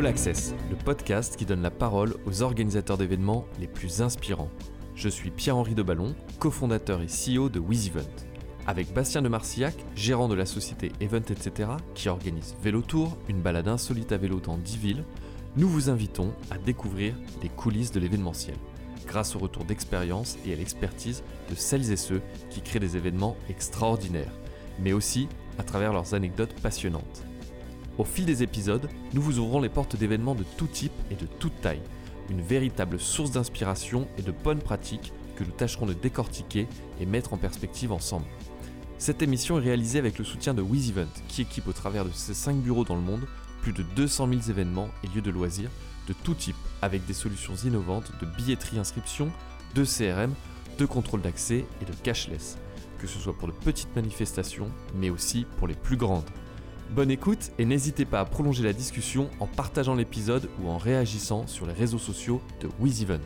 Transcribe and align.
All 0.00 0.06
Access, 0.06 0.54
le 0.70 0.76
podcast 0.76 1.36
qui 1.36 1.44
donne 1.44 1.60
la 1.60 1.70
parole 1.70 2.14
aux 2.24 2.40
organisateurs 2.40 2.96
d'événements 2.96 3.44
les 3.60 3.66
plus 3.66 4.00
inspirants. 4.00 4.48
Je 4.94 5.10
suis 5.10 5.30
Pierre-Henri 5.30 5.74
Deballon, 5.74 6.14
cofondateur 6.38 7.02
et 7.02 7.06
CEO 7.06 7.50
de 7.50 7.60
WizEvent. 7.60 8.08
Avec 8.66 8.94
Bastien 8.94 9.20
de 9.20 9.28
Marcillac, 9.28 9.74
gérant 9.94 10.28
de 10.28 10.34
la 10.34 10.46
société 10.46 10.90
Event 11.02 11.18
etc., 11.18 11.72
qui 11.94 12.08
organise 12.08 12.54
Vélo 12.62 12.80
Tour, 12.80 13.18
une 13.28 13.42
balade 13.42 13.68
insolite 13.68 14.12
à 14.12 14.16
vélo 14.16 14.40
dans 14.40 14.56
10 14.56 14.78
villes, 14.78 15.04
nous 15.58 15.68
vous 15.68 15.90
invitons 15.90 16.32
à 16.50 16.56
découvrir 16.56 17.14
les 17.42 17.50
coulisses 17.50 17.92
de 17.92 18.00
l'événementiel, 18.00 18.56
grâce 19.06 19.36
au 19.36 19.38
retour 19.38 19.66
d'expérience 19.66 20.38
et 20.46 20.54
à 20.54 20.56
l'expertise 20.56 21.22
de 21.50 21.54
celles 21.54 21.92
et 21.92 21.96
ceux 21.96 22.22
qui 22.48 22.62
créent 22.62 22.80
des 22.80 22.96
événements 22.96 23.36
extraordinaires, 23.50 24.32
mais 24.78 24.94
aussi 24.94 25.28
à 25.58 25.62
travers 25.62 25.92
leurs 25.92 26.14
anecdotes 26.14 26.58
passionnantes. 26.62 27.26
Au 27.98 28.04
fil 28.04 28.24
des 28.24 28.42
épisodes, 28.42 28.88
nous 29.12 29.22
vous 29.22 29.38
ouvrons 29.38 29.60
les 29.60 29.68
portes 29.68 29.96
d'événements 29.96 30.34
de 30.34 30.44
tout 30.56 30.66
type 30.66 30.92
et 31.10 31.14
de 31.14 31.26
toute 31.26 31.60
taille, 31.60 31.82
une 32.30 32.40
véritable 32.40 32.98
source 32.98 33.32
d'inspiration 33.32 34.08
et 34.18 34.22
de 34.22 34.32
bonnes 34.32 34.62
pratiques 34.62 35.12
que 35.36 35.44
nous 35.44 35.50
tâcherons 35.50 35.86
de 35.86 35.94
décortiquer 35.94 36.66
et 37.00 37.06
mettre 37.06 37.32
en 37.32 37.36
perspective 37.36 37.92
ensemble. 37.92 38.26
Cette 38.98 39.22
émission 39.22 39.58
est 39.58 39.64
réalisée 39.64 39.98
avec 39.98 40.18
le 40.18 40.24
soutien 40.24 40.54
de 40.54 40.62
WizEvent, 40.62 41.08
qui 41.28 41.42
équipe 41.42 41.68
au 41.68 41.72
travers 41.72 42.04
de 42.04 42.10
ses 42.12 42.34
5 42.34 42.56
bureaux 42.56 42.84
dans 42.84 42.96
le 42.96 43.00
monde 43.00 43.26
plus 43.62 43.72
de 43.72 43.82
200 43.82 44.28
000 44.28 44.40
événements 44.48 44.88
et 45.04 45.08
lieux 45.08 45.22
de 45.22 45.30
loisirs 45.30 45.70
de 46.08 46.14
tout 46.24 46.34
type, 46.34 46.56
avec 46.82 47.06
des 47.06 47.14
solutions 47.14 47.54
innovantes 47.54 48.10
de 48.20 48.26
billetterie 48.26 48.78
inscription, 48.78 49.30
de 49.74 49.84
CRM, 49.84 50.34
de 50.78 50.86
contrôle 50.86 51.20
d'accès 51.20 51.64
et 51.80 51.84
de 51.84 51.92
cashless, 52.02 52.58
que 52.98 53.06
ce 53.06 53.18
soit 53.18 53.36
pour 53.36 53.48
de 53.48 53.52
petites 53.52 53.94
manifestations, 53.94 54.70
mais 54.96 55.10
aussi 55.10 55.46
pour 55.58 55.68
les 55.68 55.74
plus 55.74 55.96
grandes. 55.96 56.28
Bonne 56.90 57.12
écoute 57.12 57.52
et 57.56 57.64
n'hésitez 57.64 58.04
pas 58.04 58.18
à 58.18 58.24
prolonger 58.24 58.64
la 58.64 58.72
discussion 58.72 59.30
en 59.38 59.46
partageant 59.46 59.94
l'épisode 59.94 60.50
ou 60.60 60.68
en 60.68 60.76
réagissant 60.76 61.46
sur 61.46 61.64
les 61.64 61.72
réseaux 61.72 61.98
sociaux 61.98 62.40
de 62.60 62.68
WizEvent. 62.80 63.20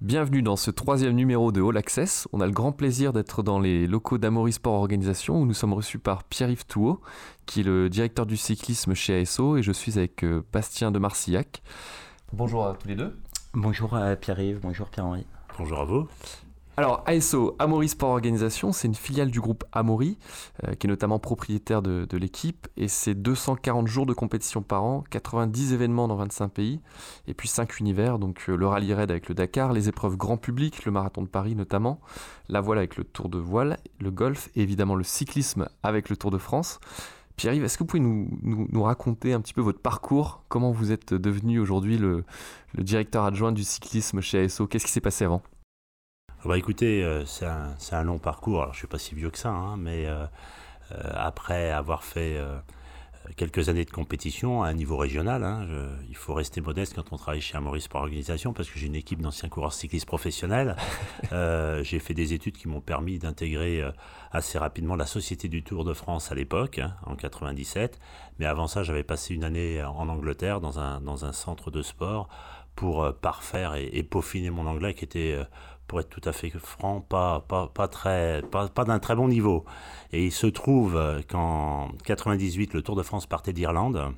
Bienvenue 0.00 0.42
dans 0.42 0.56
ce 0.56 0.72
troisième 0.72 1.14
numéro 1.14 1.52
de 1.52 1.62
All 1.62 1.76
Access. 1.76 2.26
On 2.32 2.40
a 2.40 2.46
le 2.46 2.52
grand 2.52 2.72
plaisir 2.72 3.12
d'être 3.12 3.44
dans 3.44 3.60
les 3.60 3.86
locaux 3.86 4.18
d'Amaury 4.18 4.52
Sport 4.52 4.74
Organisation 4.74 5.40
où 5.40 5.46
nous 5.46 5.54
sommes 5.54 5.72
reçus 5.72 6.00
par 6.00 6.24
Pierre-Yves 6.24 6.66
Touot, 6.66 7.00
qui 7.46 7.60
est 7.60 7.64
le 7.64 7.88
directeur 7.88 8.26
du 8.26 8.36
cyclisme 8.36 8.94
chez 8.94 9.20
ASO, 9.20 9.56
et 9.56 9.62
je 9.62 9.72
suis 9.72 9.98
avec 9.98 10.24
euh, 10.24 10.44
Bastien 10.52 10.90
de 10.90 10.98
Marcillac. 10.98 11.62
Bonjour 12.32 12.66
à 12.66 12.74
tous 12.74 12.88
les 12.88 12.96
deux. 12.96 13.16
Bonjour 13.54 13.94
à 13.94 14.16
Pierre-Yves, 14.16 14.58
bonjour 14.60 14.88
Pierre-Henri. 14.88 15.26
Bonjour 15.58 15.80
à 15.80 15.84
vous. 15.84 16.06
Alors 16.76 17.02
ASO, 17.06 17.56
Amaury 17.58 17.88
Sport 17.88 18.10
Organisation, 18.10 18.72
c'est 18.72 18.86
une 18.86 18.94
filiale 18.94 19.30
du 19.30 19.40
groupe 19.40 19.64
Amaury, 19.72 20.18
euh, 20.64 20.74
qui 20.74 20.86
est 20.86 20.90
notamment 20.90 21.18
propriétaire 21.18 21.80
de, 21.80 22.16
l'équipe, 22.18 22.68
et 22.76 22.88
c'est 22.88 23.14
240 23.14 23.86
jours 23.86 24.04
de 24.04 24.12
compétition 24.12 24.60
par 24.60 24.84
an, 24.84 25.02
90 25.10 25.72
événements 25.72 26.08
dans 26.08 26.16
25 26.16 26.48
pays, 26.48 26.80
et 27.26 27.32
puis 27.32 27.48
5 27.48 27.80
univers, 27.80 28.18
donc 28.18 28.44
euh, 28.50 28.56
le 28.56 28.66
rallye 28.66 28.92
raid 28.92 29.10
avec 29.10 29.30
le 29.30 29.34
Dakar, 29.34 29.72
les 29.72 29.88
épreuves 29.88 30.18
grand 30.18 30.36
public, 30.36 30.84
le 30.84 30.92
marathon 30.92 31.22
de 31.22 31.28
Paris 31.28 31.54
notamment, 31.54 31.98
la 32.50 32.60
voile 32.60 32.76
avec 32.76 32.96
le 32.96 33.04
Tour 33.04 33.30
de 33.30 33.38
voile, 33.38 33.78
le 33.98 34.10
golf, 34.10 34.50
et 34.54 34.60
évidemment 34.60 34.96
le 34.96 35.04
cyclisme 35.04 35.70
avec 35.82 36.10
le 36.10 36.16
Tour 36.18 36.30
de 36.30 36.38
France. 36.38 36.80
Pierre-Yves, 37.36 37.64
est-ce 37.64 37.76
que 37.76 37.82
vous 37.82 37.86
pouvez 37.86 38.00
nous, 38.00 38.82
raconter 38.82 39.34
un 39.34 39.40
petit 39.40 39.52
peu 39.52 39.60
votre 39.60 39.80
parcours? 39.80 40.42
Comment 40.48 40.72
vous 40.72 40.90
êtes 40.90 41.12
devenu 41.12 41.58
aujourd'hui 41.58 41.98
le, 41.98 42.24
directeur 42.78 43.24
adjoint 43.24 43.52
du 43.52 43.62
cyclisme 43.62 44.20
chez 44.20 44.44
ASO 44.44 44.66
Qu'est-ce 44.66 44.86
qui 44.86 44.92
s'est 44.92 45.00
passé 45.00 45.24
avant? 45.24 45.42
Bah 46.44 46.56
écoutez, 46.56 47.02
euh, 47.02 47.24
c'est 47.26 47.46
un, 47.46 47.74
un, 47.92 48.04
long 48.04 48.18
parcours. 48.18 48.62
Alors 48.62 48.72
je 48.72 48.78
suis 48.78 48.86
pas 48.86 48.98
si 48.98 49.14
vieux 49.14 49.30
que 49.30 49.38
ça, 49.38 49.50
hein, 49.50 49.76
mais 49.76 50.06
euh, 50.06 50.24
euh, 50.92 51.10
après 51.14 51.70
avoir 51.70 52.04
fait 52.04 52.40
quelques 53.36 53.68
années 53.68 53.84
de 53.84 53.90
compétition 53.90 54.62
à 54.62 54.68
un 54.68 54.72
niveau 54.74 54.96
régional, 54.96 55.42
hein, 55.42 55.66
il 56.08 56.16
faut 56.16 56.34
rester 56.34 56.60
modeste 56.60 56.94
quand 56.94 57.12
on 57.12 57.16
travaille 57.16 57.40
chez 57.40 57.58
Maurice 57.58 57.84
Sport 57.84 58.02
Organisation 58.02 58.52
parce 58.52 58.70
que 58.70 58.78
j'ai 58.78 58.86
une 58.86 58.94
équipe 58.94 59.20
d'anciens 59.20 59.48
coureurs 59.48 59.72
cyclistes 59.72 60.06
professionnels. 60.06 60.76
j'ai 61.82 61.98
fait 61.98 62.14
des 62.14 62.32
études 62.32 62.56
qui 62.56 62.68
m'ont 62.68 62.80
permis 62.80 63.18
d'intégrer 63.18 63.82
assez 64.30 64.58
rapidement 64.58 64.96
la 64.96 65.06
Société 65.06 65.48
du 65.48 65.62
Tour 65.62 65.84
de 65.84 65.92
France 65.92 66.30
à 66.30 66.34
l'époque, 66.34 66.78
hein, 66.78 66.94
en 67.04 67.16
97. 67.16 67.98
Mais 68.38 68.46
avant 68.46 68.66
ça, 68.66 68.82
j'avais 68.82 69.04
passé 69.04 69.34
une 69.34 69.44
année 69.44 69.82
en 69.82 70.08
Angleterre 70.08 70.60
dans 70.60 70.78
un, 70.78 71.00
dans 71.00 71.24
un 71.24 71.32
centre 71.32 71.70
de 71.70 71.82
sport 71.82 72.28
pour 72.74 73.12
parfaire 73.14 73.74
et, 73.74 73.88
et, 73.92 74.02
peaufiner 74.02 74.50
mon 74.50 74.66
anglais 74.66 74.92
qui 74.92 75.04
était 75.04 75.38
pour 75.86 76.00
être 76.00 76.08
tout 76.08 76.20
à 76.24 76.32
fait 76.32 76.50
franc, 76.50 77.00
pas, 77.00 77.40
pas, 77.48 77.68
pas, 77.68 77.88
pas, 77.88 78.68
pas 78.68 78.84
d'un 78.84 78.98
très 78.98 79.14
bon 79.14 79.28
niveau. 79.28 79.64
Et 80.12 80.24
il 80.24 80.32
se 80.32 80.46
trouve 80.46 81.00
qu'en 81.28 81.90
98, 82.04 82.74
le 82.74 82.82
Tour 82.82 82.96
de 82.96 83.02
France 83.02 83.26
partait 83.26 83.52
d'Irlande. 83.52 84.12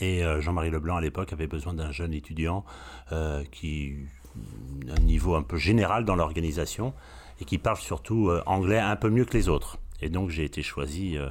Et 0.00 0.24
euh, 0.24 0.40
Jean-Marie 0.40 0.70
Leblanc, 0.70 0.96
à 0.96 1.00
l'époque, 1.00 1.32
avait 1.32 1.46
besoin 1.46 1.74
d'un 1.74 1.92
jeune 1.92 2.12
étudiant 2.12 2.64
euh, 3.12 3.44
qui 3.52 3.96
un 4.90 5.00
niveau 5.00 5.34
un 5.34 5.42
peu 5.42 5.56
général 5.56 6.04
dans 6.04 6.16
l'organisation 6.16 6.92
et 7.40 7.44
qui 7.44 7.58
parle 7.58 7.76
surtout 7.76 8.28
euh, 8.28 8.42
anglais 8.46 8.78
un 8.78 8.96
peu 8.96 9.10
mieux 9.10 9.24
que 9.24 9.36
les 9.36 9.48
autres. 9.48 9.78
Et 10.00 10.08
donc 10.08 10.30
j'ai 10.30 10.44
été 10.44 10.62
choisi 10.62 11.16
euh, 11.16 11.28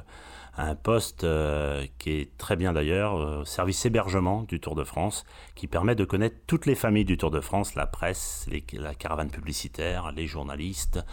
à 0.56 0.68
un 0.68 0.74
poste 0.74 1.24
euh, 1.24 1.84
qui 1.98 2.10
est 2.10 2.36
très 2.38 2.56
bien 2.56 2.72
d'ailleurs, 2.72 3.16
euh, 3.16 3.44
service 3.44 3.84
hébergement 3.86 4.42
du 4.42 4.60
Tour 4.60 4.74
de 4.74 4.84
France, 4.84 5.24
qui 5.54 5.66
permet 5.66 5.94
de 5.94 6.04
connaître 6.04 6.36
toutes 6.46 6.66
les 6.66 6.74
familles 6.74 7.04
du 7.04 7.16
Tour 7.16 7.30
de 7.30 7.40
France, 7.40 7.74
la 7.74 7.86
presse, 7.86 8.46
les, 8.50 8.64
la 8.72 8.94
caravane 8.94 9.30
publicitaire, 9.30 10.12
les 10.12 10.26
journalistes, 10.26 11.04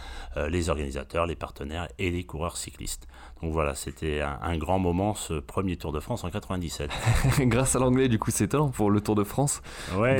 les 0.49 0.69
organisateurs, 0.69 1.25
les 1.25 1.35
partenaires 1.35 1.87
et 1.99 2.11
les 2.11 2.23
coureurs 2.23 2.57
cyclistes. 2.57 3.07
Donc 3.41 3.51
voilà, 3.51 3.75
c'était 3.75 4.21
un, 4.21 4.57
grand 4.57 4.79
moment 4.79 5.15
ce 5.15 5.33
premier 5.33 5.77
Tour 5.77 5.91
de 5.91 5.99
France 5.99 6.23
en 6.23 6.29
97. 6.29 6.89
Grâce 7.41 7.75
à 7.75 7.79
l'anglais, 7.79 8.07
du 8.07 8.19
coup, 8.19 8.31
c'est 8.31 8.45
étonnant 8.45 8.69
pour 8.69 8.91
le 8.91 9.01
Tour 9.01 9.15
de 9.15 9.23
France. 9.23 9.61
Ouais 9.95 10.19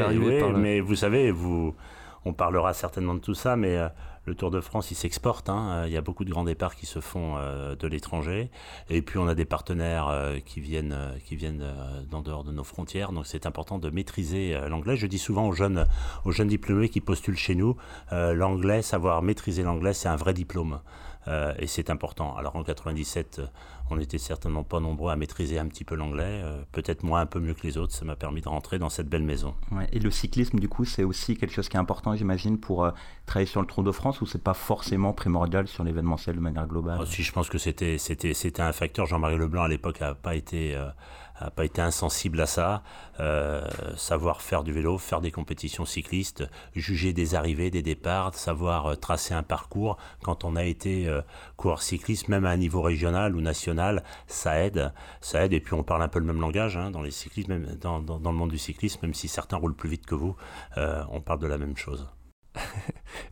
mais 0.55 0.79
vous 0.79 0.95
savez, 0.95 1.31
vous 1.31 1.75
on 2.25 2.33
parlera 2.33 2.73
certainement 2.73 3.15
de 3.15 3.19
tout 3.19 3.33
ça, 3.33 3.55
mais 3.55 3.77
euh, 3.77 3.88
le 4.25 4.35
Tour 4.35 4.51
de 4.51 4.61
France, 4.61 4.91
il 4.91 4.95
s'exporte. 4.95 5.49
Hein. 5.49 5.71
Euh, 5.71 5.87
il 5.87 5.93
y 5.93 5.97
a 5.97 6.01
beaucoup 6.01 6.25
de 6.25 6.29
grands 6.29 6.43
départs 6.43 6.75
qui 6.75 6.85
se 6.85 6.99
font 6.99 7.35
euh, 7.37 7.75
de 7.75 7.87
l'étranger. 7.87 8.49
Et 8.89 9.01
puis, 9.01 9.17
on 9.17 9.27
a 9.27 9.35
des 9.35 9.45
partenaires 9.45 10.09
qui 10.45 10.59
viennent, 10.59 10.97
qui 11.25 11.35
viennent 11.35 11.65
d'en 12.09 12.21
dehors 12.21 12.43
de 12.43 12.51
nos 12.51 12.63
frontières. 12.63 13.11
Donc, 13.11 13.25
c'est 13.25 13.45
important 13.45 13.79
de 13.79 13.89
maîtriser 13.89 14.57
l'anglais. 14.69 14.95
Je 14.95 15.07
dis 15.07 15.19
souvent 15.19 15.47
aux 15.47 15.53
jeunes, 15.53 15.85
aux 16.25 16.31
jeunes 16.31 16.49
diplômés 16.49 16.89
qui 16.89 17.01
postulent 17.01 17.37
chez 17.37 17.55
nous, 17.55 17.77
l'anglais, 18.11 18.81
savoir 18.81 19.21
maîtriser 19.21 19.63
l'anglais, 19.63 19.93
c'est 19.93 20.09
un 20.09 20.15
vrai 20.15 20.33
diplôme. 20.33 20.79
Euh, 21.27 21.53
et 21.59 21.67
c'est 21.67 21.89
important. 21.89 22.35
Alors 22.35 22.55
en 22.55 22.63
97, 22.63 23.39
euh, 23.39 23.45
on 23.90 23.97
n'était 23.97 24.18
certainement 24.18 24.64
pas 24.64 24.80
nombreux 24.80 25.12
à 25.12 25.16
maîtriser 25.16 25.59
un 25.59 25.68
petit 25.68 25.84
peu 25.84 25.96
l'anglais, 25.96 26.42
euh, 26.44 26.62
peut-être 26.72 27.03
moi 27.03 27.19
un 27.19 27.25
peu 27.25 27.40
mieux 27.40 27.53
que 27.53 27.64
les 27.64 27.78
autres, 27.78 27.94
ça 27.94 28.06
m'a 28.06 28.16
permis 28.16 28.42
de 28.42 28.50
rentrer 28.50 28.80
dans 28.80 28.90
cette 28.90 29.09
belle 29.09 29.24
maison. 29.24 29.56
Ouais, 29.72 29.88
et 29.92 30.00
le 30.00 30.12
cyclisme, 30.12 30.59
du 30.59 30.69
coup, 30.69 30.86
c'est 30.86 31.03
aussi 31.03 31.36
quelque 31.36 31.53
chose 31.53 31.69
qui 31.69 31.78
est 31.78 31.80
important, 31.80 32.16
j'imagine, 32.16 32.59
pour 32.59 32.92
travailler 33.25 33.47
sur 33.47 33.62
le 33.62 33.68
Tour 33.68 33.84
de 33.84 33.92
France, 33.92 34.22
ou 34.22 34.25
c'est 34.25 34.44
pas 34.44 34.53
forcément 34.53 35.14
primordial 35.14 35.68
sur 35.68 35.84
l'événementiel 35.84 36.36
de 36.36 36.42
manière 36.42 36.68
globale? 36.68 37.00
Oh, 37.02 37.06
Si, 37.06 37.24
je 37.24 37.31
pense 37.31 37.50
que 37.50 37.58
c'était 37.58 37.97
un 38.59 38.72
facteur. 38.72 39.06
Jean-Marie 39.06 39.38
Leblanc 39.38 39.64
à 39.64 39.68
l'époque 39.68 40.00
n'a 40.00 40.16
pas 40.16 40.36
été 40.36 40.78
a 41.41 41.52
pas 41.52 41.66
été 41.66 41.81
insensible 41.81 42.40
à 42.40 42.46
ça. 42.46 42.84
Euh, 43.19 43.68
savoir 43.97 44.41
faire 44.41 44.63
du 44.63 44.72
vélo, 44.72 44.97
faire 44.97 45.22
des 45.22 45.31
compétitions 45.31 45.85
cyclistes, 45.85 46.47
juger 46.75 47.13
des 47.13 47.35
arrivées, 47.35 47.69
des 47.69 47.81
départs, 47.81 48.34
savoir 48.35 48.88
euh, 48.88 48.96
tracer 48.96 49.34
un 49.34 49.44
parcours. 49.44 49.97
Quand 50.24 50.44
on 50.44 50.56
a 50.56 50.63
été 50.63 51.07
euh, 51.07 51.22
coureur 51.57 51.81
cycliste, 51.81 52.30
même 52.30 52.46
à 52.46 52.50
un 52.50 52.57
niveau 52.57 52.81
régional 52.81 53.35
ou 53.35 53.41
national, 53.41 54.03
ça 54.28 54.63
aide. 54.63 54.94
Et 55.34 55.59
puis 55.59 55.74
on 55.74 55.84
parle 55.84 56.03
un 56.03 56.07
peu 56.07 56.19
le 56.19 56.25
même 56.25 56.41
langage 56.41 56.78
hein, 56.78 56.91
dans 56.91 57.01
le 57.01 58.31
monde 58.31 58.51
du 58.51 58.57
cyclisme, 58.57 59.00
même 59.01 59.13
si 59.13 59.27
certains 59.27 59.57
roulent 59.57 59.75
plus 59.75 59.89
vite 59.89 60.06
que 60.06 60.15
vous, 60.15 60.36
on 60.77 61.21
parle 61.21 61.39
de 61.39 61.48
la 61.48 61.57
même 61.57 61.77
chose. 61.77 62.07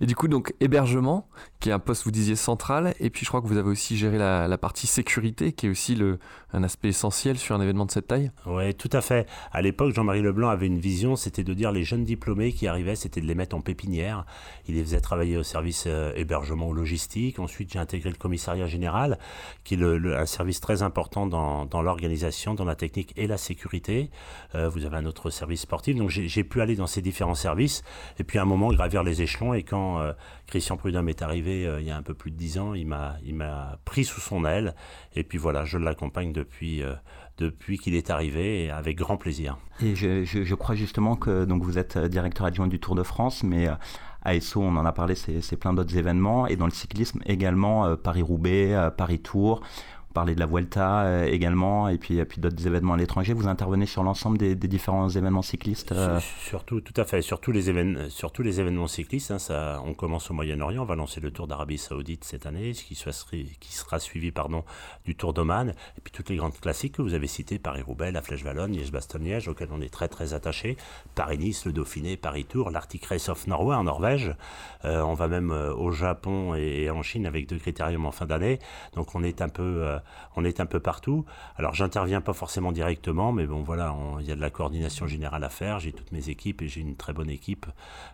Et 0.01 0.05
du 0.05 0.15
coup, 0.15 0.27
donc 0.27 0.53
hébergement, 0.59 1.27
qui 1.59 1.69
est 1.69 1.71
un 1.71 1.79
poste, 1.79 2.03
vous 2.05 2.11
disiez, 2.11 2.35
central. 2.35 2.93
Et 2.99 3.09
puis, 3.09 3.25
je 3.25 3.29
crois 3.29 3.41
que 3.41 3.47
vous 3.47 3.57
avez 3.57 3.69
aussi 3.69 3.97
géré 3.97 4.17
la, 4.17 4.57
partie 4.57 4.87
sécurité, 4.87 5.51
qui 5.51 5.67
est 5.67 5.69
aussi 5.69 5.95
le, 5.95 6.19
un 6.53 6.63
aspect 6.63 6.89
essentiel 6.89 7.37
sur 7.37 7.55
un 7.55 7.61
événement 7.61 7.85
de 7.85 7.91
cette 7.91 8.07
taille. 8.07 8.31
Oui, 8.45 8.73
tout 8.75 8.89
à 8.93 9.01
fait. 9.01 9.27
À 9.51 9.61
l'époque, 9.61 9.93
Jean-Marie 9.93 10.21
Leblanc 10.21 10.49
avait 10.49 10.67
une 10.67 10.79
vision, 10.79 11.15
c'était 11.15 11.43
de 11.43 11.53
dire 11.53 11.71
les 11.71 11.83
jeunes 11.83 12.03
diplômés 12.03 12.53
qui 12.53 12.67
arrivaient, 12.67 12.95
c'était 12.95 13.21
de 13.21 13.25
les 13.25 13.35
mettre 13.35 13.55
en 13.55 13.61
pépinière. 13.61 14.25
Il 14.67 14.75
les 14.75 14.83
faisait 14.83 15.01
travailler 15.01 15.37
au 15.37 15.43
service 15.43 15.85
euh, 15.87 16.13
hébergement 16.15 16.67
ou 16.67 16.73
logistique. 16.73 17.39
Ensuite, 17.39 17.73
j'ai 17.73 17.79
intégré 17.79 18.09
le 18.09 18.17
commissariat 18.17 18.67
général, 18.67 19.17
qui 19.63 19.75
est 19.75 19.83
un 19.83 20.25
service 20.25 20.61
très 20.61 20.81
important 20.81 21.27
dans, 21.27 21.65
dans 21.65 21.81
l'organisation, 21.81 22.53
dans 22.53 22.65
la 22.65 22.75
technique 22.75 23.13
et 23.17 23.27
la 23.27 23.37
sécurité. 23.37 24.09
Euh, 24.55 24.69
vous 24.69 24.85
avez 24.85 24.97
un 24.97 25.05
autre 25.05 25.29
service 25.29 25.61
sportif. 25.61 25.95
Donc, 25.97 26.09
j'ai 26.09 26.43
pu 26.43 26.61
aller 26.61 26.75
dans 26.75 26.87
ces 26.87 27.01
différents 27.01 27.35
services. 27.35 27.83
Et 28.17 28.23
puis, 28.23 28.39
à 28.39 28.43
un 28.43 28.45
moment, 28.45 28.71
gravir 28.71 29.03
les 29.03 29.08
échelons. 29.11 29.53
Et 29.53 29.63
quand 29.63 30.01
Christian 30.47 30.77
Prudhomme 30.77 31.09
est 31.09 31.21
arrivé 31.21 31.69
il 31.79 31.85
y 31.85 31.91
a 31.91 31.97
un 31.97 32.01
peu 32.01 32.13
plus 32.13 32.31
de 32.31 32.37
dix 32.37 32.57
ans, 32.57 32.73
il 32.73 32.87
m'a 32.87 33.79
pris 33.85 34.05
sous 34.05 34.21
son 34.21 34.45
aile. 34.45 34.75
Et 35.15 35.23
puis 35.23 35.37
voilà, 35.37 35.65
je 35.65 35.77
l'accompagne 35.77 36.33
depuis 36.33 36.83
depuis 37.37 37.77
qu'il 37.77 37.95
est 37.95 38.09
arrivé 38.09 38.69
avec 38.69 38.97
grand 38.97 39.17
plaisir. 39.17 39.57
Et 39.81 39.95
je, 39.95 40.25
je, 40.25 40.55
crois 40.55 40.75
justement 40.75 41.15
que 41.15 41.45
donc 41.45 41.63
vous 41.63 41.77
êtes 41.77 41.97
directeur 41.97 42.45
adjoint 42.45 42.67
du 42.67 42.79
Tour 42.79 42.95
de 42.95 43.03
France, 43.03 43.43
mais 43.43 43.69
à 44.23 44.35
ESSO, 44.35 44.61
on 44.61 44.75
en 44.75 44.85
a 44.85 44.91
parlé, 44.91 45.15
c'est 45.15 45.57
plein 45.57 45.73
d'autres 45.73 45.95
événements. 45.95 46.47
Et 46.47 46.57
dans 46.57 46.65
le 46.65 46.71
cyclisme 46.71 47.21
également, 47.25 47.95
Paris-Roubaix, 47.95 48.89
Paris-Tour 48.97 49.61
parler 50.13 50.33
de 50.35 50.39
la 50.39 50.45
Vuelta 50.45 51.03
euh, 51.03 51.25
également, 51.25 51.87
et 51.87 51.97
puis, 51.97 52.23
puis 52.25 52.41
d'autres 52.41 52.65
événements 52.65 52.93
à 52.93 52.97
l'étranger. 52.97 53.33
Vous 53.33 53.47
intervenez 53.47 53.85
sur 53.85 54.03
l'ensemble 54.03 54.37
des, 54.37 54.55
différents 54.55 55.09
événements 55.09 55.41
cyclistes 55.41 55.91
euh 55.91 56.19
Surtout, 56.41 56.81
tout 56.81 56.93
à 56.99 57.05
fait. 57.05 57.21
Sur 57.21 57.39
tous 57.39 57.51
les, 57.51 57.69
événements, 57.69 58.09
sur 58.09 58.31
tous 58.31 58.43
les 58.43 58.59
événements 58.59 58.87
cyclistes, 58.87 59.31
hein, 59.31 59.39
ça, 59.39 59.81
on 59.85 59.93
commence 59.93 60.31
au 60.31 60.33
Moyen-Orient, 60.33 60.81
on 60.81 60.85
va 60.85 60.95
lancer 60.95 61.21
le 61.21 61.31
Tour 61.31 61.47
d'Arabie 61.47 61.77
Saoudite 61.77 62.23
cette 62.23 62.45
année, 62.45 62.71
qui, 62.71 62.95
soit, 62.95 63.27
qui 63.59 63.73
sera 63.73 63.99
suivi 63.99 64.31
pardon, 64.31 64.63
du 65.05 65.15
Tour 65.15 65.33
d'Oman, 65.33 65.69
et 65.69 66.01
puis 66.03 66.11
toutes 66.11 66.29
les 66.29 66.35
grandes 66.35 66.59
classiques 66.59 66.95
que 66.95 67.01
vous 67.01 67.13
avez 67.13 67.27
citées, 67.27 67.59
Paris-Roubaix, 67.59 68.11
la 68.11 68.21
Flèche 68.21 68.43
Wallonne, 68.43 68.71
Liège-Bastogne-Liège, 68.73 69.47
auxquels 69.47 69.69
on 69.71 69.81
est 69.81 69.93
très 69.93 70.07
très 70.07 70.33
attaché, 70.33 70.77
Paris-Nice, 71.15 71.65
le 71.65 71.73
Dauphiné, 71.73 72.17
Paris-Tour, 72.17 72.71
l'Arctic 72.71 73.05
Race 73.05 73.29
of 73.29 73.45
Norway 73.47 73.75
en 73.75 73.83
Norvège, 73.83 74.35
euh, 74.85 75.01
on 75.01 75.13
va 75.13 75.27
même 75.27 75.51
au 75.51 75.91
Japon 75.91 76.55
et, 76.55 76.89
en 76.89 77.03
Chine 77.03 77.25
avec 77.25 77.47
deux 77.47 77.57
critériums 77.57 78.05
en 78.05 78.11
fin 78.11 78.25
d'année, 78.25 78.59
donc 78.95 79.13
on 79.15 79.23
est 79.23 79.41
un 79.41 79.49
peu, 79.49 79.99
on 80.35 80.45
est 80.45 80.59
un 80.59 80.65
peu 80.65 80.79
partout. 80.79 81.25
Alors 81.57 81.73
j'interviens 81.73 82.21
pas 82.21 82.33
forcément 82.33 82.71
directement, 82.71 83.31
mais 83.31 83.45
bon 83.45 83.61
voilà, 83.61 83.95
il 84.19 84.25
y 84.25 84.31
a 84.31 84.35
de 84.35 84.41
la 84.41 84.49
coordination 84.49 85.07
générale 85.07 85.43
à 85.43 85.49
faire. 85.49 85.79
J'ai 85.79 85.91
toutes 85.91 86.11
mes 86.11 86.29
équipes 86.29 86.61
et 86.61 86.67
j'ai 86.67 86.81
une 86.81 86.95
très 86.95 87.13
bonne 87.13 87.29
équipe 87.29 87.65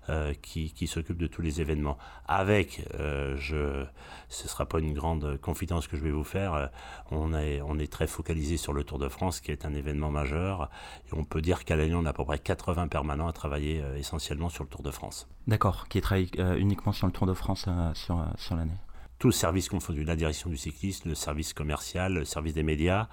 euh, 0.09 0.33
qui, 0.42 0.88
s'occupe 0.88 1.18
de 1.18 1.27
tous 1.27 1.42
les 1.42 1.62
événements. 1.62 1.97
Avec, 2.27 2.88
euh, 3.00 3.36
je, 3.38 3.86
ce 4.30 4.47
sera 4.47 4.65
pas 4.65 4.80
une 4.80 4.94
grande 4.94 5.38
confidence 5.42 5.88
que 5.88 5.97
je 5.97 6.03
vais 6.03 6.12
vous 6.12 6.24
faire. 6.24 6.53
Euh, 6.53 6.68
on 7.12 7.33
est, 7.33 7.92
très 7.92 8.07
focalisé 8.07 8.57
sur 8.57 8.74
le 8.74 8.83
Tour 8.83 9.00
de 9.00 9.09
France, 9.09 9.39
qui 9.39 9.51
est 9.51 9.65
un 9.65 9.74
événement 9.74 10.12
majeur. 10.12 10.69
Et 11.07 11.13
on 11.13 11.24
peut 11.24 11.42
dire 11.42 11.65
qu'à 11.65 11.75
l'année, 11.75 11.95
on 11.95 12.06
a 12.06 12.09
à 12.09 12.13
peu 12.13 12.25
près 12.25 12.39
80 12.39 12.88
permanents 12.88 13.27
à 13.27 13.33
travailler 13.33 13.83
essentiellement 13.97 14.50
sur 14.50 14.63
le 14.63 14.69
Tour 14.69 14.81
de 14.81 14.92
France. 14.92 15.27
D'accord, 15.47 15.88
qui 15.88 16.01
travaille 16.01 16.30
uniquement 16.57 16.92
sur 16.92 17.07
le 17.07 17.13
Tour 17.13 17.27
de 17.27 17.33
France 17.33 17.68
sur 17.94 18.56
l'année 18.56 18.71
tout 19.20 19.28
le 19.28 19.34
service 19.34 19.70
confondu, 19.70 20.04
la 20.04 20.16
direction 20.16 20.50
du 20.50 20.58
cyclisme, 20.58 21.10
le 21.10 21.16
service 21.16 21.54
commercial, 21.54 22.14
le 22.14 22.26
service 22.26 22.54
des 22.54 22.64
médias, 22.64 23.08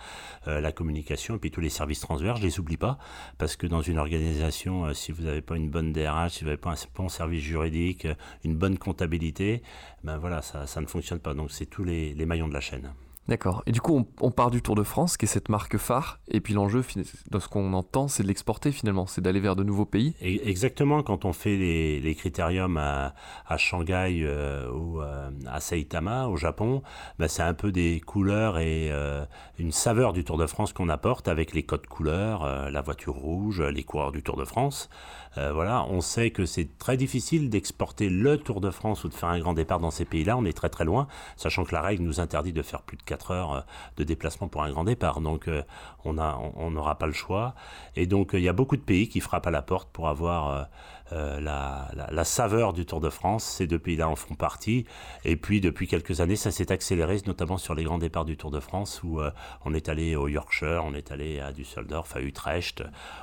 euh, 0.49 0.61
la 0.61 0.73
communication, 0.73 1.37
et 1.37 1.39
puis 1.39 1.51
tous 1.51 1.61
les 1.61 1.71
services 1.71 2.01
transverses, 2.01 2.41
je 2.41 2.47
les 2.47 2.61
oublie 2.61 2.77
pas, 2.77 2.99
parce 3.39 3.57
que 3.57 3.67
dans 3.67 3.83
une 3.83 3.99
organisation, 3.99 4.87
euh, 4.87 4.95
si 4.95 5.13
vous 5.13 5.23
n'avez 5.23 5.43
pas 5.43 5.57
une 5.57 5.71
bonne 5.71 5.93
DRH, 5.93 6.33
si 6.33 6.41
vous 6.41 6.47
n'avez 6.47 6.61
pas 6.61 6.71
un 6.71 6.77
bon 6.95 7.09
service 7.09 7.43
juridique, 7.43 8.07
euh, 8.07 8.15
une 8.45 8.57
bonne 8.57 8.79
comptabilité, 8.79 9.63
ben 10.05 10.19
voilà, 10.19 10.43
ça, 10.43 10.67
ça 10.67 10.81
ne 10.81 10.87
fonctionne 10.87 11.21
pas. 11.21 11.35
Donc 11.35 11.51
c'est 11.53 11.67
tous 11.67 11.85
les, 11.85 12.15
les 12.15 12.27
maillons 12.27 12.49
de 12.49 12.55
la 12.55 12.61
chaîne. 12.61 12.93
D'accord. 13.33 13.63
Et 13.65 13.73
du 13.73 13.81
coup, 13.81 14.07
on, 14.21 14.31
part 14.31 14.51
du 14.51 14.61
Tour 14.61 14.75
de 14.75 14.83
France, 14.83 15.17
qui 15.17 15.25
est 15.25 15.29
cette 15.29 15.49
marque 15.49 15.79
phare, 15.79 16.19
et 16.29 16.43
puis 16.43 16.53
l'enjeu, 16.53 16.85
de 17.31 17.39
ce 17.39 17.49
qu'on 17.49 17.73
entend, 17.73 18.07
c'est 18.07 18.23
de 18.23 18.29
l'exporter 18.29 18.73
finalement, 18.73 19.07
c'est 19.07 19.23
d'aller 19.23 19.41
vers 19.41 19.57
de 19.57 19.65
nouveaux 19.65 19.87
pays. 19.87 20.15
exactement, 20.21 21.03
quand 21.03 21.25
on 21.25 21.33
fait 21.33 21.57
les, 21.57 22.15
critériums 22.15 22.77
à, 22.77 23.15
Shanghai 23.57 24.21
euh, 24.23 24.71
ou 24.71 25.01
euh, 25.01 25.31
à 25.47 25.61
Saitama, 25.61 26.27
au 26.27 26.37
Japon, 26.37 26.83
bah, 27.19 27.27
c'est 27.27 27.43
un 27.43 27.55
peu 27.55 27.73
des 27.73 28.01
couleurs 28.01 28.59
et 28.59 28.91
euh, 28.93 29.25
une 29.59 29.73
saveur 29.73 30.13
du 30.13 30.25
Tour 30.25 30.37
de 30.37 30.47
France 30.47 30.75
qu'on 30.75 30.91
apporte 30.91 31.27
avec 31.27 31.55
les 31.55 31.63
codes 31.63 31.87
couleurs, 31.87 32.71
la 32.71 32.83
voiture 32.83 33.15
rouge, 33.15 33.63
les 33.63 33.83
coureurs 33.83 34.13
du 34.13 34.23
Tour 34.23 34.37
de 34.37 34.45
France. 34.45 34.91
voilà, 35.37 35.87
on 35.89 36.03
sait 36.03 36.33
que 36.33 36.45
c'est 36.45 36.77
très 36.77 36.99
difficile 36.99 37.49
d'exporter 37.49 38.11
le 38.11 38.37
Tour 38.37 38.61
de 38.61 38.71
France 38.71 39.05
ou 39.05 39.09
de 39.09 39.15
faire 39.15 39.31
un 39.31 39.39
grand 39.39 39.55
départ 39.55 39.81
dans 39.81 39.91
ces 39.91 40.05
pays-là, 40.05 40.37
on 40.37 40.45
est 40.45 40.53
très 40.53 40.69
très 40.69 40.85
loin, 40.85 41.07
sachant 41.37 41.65
que 41.65 41.73
la 41.73 41.81
règle 41.81 42.03
nous 42.03 42.21
interdit 42.21 42.53
de 42.53 42.61
faire 42.61 42.83
plus 42.83 42.99
de 42.99 43.03
4 43.03 43.22
heures 43.31 43.53
euh, 43.53 43.61
de 43.97 44.05
déplacement 44.05 44.49
pour 44.49 44.63
un 44.63 44.71
grand 44.71 44.85
départ. 44.85 45.21
Donc 45.21 45.49
euh, 45.49 45.63
on 46.05 46.13
n'aura 46.13 46.99
pas 46.99 47.07
le 47.07 47.13
choix. 47.13 47.55
Et 47.97 48.07
donc 48.07 48.35
euh, 48.35 48.39
il 48.39 48.45
y 48.45 48.49
a 48.49 48.53
beaucoup 48.53 48.77
de 48.77 48.83
pays 48.83 49.09
qui 49.09 49.21
frappent 49.21 49.47
à 49.47 49.51
la 49.51 49.63
porte 49.63 49.89
pour 49.93 50.09
avoir 50.09 50.69
la, 51.13 52.25
saveur 52.25 52.73
du 52.73 52.87
Tour 52.87 53.01
de 53.01 53.11
France. 53.11 53.45
Ces 53.45 53.67
deux 53.67 53.79
pays-là 53.79 54.09
en 54.09 54.17
font 54.17 54.35
partie. 54.35 54.87
Et 55.25 55.37
puis 55.37 55.61
depuis 55.61 55.87
quelques 55.87 56.21
années, 56.21 56.37
ça 56.37 56.51
s'est 56.51 56.73
accéléré, 56.73 57.21
notamment 57.27 57.59
sur 57.59 57.75
les 57.75 57.85
grands 57.85 57.99
départs 57.99 58.25
du 58.25 58.37
Tour 58.37 58.51
de 58.51 58.61
France, 58.61 59.03
où 59.03 59.21
on 59.65 59.75
est 59.75 59.89
allé 59.89 60.17
au 60.17 60.29
Yorkshire, 60.29 60.83
on 60.85 60.95
est 60.95 61.11
allé 61.13 61.41
à 61.41 61.53
Düsseldorf, 61.53 62.17
à 62.17 62.21
Utrecht. 62.21 62.83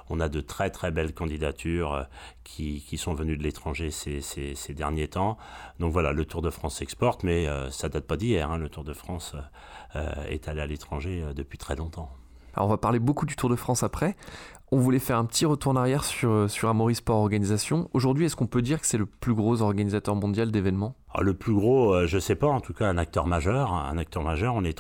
On 0.09 0.19
a 0.19 0.29
de 0.29 0.41
très 0.41 0.69
très 0.69 0.91
belles 0.91 1.13
candidatures 1.13 2.05
qui, 2.43 2.97
sont 2.97 3.13
venues 3.13 3.37
de 3.37 3.43
l'étranger 3.43 3.91
ces, 3.91 4.73
derniers 4.73 5.07
temps. 5.07 5.37
Donc 5.79 5.93
voilà, 5.93 6.11
le 6.11 6.25
Tour 6.25 6.41
de 6.41 6.49
France 6.49 6.77
s'exporte, 6.77 7.23
mais 7.23 7.47
ça 7.71 7.89
date 7.89 8.05
pas 8.05 8.17
d'hier. 8.17 8.51
Hein, 8.51 8.57
le 8.57 8.69
Tour 8.69 8.83
de 8.83 8.93
France 8.93 9.35
euh, 9.95 10.23
est 10.29 10.47
allé 10.47 10.61
à 10.61 10.67
l'étranger 10.67 11.23
euh, 11.23 11.33
depuis 11.33 11.57
très 11.57 11.75
longtemps. 11.75 12.11
Alors 12.53 12.67
on 12.67 12.69
va 12.69 12.77
parler 12.77 12.99
beaucoup 12.99 13.25
du 13.25 13.35
Tour 13.35 13.49
de 13.49 13.55
France 13.55 13.81
après. 13.81 14.15
On 14.71 14.77
voulait 14.77 14.99
faire 14.99 15.17
un 15.17 15.25
petit 15.25 15.47
retour 15.47 15.71
en 15.71 15.75
arrière 15.75 16.03
sur, 16.03 16.29
euh, 16.29 16.47
sur 16.47 16.69
Amaury 16.69 16.93
Sport 16.93 17.17
Organisation. 17.17 17.89
Aujourd'hui, 17.93 18.25
est-ce 18.25 18.35
qu'on 18.35 18.45
peut 18.45 18.61
dire 18.61 18.79
que 18.79 18.85
c'est 18.85 18.99
le 18.99 19.07
plus 19.07 19.33
gros 19.33 19.63
organisateur 19.63 20.15
mondial 20.15 20.51
d'événements? 20.51 20.95
Ah, 21.11 21.23
le 21.23 21.33
plus 21.33 21.55
gros, 21.55 21.95
euh, 21.95 22.05
je 22.05 22.17
ne 22.17 22.19
sais 22.19 22.35
pas, 22.35 22.45
en 22.45 22.61
tout 22.61 22.73
cas 22.73 22.85
un 22.85 22.99
acteur 22.99 23.25
majeur. 23.25 23.73
Un 23.73 23.97
acteur 23.97 24.21
majeur, 24.21 24.53
on 24.53 24.63
est 24.63 24.79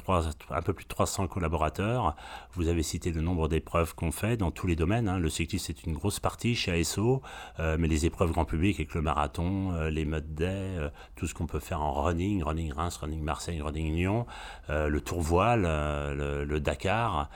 un 0.51 0.61
peu 0.61 0.73
plus 0.73 0.83
de 0.83 0.89
300 0.89 1.27
collaborateurs. 1.27 2.15
Vous 2.53 2.67
avez 2.67 2.83
cité 2.83 3.11
le 3.11 3.21
nombre 3.21 3.47
d'épreuves 3.47 3.95
qu'on 3.95 4.11
fait 4.11 4.37
dans 4.37 4.51
tous 4.51 4.67
les 4.67 4.75
domaines. 4.75 5.09
Hein. 5.09 5.17
Le 5.17 5.27
cyclisme, 5.29 5.65
c'est 5.65 5.83
une 5.87 5.93
grosse 5.93 6.19
partie 6.19 6.53
chez 6.53 6.71
ASO, 6.71 7.23
euh, 7.59 7.77
mais 7.79 7.87
les 7.87 8.05
épreuves 8.05 8.31
grand 8.31 8.45
public 8.45 8.75
avec 8.75 8.93
le 8.93 9.01
marathon, 9.01 9.73
euh, 9.73 9.89
les 9.89 10.05
modes 10.05 10.35
day, 10.35 10.77
tout 11.15 11.25
ce 11.25 11.33
qu'on 11.33 11.47
peut 11.47 11.59
faire 11.59 11.81
en 11.81 11.93
running, 11.93 12.43
running 12.43 12.73
Reims, 12.73 12.97
running 12.97 13.23
Marseille, 13.23 13.59
running 13.59 13.95
Lyon, 13.95 14.27
le 14.69 14.99
tour 14.99 15.21
voile, 15.21 15.63
le, 15.63 16.59
Dakar. 16.59 17.29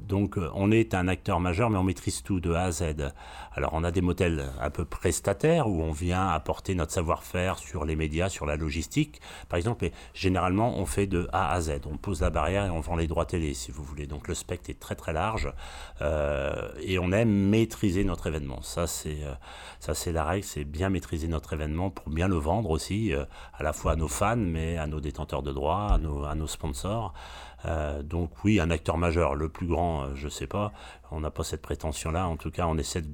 donc 0.00 0.38
on 0.54 0.72
est 0.72 0.94
un 0.94 1.06
acteur 1.06 1.38
majeur, 1.38 1.70
mais 1.70 1.78
on 1.78 1.84
maîtrise 1.84 2.22
tout 2.22 2.40
de 2.40 2.52
A 2.52 2.64
à 2.64 2.70
Z. 2.72 3.12
Alors 3.52 3.70
on 3.74 3.84
a 3.84 3.90
des 3.90 4.00
modèles 4.00 4.50
un 4.60 4.70
peu 4.70 4.84
prestataires 4.84 5.68
où 5.68 5.82
on 5.82 5.92
vient 5.92 6.28
apporter 6.28 6.74
notre 6.74 6.92
savoir-faire 6.92 7.58
sur 7.58 7.84
les 7.84 7.96
médias 8.08 8.30
sur 8.30 8.46
la 8.46 8.56
logistique, 8.56 9.20
par 9.50 9.58
exemple. 9.58 9.84
Et 9.84 9.92
généralement, 10.14 10.78
on 10.78 10.86
fait 10.86 11.06
de 11.06 11.28
A 11.32 11.52
à 11.52 11.60
Z. 11.60 11.80
On 11.84 11.98
pose 11.98 12.22
la 12.22 12.30
barrière 12.30 12.64
et 12.64 12.70
on 12.70 12.80
vend 12.80 12.96
les 12.96 13.06
droits 13.06 13.26
télé, 13.26 13.52
si 13.52 13.70
vous 13.70 13.84
voulez. 13.84 14.06
Donc 14.06 14.28
le 14.28 14.34
spectre 14.34 14.70
est 14.70 14.80
très 14.80 14.94
très 14.94 15.12
large 15.12 15.52
euh, 16.00 16.70
et 16.80 16.98
on 16.98 17.12
aime 17.12 17.30
maîtriser 17.30 18.04
notre 18.04 18.26
événement. 18.26 18.62
Ça, 18.62 18.86
c'est 18.86 19.22
euh, 19.24 19.34
ça, 19.78 19.94
c'est 19.94 20.12
la 20.12 20.24
règle, 20.24 20.44
c'est 20.44 20.64
bien 20.64 20.88
maîtriser 20.88 21.28
notre 21.28 21.52
événement 21.52 21.90
pour 21.90 22.08
bien 22.08 22.28
le 22.28 22.36
vendre 22.36 22.70
aussi, 22.70 23.12
euh, 23.12 23.24
à 23.52 23.62
la 23.62 23.74
fois 23.74 23.92
à 23.92 23.96
nos 23.96 24.08
fans, 24.08 24.36
mais 24.36 24.78
à 24.78 24.86
nos 24.86 25.00
détenteurs 25.00 25.42
de 25.42 25.52
droits, 25.52 25.92
à 25.92 25.98
nos, 25.98 26.46
sponsors. 26.46 27.12
donc 28.04 28.30
oui, 28.42 28.58
un 28.58 28.70
acteur 28.70 28.96
majeur, 28.96 29.34
le 29.34 29.48
plus 29.50 29.66
grand, 29.66 30.14
je 30.14 30.28
sais 30.28 30.46
pas, 30.46 30.72
on 31.10 31.20
n'a 31.20 31.30
pas 31.30 31.44
cette 31.44 31.62
prétention-là. 31.62 32.26
En 32.26 32.36
tout 32.36 32.50
cas, 32.50 32.66
on 32.66 32.78
essaie 32.78 33.02
de 33.02 33.12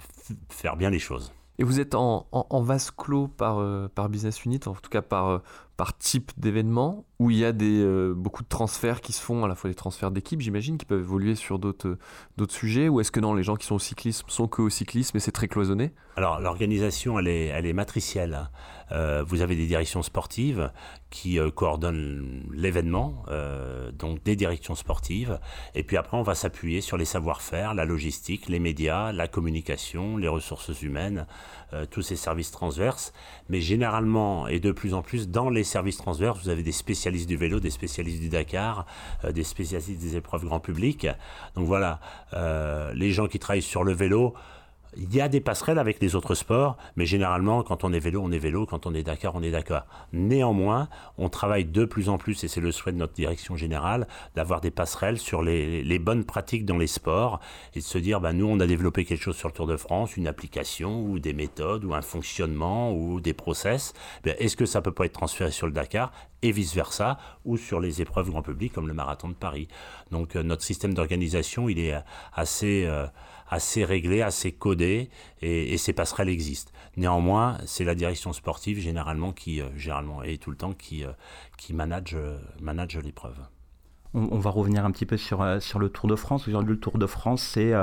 faire 0.50 0.76
bien 0.76 0.90
les 0.90 1.00
choses. 1.00 1.33
Et 1.58 1.64
vous 1.64 1.78
êtes 1.78 1.94
en, 1.94 2.26
en, 2.32 2.62
vase 2.62 2.90
clos 2.90 3.28
par, 3.28 3.61
euh, 3.61 3.88
par 3.94 4.08
business 4.08 4.44
unit, 4.44 4.61
en 4.66 4.75
tout 4.75 4.90
cas 4.90 5.02
par, 5.02 5.28
euh, 5.28 5.38
par 5.76 5.97
type 5.99 6.33
d'événement, 6.37 7.04
où 7.19 7.31
il 7.31 7.38
y 7.38 7.45
a 7.45 7.52
des, 7.52 7.81
euh, 7.81 8.14
beaucoup 8.14 8.43
de 8.43 8.49
transferts 8.49 9.00
qui 9.00 9.12
se 9.12 9.21
font, 9.21 9.45
à 9.45 9.49
la 9.49 9.54
fois 9.54 9.71
des 9.71 9.75
transferts 9.75 10.11
d'équipe, 10.11 10.40
j'imagine, 10.40 10.78
qui 10.78 10.85
peuvent 10.85 11.00
évoluer 11.00 11.35
sur 11.35 11.59
d'autres 11.59 11.97
sujets, 12.49 12.88
ou 12.88 13.00
est-ce 13.00 13.11
que 13.11 13.21
non, 13.21 13.35
les 13.35 13.43
gens 13.43 13.57
qui 13.57 13.66
sont 13.66 13.76
au 13.76 13.81
cyclisme 13.81 14.26
sont 14.28 14.47
que 14.47 14.62
au 14.62 14.71
cyclisme 14.71 15.16
et 15.16 15.21
c'est 15.21 15.33
très 15.33 15.49
cloisonné? 15.49 15.93
Alors 16.16 16.40
l'organisation, 16.40 17.19
elle 17.19 17.28
est, 17.28 17.47
elle 17.47 17.66
est 17.66 17.73
matricielle. 17.73 18.49
Euh, 18.93 19.25
vous 19.26 19.40
avez 19.40 19.57
des 19.57 19.66
directions 19.66 20.02
sportives 20.02 20.71
qui 21.11 21.38
euh, 21.38 21.50
coordonnent 21.50 22.45
l'événement, 22.52 23.23
euh, 23.28 23.90
donc 23.93 24.23
des 24.23 24.37
directions 24.37 24.75
sportives. 24.75 25.40
Et 25.75 25.83
puis 25.83 25.97
après, 25.97 26.16
on 26.16 26.23
va 26.23 26.35
s'appuyer 26.35 26.81
sur 26.81 26.97
les 26.97 27.04
savoir-faire, 27.04 27.75
la 27.75 27.85
logistique, 27.85 28.49
les 28.49 28.59
médias, 28.59 29.12
la 29.12 29.26
communication, 29.26 30.16
les 30.16 30.28
ressources 30.28 30.83
humaines, 30.83 31.26
tous 31.90 32.02
ces 32.02 32.14
services 32.14 32.52
transverses. 32.52 33.12
Mais 33.49 33.61
généralement, 33.61 34.47
et 34.47 34.61
de 34.61 34.71
plus 34.71 34.95
en 34.95 35.02
plus, 35.02 35.28
dans 35.28 35.50
les 35.50 35.63
services 35.64 35.97
transverses, 35.97 36.42
vous 36.42 36.49
avez 36.49 36.62
des 36.62 36.73
spécialistes 36.73 37.28
du 37.28 37.37
vélo, 37.37 37.61
des 37.61 37.71
spécialistes 37.71 38.21
du 38.21 38.28
Dakar, 38.28 38.87
des 39.28 39.44
spécialistes 39.44 40.00
des 40.00 40.16
épreuves 40.16 40.44
grand 40.44 40.61
public. 40.61 41.06
Donc 41.54 41.66
voilà, 41.66 42.00
les 42.94 43.12
gens 43.12 43.26
qui 43.26 43.38
travaillent 43.38 43.62
sur 43.62 43.85
le 43.85 43.92
vélo, 43.92 44.35
il 44.96 45.14
y 45.14 45.20
a 45.20 45.28
des 45.28 45.40
passerelles 45.40 45.78
avec 45.78 46.00
les 46.00 46.14
autres 46.14 46.34
sports, 46.34 46.76
mais 46.96 47.06
généralement, 47.06 47.62
quand 47.62 47.84
on 47.84 47.92
est 47.92 47.98
vélo, 47.98 48.20
on 48.22 48.32
est 48.32 48.38
vélo, 48.38 48.66
quand 48.66 48.86
on 48.86 48.94
est 48.94 49.02
Dakar, 49.02 49.34
on 49.34 49.42
est 49.42 49.50
Dakar. 49.50 49.86
Néanmoins, 50.12 50.88
on 51.18 51.28
travaille 51.28 51.64
de 51.64 51.84
plus 51.84 52.08
en 52.08 52.18
plus, 52.18 52.44
et 52.44 52.48
c'est 52.48 52.60
le 52.60 52.72
souhait 52.72 52.92
de 52.92 52.98
notre 52.98 53.12
direction 53.12 53.56
générale, 53.56 54.06
d'avoir 54.34 54.60
des 54.60 54.70
passerelles 54.70 55.18
sur 55.18 55.42
les, 55.42 55.98
bonnes 55.98 56.24
pratiques 56.24 56.64
dans 56.64 56.76
les 56.76 56.86
sports, 56.86 57.40
et 57.74 57.78
de 57.78 57.84
se 57.84 57.98
dire, 57.98 58.20
bah, 58.20 58.32
nous, 58.32 58.46
on 58.46 58.60
a 58.60 58.66
développé 58.66 59.04
quelque 59.04 59.22
chose 59.22 59.36
sur 59.36 59.48
le 59.48 59.54
Tour 59.54 59.66
de 59.66 59.76
France, 59.76 60.16
une 60.16 60.26
application, 60.26 61.02
ou 61.02 61.18
des 61.18 61.32
méthodes, 61.32 61.84
ou 61.84 61.94
un 61.94 62.02
fonctionnement, 62.02 62.92
ou 62.92 63.20
des 63.20 63.34
process. 63.34 63.94
Est-ce 64.24 64.56
que 64.56 64.66
ça 64.66 64.82
peut 64.82 64.92
pas 64.92 65.06
être 65.06 65.12
transféré 65.12 65.50
sur 65.50 65.66
le 65.66 65.72
Dakar 65.72 66.12
et 66.42 66.52
vice-versa, 66.52 67.18
ou 67.44 67.56
sur 67.56 67.80
les 67.80 68.02
épreuves 68.02 68.30
grand 68.30 68.42
public 68.42 68.72
comme 68.72 68.88
le 68.88 68.94
marathon 68.94 69.28
de 69.28 69.34
Paris? 69.34 69.68
Donc 70.10 70.36
euh, 70.36 70.42
notre 70.42 70.62
système 70.62 70.94
d'organisation, 70.94 71.68
il 71.68 71.78
est 71.78 71.94
assez, 72.34 72.84
euh, 72.86 73.06
assez 73.48 73.84
réglées, 73.84 74.22
assez 74.22 74.52
codées, 74.52 75.10
et, 75.42 75.76
ces 75.78 75.92
passerelles 75.92 76.28
existent. 76.28 76.72
Néanmoins, 76.96 77.58
c'est 77.66 77.84
la 77.84 77.94
direction 77.94 78.32
sportive 78.32 78.78
généralement 78.78 79.32
qui, 79.32 79.60
généralement 79.76 80.22
et 80.22 80.38
tout 80.38 80.50
le 80.50 80.56
temps, 80.56 80.72
qui, 80.72 81.04
qui 81.58 81.74
manage, 81.74 82.16
manage 82.60 82.96
l'épreuve. 82.98 83.36
On, 84.14 84.38
va 84.38 84.50
revenir 84.50 84.84
un 84.84 84.92
petit 84.92 85.06
peu 85.06 85.16
sur, 85.16 85.44
sur 85.60 85.78
le 85.78 85.88
Tour 85.88 86.08
de 86.08 86.16
France. 86.16 86.46
Aujourd'hui, 86.46 86.74
le 86.74 86.80
Tour 86.80 86.98
de 86.98 87.06
France, 87.06 87.42
c'est 87.42 87.74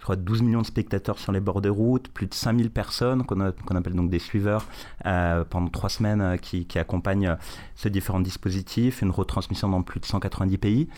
je 0.00 0.04
crois 0.04 0.16
12 0.16 0.42
millions 0.42 0.62
de 0.62 0.66
spectateurs 0.66 1.18
sur 1.18 1.30
les 1.30 1.40
bords 1.40 1.60
des 1.60 1.68
routes, 1.68 2.08
plus 2.08 2.26
de 2.26 2.32
5000 2.32 2.70
personnes 2.70 3.24
qu'on 3.24 3.40
appelle 3.40 3.94
donc 3.94 4.08
des 4.08 4.18
suiveurs 4.18 4.64
euh, 5.04 5.44
pendant 5.44 5.68
trois 5.68 5.90
semaines 5.90 6.22
euh, 6.22 6.36
qui, 6.38 6.66
accompagnent 6.78 7.28
euh, 7.28 7.36
ces 7.76 7.90
différents 7.90 8.20
dispositifs, 8.20 9.02
une 9.02 9.10
retransmission 9.10 9.68
dans 9.68 9.82
plus 9.82 10.00
de 10.00 10.06
190 10.06 10.56
pays. 10.56 10.88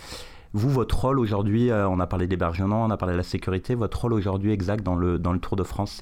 Vous, 0.54 0.70
votre 0.70 1.00
rôle 1.00 1.18
aujourd'hui, 1.18 1.70
on 1.72 1.98
a 2.00 2.06
parlé 2.06 2.26
d'hébergement, 2.26 2.84
on 2.84 2.90
a 2.90 2.96
parlé 2.96 3.14
de 3.14 3.18
la 3.18 3.24
sécurité, 3.24 3.74
votre 3.74 4.00
rôle 4.00 4.12
aujourd'hui 4.12 4.52
exact 4.52 4.82
dans 4.82 4.94
le, 4.94 5.18
dans 5.18 5.32
le 5.32 5.38
Tour 5.38 5.56
de 5.56 5.62
France, 5.62 6.00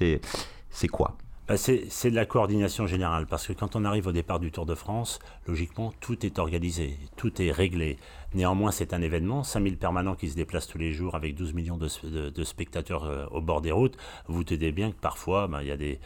c'est 0.69 0.87
quoi? 0.87 1.17
Bah, 1.47 1.57
c'est 1.57 2.11
de 2.11 2.15
la 2.15 2.25
coordination 2.25 2.87
générale, 2.87 3.25
parce 3.25 3.47
que 3.47 3.53
quand 3.53 3.75
on 3.75 3.83
arrive 3.83 4.07
au 4.07 4.11
départ 4.11 4.39
du 4.39 4.51
Tour 4.51 4.65
de 4.65 4.75
France, 4.75 5.19
logiquement, 5.47 5.91
tout 5.99 6.25
est 6.25 6.39
organisé, 6.39 6.97
tout 7.17 7.41
est 7.41 7.51
réglé. 7.51 7.97
Néanmoins, 8.33 8.71
c'est 8.71 8.93
un 8.93 9.01
événement, 9.01 9.43
5000 9.43 9.77
permanents 9.77 10.15
qui 10.15 10.29
se 10.29 10.35
déplacent 10.35 10.67
tous 10.67 10.77
les 10.77 10.93
jours 10.93 11.15
avec 11.15 11.35
12 11.35 11.53
millions 11.53 11.77
de, 11.77 12.43
spectateurs 12.43 13.03
euh, 13.03 13.25
au 13.31 13.41
bord 13.41 13.59
des 13.59 13.73
routes. 13.73 13.97
Vous 14.27 14.45
tenez 14.45 14.71
bien 14.71 14.91
que 14.91 14.95
parfois, 14.95 15.47
bah, 15.47 15.63
il 15.63 15.67
y, 15.67 15.71
a 15.71 15.77
des, 15.77 15.99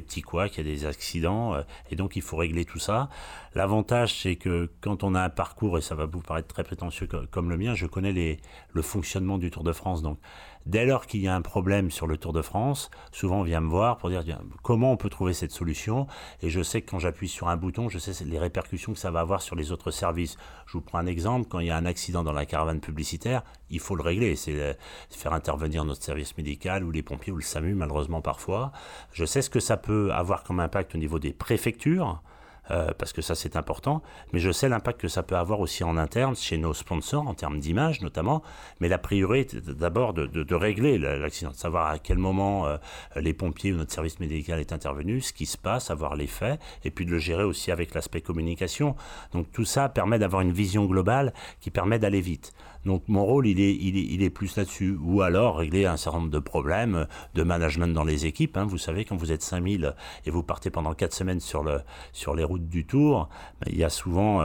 petits 0.00 0.22
couacs, 0.22 0.56
il 0.56 0.58
y 0.58 0.70
a 0.70 0.72
des 0.72 0.86
accidents, 0.86 1.54
euh, 1.54 1.62
et 1.90 1.96
donc 1.96 2.14
il 2.14 2.22
faut 2.22 2.36
régler 2.36 2.64
tout 2.64 2.78
ça. 2.78 3.08
L'avantage, 3.56 4.20
c'est 4.22 4.36
que 4.36 4.70
quand 4.80 5.02
on 5.02 5.16
a 5.16 5.22
un 5.22 5.30
parcours, 5.30 5.78
et 5.78 5.80
ça 5.80 5.96
va 5.96 6.06
vous 6.06 6.20
paraître 6.20 6.48
très 6.48 6.62
prétentieux 6.62 7.08
comme 7.30 7.50
le 7.50 7.56
mien, 7.56 7.74
je 7.74 7.86
connais 7.86 8.38
le 8.72 8.82
fonctionnement 8.82 9.38
du 9.38 9.50
Tour 9.50 9.64
de 9.64 9.72
France. 9.72 10.02
Donc, 10.02 10.18
Dès 10.66 10.86
lors 10.86 11.06
qu'il 11.06 11.20
y 11.20 11.28
a 11.28 11.34
un 11.34 11.42
problème 11.42 11.90
sur 11.90 12.06
le 12.06 12.16
Tour 12.16 12.32
de 12.32 12.40
France, 12.40 12.90
souvent 13.12 13.40
on 13.40 13.42
vient 13.42 13.60
me 13.60 13.68
voir 13.68 13.98
pour 13.98 14.08
dire 14.08 14.24
comment 14.62 14.92
on 14.92 14.96
peut 14.96 15.10
trouver 15.10 15.34
cette 15.34 15.50
solution? 15.50 16.06
Et 16.40 16.48
je 16.48 16.62
sais 16.62 16.80
que 16.80 16.90
quand 16.90 16.98
j'appuie 16.98 17.28
sur 17.28 17.48
un 17.48 17.56
bouton, 17.56 17.90
je 17.90 17.98
sais 17.98 18.24
les 18.24 18.38
répercussions 18.38 18.94
que 18.94 18.98
ça 18.98 19.10
va 19.10 19.20
avoir 19.20 19.42
sur 19.42 19.56
les 19.56 19.72
autres 19.72 19.90
services. 19.90 20.36
Je 20.66 20.72
vous 20.72 20.80
prends 20.80 20.98
un 20.98 21.06
exemple, 21.06 21.48
quand 21.48 21.58
il 21.58 21.66
y 21.66 21.70
a 21.70 21.76
un 21.76 21.84
accident 21.84 22.22
dans 22.22 22.32
la 22.32 22.46
caravane 22.46 22.80
publicitaire, 22.80 23.42
il 23.68 23.78
faut 23.78 23.94
le 23.94 24.02
régler. 24.02 24.36
C'est 24.36 24.58
euh, 24.58 24.72
faire 25.10 25.34
intervenir 25.34 25.84
notre 25.84 26.02
service 26.02 26.36
médical 26.38 26.82
ou 26.82 26.90
les 26.90 27.02
pompiers 27.02 27.32
ou 27.32 27.36
le 27.36 27.42
SAMU 27.42 27.74
malheureusement 27.74 28.22
parfois. 28.22 28.72
Je 29.12 29.26
sais 29.26 29.42
ce 29.42 29.50
que 29.50 29.60
ça 29.60 29.76
peut 29.76 30.12
avoir 30.12 30.44
comme 30.44 30.60
impact 30.60 30.94
au 30.94 30.98
niveau 30.98 31.18
des 31.18 31.34
préfectures. 31.34 32.22
Euh, 32.70 32.92
parce 32.96 33.12
que 33.12 33.20
ça 33.20 33.34
c'est 33.34 33.56
important, 33.56 34.02
mais 34.32 34.40
je 34.40 34.50
sais 34.50 34.70
l'impact 34.70 34.98
que 34.98 35.08
ça 35.08 35.22
peut 35.22 35.36
avoir 35.36 35.60
aussi 35.60 35.84
en 35.84 35.98
interne 35.98 36.34
chez 36.34 36.56
nos 36.56 36.72
sponsors 36.72 37.26
en 37.28 37.34
termes 37.34 37.60
d'image 37.60 38.00
notamment, 38.00 38.42
mais 38.80 38.88
la 38.88 38.96
priorité 38.96 39.60
d'abord 39.60 40.14
de, 40.14 40.26
de, 40.26 40.54
régler 40.54 40.96
l'accident, 40.96 41.50
de 41.50 41.56
savoir 41.56 41.88
à 41.88 41.98
quel 41.98 42.16
moment 42.16 42.66
euh, 42.66 42.78
les 43.16 43.34
pompiers 43.34 43.74
ou 43.74 43.76
notre 43.76 43.92
service 43.92 44.18
médical 44.18 44.60
est 44.60 44.72
intervenu, 44.72 45.20
ce 45.20 45.34
qui 45.34 45.44
se 45.44 45.58
passe, 45.58 45.90
avoir 45.90 46.16
les 46.16 46.26
faits, 46.26 46.58
et 46.84 46.90
puis 46.90 47.04
de 47.04 47.10
le 47.10 47.18
gérer 47.18 47.44
aussi 47.44 47.70
avec 47.70 47.92
l'aspect 47.92 48.22
communication. 48.22 48.96
Donc 49.32 49.52
tout 49.52 49.66
ça 49.66 49.90
permet 49.90 50.18
d'avoir 50.18 50.40
une 50.40 50.52
vision 50.52 50.86
globale 50.86 51.34
qui 51.60 51.70
permet 51.70 51.98
d'aller 51.98 52.22
vite. 52.22 52.54
Donc 52.84 53.04
mon 53.08 53.24
rôle, 53.24 53.46
il 53.46 53.60
est, 53.60 53.74
il 53.74 53.96
est, 53.96 54.02
il 54.02 54.22
est 54.22 54.30
plus 54.30 54.56
là-dessus. 54.56 54.98
Ou 55.02 55.22
alors 55.22 55.58
régler 55.58 55.86
un 55.86 55.96
certain 55.96 56.18
nombre 56.18 56.30
de 56.30 56.38
problèmes 56.38 57.06
de 57.34 57.42
management 57.42 57.92
dans 57.92 58.04
les 58.04 58.26
équipes. 58.26 58.56
Hein. 58.56 58.66
Vous 58.66 58.78
savez, 58.78 59.04
quand 59.04 59.16
vous 59.16 59.32
êtes 59.32 59.42
5000 59.42 59.94
et 60.26 60.30
vous 60.30 60.42
partez 60.42 60.70
pendant 60.70 60.94
4 60.94 61.12
semaines 61.12 61.40
sur, 61.40 61.62
le, 61.62 61.80
sur 62.12 62.34
les 62.34 62.44
routes 62.44 62.68
du 62.68 62.86
Tour, 62.86 63.28
ben, 63.60 63.70
il 63.72 63.78
y 63.78 63.84
a 63.84 63.90
souvent 63.90 64.42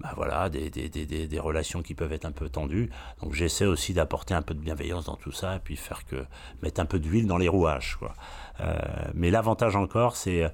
ben, 0.00 0.10
voilà, 0.16 0.48
des, 0.48 0.70
des, 0.70 0.88
des, 0.88 1.04
des, 1.04 1.38
relations 1.38 1.82
qui 1.82 1.94
peuvent 1.94 2.12
être 2.12 2.24
un 2.24 2.32
peu 2.32 2.48
tendues. 2.48 2.90
Donc 3.22 3.34
j'essaie 3.34 3.66
aussi 3.66 3.92
d'apporter 3.92 4.32
un 4.32 4.42
peu 4.42 4.54
de 4.54 4.60
bienveillance 4.60 5.06
dans 5.06 5.16
tout 5.16 5.32
ça 5.32 5.56
et 5.56 5.58
puis 5.58 5.76
faire 5.76 6.06
que 6.06 6.24
mettre 6.62 6.80
un 6.80 6.86
peu 6.86 6.98
d'huile 6.98 7.26
dans 7.26 7.36
les 7.36 7.48
rouages. 7.48 7.96
Quoi. 7.98 8.14
Euh, 8.60 8.78
mais 9.14 9.30
l'avantage 9.30 9.76
encore, 9.76 10.16
c'est 10.16 10.50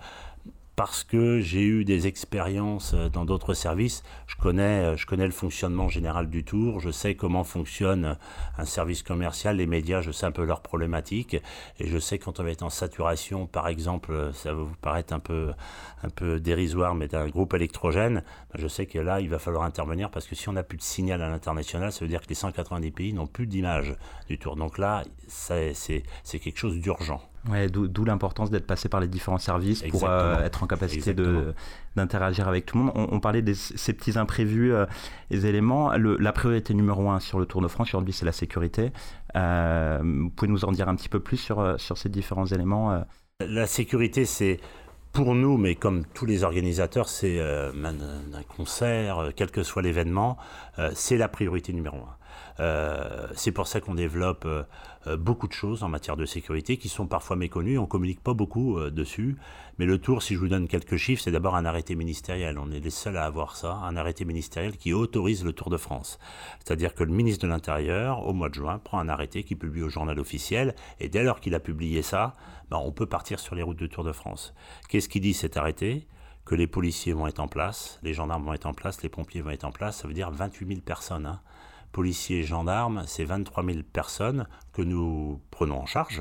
parce 0.76 1.04
que 1.04 1.40
j'ai 1.40 1.62
eu 1.62 1.86
des 1.86 2.06
expériences 2.06 2.92
euh, 2.92 3.08
dans 3.08 3.24
d'autres 3.24 3.54
services, 3.54 4.02
je 4.26 4.36
connais, 4.36 4.84
euh, 4.84 4.96
je 4.96 5.06
connais 5.06 5.24
le 5.24 5.32
fonctionnement 5.32 5.88
général 5.88 6.28
du 6.28 6.44
tour, 6.44 6.80
je 6.80 6.90
sais 6.90 7.14
comment 7.14 7.44
fonctionne 7.44 8.18
un 8.58 8.64
service 8.66 9.02
commercial, 9.02 9.56
les 9.56 9.66
médias, 9.66 10.02
je 10.02 10.10
sais 10.10 10.26
un 10.26 10.32
peu 10.32 10.44
leurs 10.44 10.60
problématiques, 10.60 11.34
et 11.78 11.86
je 11.86 11.98
sais 11.98 12.18
quand 12.18 12.40
on 12.40 12.42
va 12.42 12.50
être 12.50 12.62
en 12.62 12.68
saturation, 12.68 13.46
par 13.46 13.68
exemple, 13.68 14.12
euh, 14.12 14.32
ça 14.34 14.52
va 14.52 14.62
vous 14.62 14.76
paraître 14.82 15.14
un 15.14 15.18
peu, 15.18 15.52
un 16.02 16.10
peu 16.10 16.38
dérisoire, 16.38 16.94
mais 16.94 17.08
d'un 17.08 17.26
groupe 17.28 17.54
électrogène, 17.54 18.22
ben, 18.52 18.60
je 18.60 18.68
sais 18.68 18.84
que 18.84 18.98
là, 18.98 19.22
il 19.22 19.30
va 19.30 19.38
falloir 19.38 19.64
intervenir, 19.64 20.10
parce 20.10 20.26
que 20.26 20.34
si 20.34 20.50
on 20.50 20.52
n'a 20.52 20.62
plus 20.62 20.76
de 20.76 20.82
signal 20.82 21.22
à 21.22 21.30
l'international, 21.30 21.90
ça 21.90 22.00
veut 22.04 22.10
dire 22.10 22.20
que 22.20 22.28
les 22.28 22.34
190 22.34 22.90
pays 22.90 23.12
n'ont 23.14 23.26
plus 23.26 23.46
d'image 23.46 23.96
du 24.28 24.38
tour. 24.38 24.56
Donc 24.56 24.76
là, 24.76 25.04
c'est 25.26 25.72
quelque 26.38 26.58
chose 26.58 26.78
d'urgent. 26.78 27.22
Ouais, 27.50 27.68
D'où 27.68 28.04
l'importance 28.04 28.50
d'être 28.50 28.66
passé 28.66 28.88
par 28.88 29.00
les 29.00 29.06
différents 29.06 29.38
services 29.38 29.82
pour 29.82 30.08
euh, 30.08 30.42
être 30.42 30.62
en 30.62 30.66
capacité 30.66 31.14
d'interagir 31.94 32.48
avec 32.48 32.66
tout 32.66 32.76
le 32.76 32.84
monde. 32.84 32.92
On, 32.94 33.20
parlait 33.20 33.42
de 33.42 33.52
ces 33.52 33.92
petits 33.92 34.18
imprévus, 34.18 34.72
euh, 34.72 34.86
les 35.30 35.46
éléments. 35.46 35.96
Le, 35.96 36.16
la 36.16 36.32
priorité 36.32 36.74
numéro 36.74 37.08
un 37.10 37.20
sur 37.20 37.38
le 37.38 37.46
Tour 37.46 37.62
de 37.62 37.68
France 37.68 37.88
aujourd'hui, 37.88 38.12
c'est 38.12 38.26
la 38.26 38.32
sécurité. 38.32 38.92
Euh, 39.36 40.00
vous 40.02 40.30
pouvez 40.30 40.50
nous 40.50 40.64
en 40.64 40.72
dire 40.72 40.88
un 40.88 40.96
petit 40.96 41.08
peu 41.08 41.20
plus 41.20 41.36
sur, 41.36 41.78
sur 41.78 41.98
ces 41.98 42.08
différents 42.08 42.46
éléments 42.46 43.04
La 43.40 43.66
sécurité, 43.66 44.24
c'est 44.24 44.58
pour 45.12 45.34
nous, 45.34 45.56
mais 45.56 45.76
comme 45.76 46.04
tous 46.14 46.26
les 46.26 46.42
organisateurs, 46.42 47.08
c'est 47.08 47.40
un, 47.40 48.42
concert, 48.56 49.30
quel 49.36 49.50
que 49.50 49.62
soit 49.62 49.82
l'événement, 49.82 50.36
c'est 50.94 51.16
la 51.16 51.28
priorité 51.28 51.72
numéro 51.72 51.98
un. 51.98 52.16
Euh, 52.60 53.26
c'est 53.34 53.52
pour 53.52 53.66
ça 53.66 53.80
qu'on 53.80 53.94
développe 53.94 54.44
euh, 54.46 54.62
euh, 55.06 55.16
beaucoup 55.16 55.46
de 55.46 55.52
choses 55.52 55.82
en 55.82 55.88
matière 55.88 56.16
de 56.16 56.24
sécurité 56.24 56.78
qui 56.78 56.88
sont 56.88 57.06
parfois 57.06 57.36
méconnues. 57.36 57.78
On 57.78 57.86
communique 57.86 58.22
pas 58.22 58.34
beaucoup 58.34 58.80
dessus. 58.90 59.36
Mais 59.78 59.84
le 59.84 59.98
tour, 59.98 60.22
si 60.22 60.34
je 60.34 60.38
vous 60.40 60.48
donne 60.48 60.68
quelques 60.68 60.96
chiffres, 60.96 61.22
c'est 61.22 61.30
d'abord 61.30 61.54
un 61.54 61.64
arrêté 61.64 61.94
ministériel. 61.94 62.58
On 62.58 62.70
est 62.70 62.80
les 62.80 62.90
seuls 62.90 63.16
à 63.16 63.24
avoir 63.24 63.56
ça, 63.56 63.74
un 63.74 63.96
arrêté 63.96 64.24
ministériel 64.24 64.76
qui 64.76 64.92
autorise 64.92 65.44
le 65.44 65.52
Tour 65.52 65.70
de 65.70 65.76
France. 65.76 66.18
C'est-à-dire 66.58 66.94
que 66.94 67.04
le 67.04 67.12
ministre 67.12 67.46
de 67.46 67.50
l'Intérieur, 67.50 68.26
au 68.26 68.32
mois 68.32 68.48
de 68.48 68.54
juin, 68.54 68.78
prend 68.78 68.98
un 68.98 69.08
arrêté 69.08 69.42
qui 69.42 69.54
publie 69.54 69.82
au 69.82 69.88
journal 69.88 70.18
officiel. 70.18 70.74
Et 70.98 71.08
dès 71.08 71.22
lors 71.22 71.40
qu'il 71.40 71.54
a 71.54 71.60
publié 71.60 72.00
ça, 72.02 72.36
ben, 72.70 72.78
on 72.78 72.90
peut 72.90 73.06
partir 73.06 73.38
sur 73.38 73.54
les 73.54 73.62
routes 73.62 73.76
du 73.76 73.88
Tour 73.88 74.04
de 74.04 74.12
France. 74.12 74.54
Qu'est-ce 74.88 75.08
qui 75.08 75.20
dit 75.20 75.34
cet 75.34 75.56
arrêté? 75.56 76.06
Que 76.46 76.54
les 76.54 76.68
policiers 76.68 77.12
vont 77.12 77.26
être 77.26 77.40
en 77.40 77.48
place, 77.48 77.98
les 78.02 78.14
gendarmes 78.14 78.44
vont 78.44 78.54
être 78.54 78.66
en 78.66 78.74
place, 78.74 79.02
les 79.02 79.08
pompiers 79.08 79.42
vont 79.42 79.50
être 79.50 79.64
en 79.64 79.72
place, 79.72 79.98
ça 79.98 80.08
veut 80.08 80.14
dire 80.14 80.30
28 80.30 80.68
000 80.68 80.80
personnes. 80.80 81.26
Hein 81.26 81.40
policiers 81.96 82.40
et 82.40 82.42
gendarmes, 82.42 83.04
c'est 83.06 83.24
23 83.24 83.64
000 83.64 83.78
personnes 83.90 84.46
que 84.74 84.82
nous 84.82 85.40
prenons 85.50 85.78
en 85.78 85.86
charge. 85.86 86.20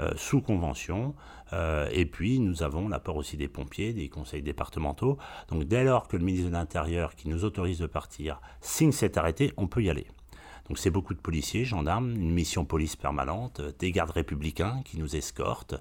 Euh, 0.00 0.10
sous 0.16 0.42
convention. 0.42 1.14
Euh, 1.54 1.88
et 1.92 2.04
puis, 2.04 2.40
nous 2.40 2.62
avons 2.62 2.88
l'apport 2.88 3.16
aussi 3.16 3.38
des 3.38 3.48
pompiers, 3.48 3.94
des 3.94 4.10
conseils 4.10 4.42
départementaux. 4.42 5.16
Donc, 5.48 5.64
dès 5.64 5.84
lors 5.84 6.08
que 6.08 6.16
le 6.18 6.24
ministre 6.24 6.48
de 6.48 6.52
l'Intérieur, 6.52 7.14
qui 7.14 7.30
nous 7.30 7.44
autorise 7.44 7.78
de 7.78 7.86
partir, 7.86 8.40
signe 8.60 8.92
cet 8.92 9.16
arrêté, 9.16 9.52
on 9.56 9.66
peut 9.66 9.82
y 9.82 9.88
aller. 9.88 10.06
Donc 10.72 10.78
c'est 10.78 10.88
beaucoup 10.88 11.12
de 11.12 11.18
policiers, 11.18 11.66
gendarmes, 11.66 12.12
une 12.12 12.30
mission 12.30 12.64
police 12.64 12.96
permanente, 12.96 13.60
euh, 13.60 13.72
des 13.78 13.92
gardes 13.92 14.12
républicains 14.12 14.80
qui 14.86 14.98
nous 14.98 15.16
escortent, 15.16 15.74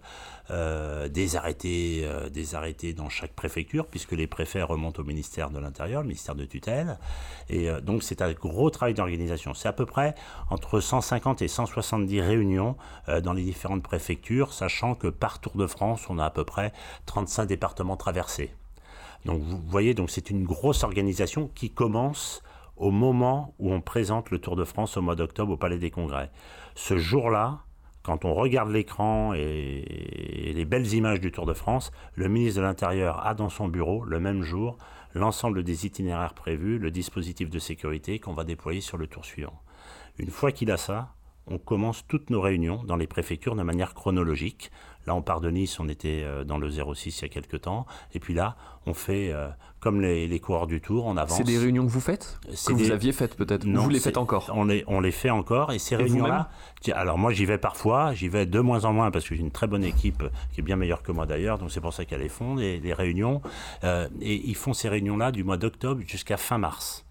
euh, 0.49 1.07
des 1.07 1.37
arrêtés, 1.37 2.01
euh, 2.03 2.27
des 2.27 2.55
arrêtés 2.55 2.91
dans 2.91 3.07
chaque 3.07 3.31
préfecture 3.31 3.87
puisque 3.87 4.11
les 4.11 4.27
préfets 4.27 4.61
remontent 4.61 5.01
au 5.01 5.05
ministère 5.05 5.49
de 5.49 5.59
l'Intérieur, 5.59 6.01
le 6.01 6.09
ministère 6.09 6.35
de 6.35 6.43
tutelle. 6.43 6.99
Et 7.47 7.69
donc 7.81 8.03
c'est 8.03 8.21
un 8.21 8.33
gros 8.33 8.69
travail 8.69 8.93
d'organisation. 8.93 9.53
C'est 9.53 9.69
à 9.69 9.71
peu 9.71 9.85
près 9.85 10.13
entre 10.49 10.81
150 10.81 11.41
et 11.41 11.47
170 11.47 12.19
réunions 12.19 12.75
dans 13.23 13.31
les 13.31 13.43
différentes 13.43 13.83
préfectures, 13.83 14.51
sachant 14.51 14.95
que 14.95 15.07
par 15.07 15.39
Tour 15.39 15.55
de 15.55 15.67
France, 15.67 16.09
on 16.09 16.19
a 16.19 16.25
à 16.25 16.31
peu 16.31 16.43
près 16.43 16.73
35 17.05 17.45
départements 17.45 17.95
traversés. 17.95 18.53
Donc 19.23 19.41
vous 19.41 19.61
voyez, 19.67 19.93
donc 19.93 20.09
c'est 20.09 20.29
une 20.29 20.43
grosse 20.43 20.83
organisation 20.83 21.49
qui 21.55 21.69
commence 21.69 22.43
au 22.81 22.89
moment 22.89 23.53
où 23.59 23.71
on 23.71 23.79
présente 23.79 24.31
le 24.31 24.39
Tour 24.39 24.55
de 24.55 24.63
France 24.63 24.97
au 24.97 25.03
mois 25.03 25.15
d'octobre 25.15 25.53
au 25.53 25.57
Palais 25.57 25.77
des 25.77 25.91
Congrès. 25.91 26.31
Ce 26.73 26.97
jour-là, 26.97 27.59
quand 28.01 28.25
on 28.25 28.33
regarde 28.33 28.71
l'écran 28.71 29.33
et, 29.35 30.51
les 30.55 30.65
belles 30.65 30.91
images 30.95 31.19
du 31.19 31.31
Tour 31.31 31.45
de 31.45 31.53
France, 31.53 31.91
le 32.15 32.27
ministre 32.27 32.59
de 32.59 32.65
l'Intérieur 32.65 33.23
a 33.23 33.35
dans 33.35 33.49
son 33.49 33.67
bureau, 33.67 34.03
le 34.03 34.19
même 34.19 34.41
jour, 34.41 34.79
l'ensemble 35.13 35.63
des 35.63 35.85
itinéraires 35.85 36.33
prévus, 36.33 36.79
le 36.79 36.89
dispositif 36.89 37.51
de 37.51 37.59
sécurité 37.59 38.17
qu'on 38.17 38.33
va 38.33 38.43
déployer 38.43 38.81
sur 38.81 38.97
le 38.97 39.05
tour 39.05 39.25
suivant. 39.25 39.61
Une 40.17 40.31
fois 40.31 40.51
qu'il 40.51 40.71
a 40.71 40.77
ça, 40.77 41.13
on 41.47 41.57
commence 41.57 42.05
toutes 42.07 42.29
nos 42.29 42.41
réunions 42.41 42.83
dans 42.83 42.95
les 42.95 43.07
préfectures 43.07 43.55
de 43.55 43.63
manière 43.63 43.93
chronologique. 43.93 44.71
Là, 45.07 45.15
on 45.15 45.21
part 45.21 45.41
de 45.41 45.49
Nice, 45.49 45.79
on 45.79 45.89
était 45.89 46.21
euh, 46.23 46.43
dans 46.43 46.59
le 46.59 46.69
06 46.69 47.19
il 47.19 47.21
y 47.23 47.25
a 47.25 47.29
quelques 47.29 47.61
temps. 47.61 47.87
Et 48.13 48.19
puis 48.19 48.33
là, 48.33 48.55
on 48.85 48.93
fait 48.93 49.31
euh, 49.31 49.47
comme 49.79 49.99
les, 49.99 50.39
coureurs 50.39 50.67
du 50.67 50.79
Tour, 50.79 51.07
on 51.07 51.17
avance. 51.17 51.37
C'est 51.37 51.43
des 51.43 51.57
réunions 51.57 51.85
que 51.85 51.91
vous 51.91 51.99
faites? 51.99 52.39
Que 52.67 52.73
vous 52.73 52.91
aviez 52.91 53.11
faites 53.11 53.35
peut-être? 53.35 53.65
Non, 53.65 53.81
vous 53.81 53.89
les 53.89 53.99
faites 53.99 54.17
encore? 54.17 54.51
on 54.53 54.65
les, 54.65 54.83
on 54.85 54.99
les 55.01 55.11
fait 55.11 55.31
encore. 55.31 55.71
Et 55.71 55.79
ces 55.79 55.95
réunions-là, 55.95 56.49
alors 56.93 57.17
moi 57.17 57.31
j'y 57.33 57.45
vais 57.45 57.57
parfois, 57.57 58.13
j'y 58.13 58.27
vais 58.27 58.45
de 58.45 58.59
moins 58.59 58.85
en 58.85 58.93
moins 58.93 59.09
parce 59.09 59.27
que 59.27 59.33
j'ai 59.33 59.41
une 59.41 59.51
très 59.51 59.67
bonne 59.67 59.83
équipe 59.83 60.23
qui 60.53 60.61
est 60.61 60.63
bien 60.63 60.75
meilleure 60.75 61.01
que 61.01 61.11
moi 61.11 61.25
d'ailleurs, 61.25 61.57
donc 61.57 61.71
c'est 61.71 61.81
pour 61.81 61.93
ça 61.93 62.05
qu'elle 62.05 62.21
les 62.21 62.29
font, 62.29 62.55
les, 62.55 62.93
réunions. 62.93 63.41
Euh, 63.83 64.07
et 64.21 64.35
ils 64.47 64.55
font 64.55 64.73
ces 64.73 64.87
réunions-là 64.87 65.31
du 65.31 65.43
mois 65.43 65.57
d'octobre 65.57 66.01
jusqu'à 66.05 66.37
fin 66.37 66.59
mars. 66.59 67.05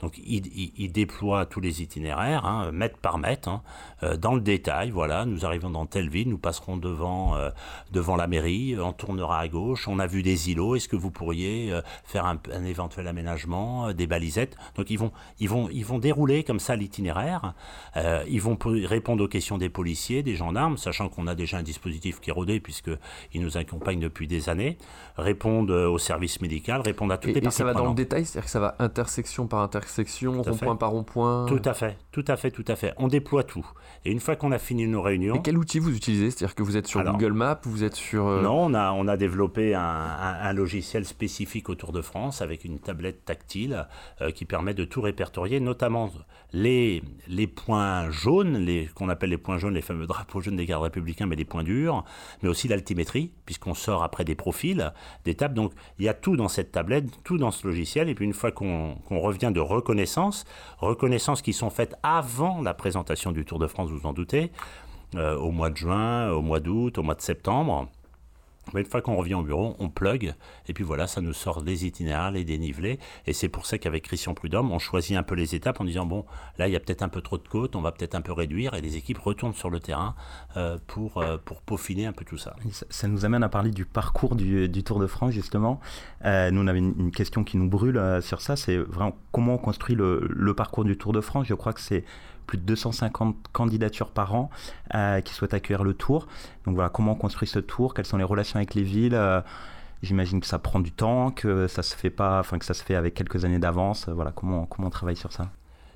Donc 0.00 0.18
il, 0.18 0.92
déploie 0.92 1.46
tous 1.46 1.60
les 1.60 1.82
itinéraires, 1.82 2.44
hein, 2.44 2.70
mètre 2.72 2.98
par 2.98 3.18
mètre, 3.18 3.48
hein, 3.48 3.62
euh, 4.02 4.16
dans 4.16 4.34
le 4.34 4.40
détail. 4.40 4.90
Voilà, 4.90 5.24
nous 5.24 5.46
arrivons 5.46 5.70
dans 5.70 5.86
telle 5.86 6.08
ville, 6.08 6.28
nous 6.28 6.38
passerons 6.38 6.76
devant, 6.76 7.36
euh, 7.36 7.50
devant 7.92 8.16
la 8.16 8.26
mairie, 8.26 8.76
on 8.78 8.92
tournera 8.92 9.40
à 9.40 9.48
gauche, 9.48 9.88
on 9.88 9.98
a 9.98 10.06
vu 10.06 10.22
des 10.22 10.50
îlots, 10.50 10.76
est-ce 10.76 10.88
que 10.88 10.96
vous 10.96 11.10
pourriez 11.10 11.72
euh, 11.72 11.80
faire 12.04 12.26
un, 12.26 12.38
éventuel 12.64 13.06
aménagement, 13.06 13.92
des 13.92 14.06
balisettes? 14.06 14.56
Donc 14.76 14.90
ils 14.90 14.98
vont, 14.98 15.12
ils, 15.38 15.48
vont, 15.48 15.68
ils 15.70 15.84
vont 15.84 15.98
dérouler 15.98 16.44
comme 16.44 16.60
ça 16.60 16.76
l'itinéraire, 16.76 17.54
ils 18.28 18.40
vont 18.40 18.58
répondre 18.64 19.24
aux 19.24 19.28
questions 19.28 19.58
des 19.58 19.68
policiers, 19.68 20.22
des 20.22 20.34
gendarmes, 20.34 20.76
sachant 20.76 21.08
qu'on 21.08 21.26
a 21.26 21.34
déjà 21.34 21.58
un 21.58 21.62
dispositif 21.62 22.20
qui 22.20 22.30
est 22.30 22.32
rodé 22.32 22.60
puisqu'ils 22.60 23.40
nous 23.40 23.56
accompagnent 23.56 24.00
depuis 24.00 24.26
des 24.26 24.48
années, 24.48 24.78
répondre 25.16 25.74
au 25.74 25.98
service 25.98 26.40
médical, 26.40 26.80
répondre 26.80 27.12
à 27.12 27.18
toutes 27.18 27.34
les 27.34 27.40
parties 27.40 27.54
Et 27.54 27.58
ça 27.58 27.64
va 27.64 27.74
dans 27.74 27.88
le 27.88 27.94
détail, 27.94 28.24
c'est-à-dire 28.24 28.46
que 28.46 28.50
ça 28.50 28.60
va 28.60 28.76
intersection 28.78 29.46
par 29.46 29.60
intersection 29.60 29.83
section, 29.88 30.42
rond-point 30.42 30.76
par 30.76 30.90
rond-point 30.90 31.46
Tout 31.46 31.62
à 31.64 31.74
fait, 31.74 31.96
tout 32.12 32.24
à 32.28 32.36
fait, 32.36 32.50
tout 32.50 32.64
à 32.68 32.76
fait. 32.76 32.94
On 32.96 33.08
déploie 33.08 33.44
tout. 33.44 33.66
Et 34.04 34.12
une 34.12 34.20
fois 34.20 34.36
qu'on 34.36 34.52
a 34.52 34.58
fini 34.58 34.86
nos 34.86 35.02
réunions... 35.02 35.36
Et 35.36 35.42
quel 35.42 35.56
outil 35.56 35.78
vous 35.78 35.94
utilisez? 35.94 36.30
C'est-à-dire 36.30 36.54
que 36.54 36.62
vous 36.62 36.76
êtes 36.76 36.86
sur 36.86 37.02
Google 37.02 37.32
Maps, 37.32 37.60
vous 37.64 37.84
êtes 37.84 37.94
sur... 37.94 38.26
Euh, 38.26 38.42
non, 38.42 38.66
on 38.66 38.74
a, 38.74 38.92
on 38.92 39.08
a 39.08 39.16
développé 39.16 39.74
un, 39.74 40.52
logiciel 40.52 41.04
spécifique 41.04 41.68
au 41.68 41.74
Tour 41.74 41.92
de 41.92 42.02
France 42.02 42.42
avec 42.42 42.64
une 42.64 42.78
tablette 42.78 43.24
tactile 43.24 43.86
euh, 44.20 44.30
qui 44.30 44.44
permet 44.44 44.74
de 44.74 44.84
tout 44.84 45.00
répertorier, 45.00 45.60
notamment 45.60 46.10
les, 46.54 47.02
les 47.26 47.48
points 47.48 48.10
jaunes, 48.10 48.58
les, 48.58 48.86
qu'on 48.94 49.08
appelle 49.08 49.30
les 49.30 49.38
points 49.38 49.58
jaunes, 49.58 49.74
les 49.74 49.82
fameux 49.82 50.06
drapeaux 50.06 50.40
jaunes 50.40 50.54
des 50.54 50.66
gardes 50.66 50.84
républicains, 50.84 51.26
mais 51.26 51.34
des 51.34 51.44
points 51.44 51.64
durs, 51.64 52.04
mais 52.42 52.48
aussi 52.48 52.68
l'altimétrie, 52.68 53.32
puisqu'on 53.44 53.74
sort 53.74 54.04
après 54.04 54.24
des 54.24 54.36
profils 54.36 54.92
d'étapes. 55.24 55.52
Donc 55.52 55.72
il 55.98 56.04
y 56.04 56.08
a 56.08 56.14
tout 56.14 56.36
dans 56.36 56.46
cette 56.46 56.70
tablette, 56.70 57.06
tout 57.24 57.38
dans 57.38 57.50
ce 57.50 57.66
logiciel. 57.66 58.08
Et 58.08 58.14
puis 58.14 58.24
une 58.24 58.32
fois 58.32 58.52
qu'on, 58.52 58.96
revient 59.10 59.50
de 59.52 59.60
reconnaissance, 59.60 60.44
reconnaissance 60.78 61.42
qui 61.42 61.52
sont 61.52 61.70
faites 61.70 61.96
avant 62.04 62.62
la 62.62 62.72
présentation 62.72 63.32
du 63.32 63.44
Tour 63.44 63.58
de 63.58 63.66
France, 63.66 63.90
vous 63.90 64.06
en 64.06 64.12
doutez, 64.12 64.52
euh, 65.16 65.36
au 65.36 65.50
mois 65.50 65.70
de 65.70 65.76
juin, 65.76 66.30
au 66.30 66.40
mois 66.40 66.60
d'août, 66.60 66.98
au 66.98 67.02
mois 67.02 67.16
de 67.16 67.20
septembre 67.20 67.88
une 68.74 68.84
fois 68.84 69.02
qu'on 69.02 69.16
revient 69.16 69.34
au 69.34 69.42
bureau, 69.42 69.76
on 69.78 69.88
plug, 69.88 70.34
et 70.68 70.72
puis 70.72 70.84
voilà, 70.84 71.06
ça 71.06 71.20
nous 71.20 71.32
sort 71.32 71.62
des 71.62 71.86
itinéraires, 71.86 72.30
les 72.30 72.44
dénivelés. 72.44 72.98
Et 73.26 73.32
c'est 73.32 73.48
pour 73.48 73.66
ça 73.66 73.78
qu'avec 73.78 74.04
Christian 74.04 74.34
Prudhomme, 74.34 74.72
on 74.72 74.78
choisit 74.78 75.16
un 75.16 75.22
peu 75.22 75.34
les 75.34 75.54
étapes 75.54 75.80
en 75.80 75.84
disant 75.84 76.06
bon, 76.06 76.24
là, 76.58 76.68
il 76.68 76.72
y 76.72 76.76
a 76.76 76.80
peut-être 76.80 77.02
un 77.02 77.08
peu 77.08 77.20
trop 77.20 77.38
de 77.38 77.46
côtes, 77.46 77.76
on 77.76 77.80
va 77.80 77.92
peut-être 77.92 78.14
un 78.14 78.20
peu 78.20 78.32
réduire, 78.32 78.74
et 78.74 78.80
les 78.80 78.96
équipes 78.96 79.18
retournent 79.18 79.54
sur 79.54 79.70
le 79.70 79.80
terrain 79.80 80.14
euh, 80.56 80.78
pour, 80.86 81.18
euh, 81.18 81.36
pour 81.44 81.62
peaufiner 81.62 82.06
un 82.06 82.12
peu 82.12 82.24
tout 82.24 82.38
ça. 82.38 82.56
ça. 82.70 83.08
nous 83.08 83.24
amène 83.24 83.42
à 83.42 83.48
parler 83.48 83.70
du 83.70 83.84
parcours 83.84 84.36
du, 84.36 84.70
Tour 84.84 84.98
de 84.98 85.06
France, 85.06 85.32
justement. 85.32 85.80
Euh, 86.24 86.50
nous, 86.50 86.62
on 86.62 86.66
avait 86.66 86.78
une, 86.78 87.10
question 87.10 87.44
qui 87.44 87.56
nous 87.56 87.68
brûle 87.68 88.00
sur 88.22 88.40
ça 88.40 88.56
c'est 88.56 88.76
vraiment 88.76 89.16
comment 89.30 89.54
on 89.54 89.58
construit 89.58 89.94
le 89.94 90.52
parcours 90.54 90.84
du 90.84 90.96
Tour 90.96 91.12
de 91.12 91.20
France. 91.20 91.46
Je 91.46 91.54
crois 91.54 91.72
que 91.72 91.80
c'est 91.80 92.04
plus 92.46 92.58
de 92.58 92.62
250 92.62 93.36
candidatures 93.52 94.10
par 94.10 94.34
an 94.34 94.50
euh, 94.94 95.20
qui 95.20 95.34
souhaitent 95.34 95.54
accueillir 95.54 95.84
le 95.84 95.94
tour. 95.94 96.26
Donc 96.64 96.74
voilà, 96.74 96.90
comment 96.90 97.12
on 97.12 97.16
construit 97.16 97.48
ce 97.48 97.58
tour, 97.58 97.94
quelles 97.94 98.06
sont 98.06 98.16
les 98.16 98.24
relations 98.24 98.56
avec 98.56 98.74
les 98.74 98.82
villes. 98.82 99.14
Euh, 99.14 99.40
j'imagine 100.02 100.40
que 100.40 100.46
ça 100.46 100.58
prend 100.58 100.80
du 100.80 100.92
temps, 100.92 101.30
que 101.30 101.66
ça 101.66 101.82
se 101.82 101.96
fait 101.96 102.10
pas, 102.10 102.40
enfin 102.40 102.58
que 102.58 102.64
ça 102.64 102.74
se 102.74 102.82
fait 102.82 102.94
avec 102.94 103.14
quelques 103.14 103.44
années 103.44 103.58
d'avance. 103.58 104.08
Voilà, 104.08 104.32
comment, 104.32 104.68
on 104.78 104.90
travaille 104.90 105.16
sur 105.16 105.32
ça? 105.32 105.50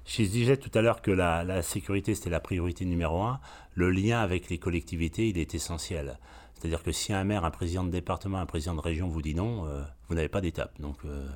Je 0.06 0.22
disais 0.22 0.56
tout 0.56 0.70
à 0.76 0.80
l'heure 0.80 1.02
que 1.02 1.10
la, 1.10 1.62
sécurité, 1.62 2.14
c'était 2.14 2.30
la 2.30 2.40
priorité 2.40 2.84
numéro 2.84 3.22
un. 3.22 3.40
Le 3.74 3.90
lien 3.90 4.20
avec 4.20 4.48
les 4.48 4.58
collectivités, 4.58 5.28
il 5.28 5.38
est 5.38 5.54
essentiel. 5.54 6.18
C'est-à-dire 6.54 6.82
que 6.82 6.92
si 6.92 7.12
un 7.12 7.24
maire, 7.24 7.44
un 7.44 7.50
président 7.50 7.84
de 7.84 7.90
département, 7.90 8.38
un 8.38 8.46
président 8.46 8.74
de 8.74 8.80
région 8.80 9.08
vous 9.08 9.22
dit 9.22 9.34
non, 9.34 9.66
euh, 9.66 9.82
vous 10.08 10.14
n'avez 10.14 10.28
pas 10.28 10.40
d'étape. 10.40 10.80
Donc 10.80 10.96
euh, 11.04 11.26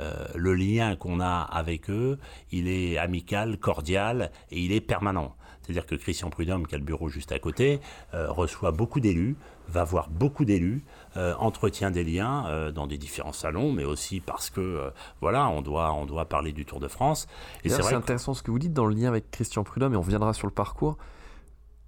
euh, 0.00 0.26
le 0.34 0.54
lien 0.54 0.96
qu'on 0.96 1.20
a 1.20 1.40
avec 1.40 1.90
eux, 1.90 2.18
il 2.52 2.68
est 2.68 2.98
amical, 2.98 3.58
cordial 3.58 4.30
et 4.50 4.60
il 4.60 4.72
est 4.72 4.80
permanent. 4.80 5.34
C'est-à-dire 5.62 5.86
que 5.86 5.96
Christian 5.96 6.30
Prudhomme, 6.30 6.66
qui 6.66 6.76
a 6.76 6.78
le 6.78 6.84
bureau 6.84 7.08
juste 7.08 7.32
à 7.32 7.40
côté, 7.40 7.80
reçoit 8.12 8.70
beaucoup 8.70 9.00
d'élus, 9.00 9.34
va 9.66 9.82
voir 9.82 10.08
beaucoup 10.10 10.44
d'élus, 10.44 10.84
entretient 11.16 11.90
des 11.90 12.04
liens 12.04 12.70
dans 12.70 12.86
des 12.86 12.98
différents 12.98 13.32
salons, 13.32 13.72
mais 13.72 13.82
aussi 13.82 14.20
parce 14.20 14.48
que 14.48 14.92
voilà, 15.20 15.48
on 15.48 15.62
doit, 15.62 15.92
on 15.92 16.06
doit 16.06 16.26
parler 16.26 16.52
du 16.52 16.64
Tour 16.66 16.78
de 16.78 16.86
France. 16.86 17.26
Et 17.64 17.68
c'est 17.68 17.94
intéressant 17.94 18.32
ce 18.32 18.44
que 18.44 18.52
vous 18.52 18.60
dites 18.60 18.74
dans 18.74 18.86
le 18.86 18.94
lien 18.94 19.08
avec 19.08 19.32
Christian 19.32 19.64
Prudhomme, 19.64 19.94
et 19.94 19.96
on 19.96 20.02
reviendra 20.02 20.32
sur 20.34 20.46
le 20.46 20.52
parcours 20.52 20.98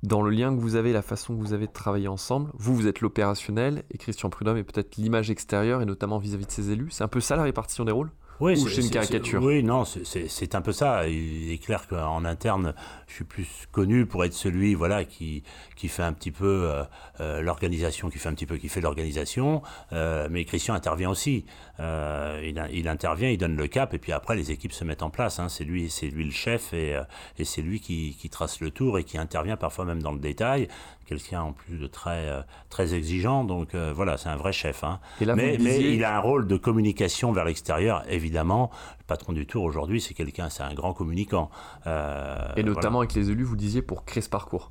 dans 0.03 0.23
le 0.23 0.31
lien 0.31 0.55
que 0.55 0.61
vous 0.61 0.77
avez, 0.77 0.93
la 0.93 1.03
façon 1.03 1.37
que 1.37 1.41
vous 1.41 1.53
avez 1.53 1.67
de 1.67 1.73
travailler 1.73 2.09
ensemble, 2.09 2.51
vous, 2.55 2.75
vous 2.75 2.87
êtes 2.87 3.01
l'opérationnel 3.01 3.85
et 3.91 3.99
Christian 3.99 4.31
Prudhomme 4.31 4.57
est 4.57 4.65
peut-être 4.65 4.97
l'image 4.97 5.31
extérieure 5.31 5.83
et 5.83 5.87
notamment 5.87 6.19
vis-à-vis 6.19 6.47
de 6.47 6.51
ses 6.51 6.71
élus. 6.71 6.91
C'est 6.91 7.05
un 7.05 7.09
peu 7.09 7.21
ça 7.21 7.37
la 7.37 7.43
répartition 7.43 7.85
des 7.85 7.93
rôles? 7.93 8.11
Oui, 8.41 8.57
c'est 8.57 8.83
une 8.83 8.91
caricature? 8.91 9.43
Oui, 9.43 9.65
non, 9.65 9.85
c'est 9.85 10.55
un 10.55 10.61
peu 10.61 10.71
ça. 10.71 11.09
Il 11.09 11.51
est 11.51 11.59
clair 11.59 11.89
qu'en 11.89 12.25
interne, 12.25 12.73
je 13.09 13.15
suis 13.15 13.25
plus 13.25 13.49
connu 13.73 14.07
pour 14.07 14.25
être 14.25 14.35
celui 14.35 14.75
voilà, 14.75 15.05
qui, 15.05 15.43
qui 15.77 15.89
fait 15.89 16.03
un 16.03 16.13
petit 16.13 16.31
peu 16.31 16.65
euh, 16.65 16.85
euh, 17.21 17.41
l'organisation, 17.41 18.11
qui 18.11 18.19
fait 18.19 18.29
un 18.29 18.35
petit 18.35 18.47
peu 18.47 18.59
qui 18.59 18.69
fait 18.69 18.81
l'organisation. 18.81 19.63
Euh, 19.93 20.29
mais 20.31 20.45
Christian 20.45 20.75
intervient 20.75 21.11
aussi. 21.11 21.45
Il, 21.81 22.63
il, 22.73 22.89
intervient, 22.89 23.31
il 23.31 23.39
donne 23.39 23.57
le 23.57 23.67
cap, 23.69 23.95
et 23.95 23.99
puis 23.99 24.13
après, 24.13 24.37
les 24.37 24.51
équipes 24.51 24.73
se 24.73 24.85
mettent 24.85 25.03
en 25.03 25.11
place. 25.11 25.39
Hein. 25.39 25.49
C'est 25.49 25.65
lui, 25.65 25.93
lui 26.13 26.25
le 26.25 26.31
chef, 26.31 26.73
et, 26.73 27.01
et 27.39 27.45
c'est 27.45 27.63
lui 27.63 27.81
qui, 27.81 28.17
qui, 28.19 28.29
trace 28.29 28.61
le 28.61 28.71
tour 28.71 28.99
et 28.99 29.05
qui 29.05 29.17
intervient 29.17 29.57
parfois 29.57 29.85
même 29.85 30.03
dans 30.03 30.13
le 30.13 30.19
détail 30.19 30.69
quelqu'un 31.09 31.41
en 31.41 31.53
plus 31.53 31.79
de 31.79 31.87
très, 31.87 32.29
euh, 32.29 32.43
très 32.69 32.95
exigeant. 32.95 33.45
Donc 33.45 33.75
euh, 33.75 33.93
voilà, 33.95 34.17
c'est 34.17 34.29
un 34.29 34.37
vrai 34.37 34.53
chef. 34.53 34.85
Hein. 34.85 35.01
mais, 35.21 35.57
il 35.57 36.05
a 36.05 36.17
un 36.17 36.21
rôle 36.21 36.47
de 36.47 36.57
communication 36.57 37.33
vers 37.33 37.45
l'extérieur, 37.45 38.05
évidemment. 38.09 38.71
Le 39.09 39.15
patron 39.15 39.33
du 39.33 39.47
Tour 39.47 39.65
aujourd'hui, 39.65 40.03
c'est 40.03 40.13
quelqu'un, 40.13 40.51
c'est 40.51 40.63
un 40.63 40.75
grand 40.75 40.93
communicant. 40.93 41.51
Euh, 41.87 42.37
et 42.59 42.63
notamment 42.63 42.99
avec 42.99 43.15
les 43.15 43.31
élus, 43.31 43.45
vous 43.45 43.57
disiez, 43.57 43.81
pour 43.81 44.05
créer 44.05 44.21
ce 44.21 44.29
parcours. 44.29 44.71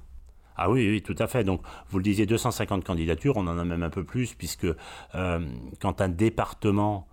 Ah 0.55 0.69
oui, 0.69 0.87
oui, 0.87 1.01
tout 1.01 1.15
à 1.17 1.25
fait. 1.25 1.43
Donc, 1.43 1.61
vous 1.89 1.97
le 1.97 2.03
disiez, 2.03 2.27
250 2.27 2.83
candidatures, 2.83 3.35
on 3.37 3.47
en 3.47 3.57
a 3.57 3.65
même 3.65 3.81
un 3.81 3.89
peu 3.89 4.03
plus, 4.03 4.35
puisque 4.35 4.67
quand 5.81 6.01
un 6.01 6.09
département 6.09 7.07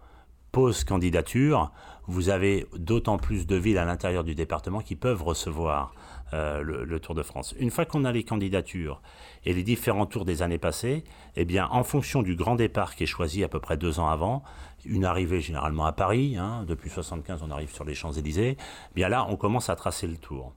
pose 0.54 0.84
candidature, 0.84 1.72
vous 2.06 2.28
avez 2.28 2.68
d'autant 2.76 3.16
plus 3.16 3.44
de 3.44 3.56
villes 3.56 3.78
à 3.78 3.84
l'intérieur 3.84 4.22
du 4.22 4.36
département 4.36 4.80
qui 4.80 4.94
peuvent 4.94 5.22
recevoir 5.22 5.94
euh, 6.32 6.62
le, 6.62 7.00
Tour 7.00 7.16
de 7.16 7.22
France. 7.22 7.56
Une 7.58 7.70
fois 7.70 7.84
qu'on 7.84 8.04
a 8.04 8.12
les 8.12 8.22
candidatures 8.22 9.02
et 9.44 9.52
les 9.52 9.64
différents 9.64 10.06
tours 10.06 10.24
des 10.24 10.42
années 10.42 10.58
passées, 10.58 11.02
eh 11.34 11.44
bien, 11.44 11.68
en 11.72 11.82
fonction 11.82 12.22
du 12.22 12.36
grand 12.36 12.54
départ 12.54 12.94
qui 12.94 13.02
est 13.02 13.06
choisi 13.06 13.42
à 13.42 13.48
peu 13.48 13.58
près 13.58 13.76
deux 13.76 13.98
ans 13.98 14.08
avant, 14.08 14.44
une 14.86 15.04
arrivée 15.04 15.40
généralement 15.40 15.86
à 15.86 15.92
Paris, 15.92 16.36
hein, 16.36 16.64
depuis 16.66 16.90
75 16.90 17.42
on 17.42 17.50
arrive 17.50 17.72
sur 17.72 17.84
les 17.84 17.94
Champs-Élysées, 17.94 18.56
eh 18.58 18.94
bien 18.94 19.08
là 19.08 19.26
on 19.28 19.36
commence 19.36 19.70
à 19.70 19.76
tracer 19.76 20.06
le 20.06 20.16
tour. 20.16 20.52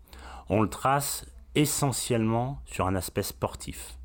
On 0.49 0.61
le 0.61 0.69
trace 0.69 1.25
essentiellement 1.55 2.61
sur 2.65 2.87
un 2.87 2.95
aspect 2.95 3.23
sportif. 3.23 3.97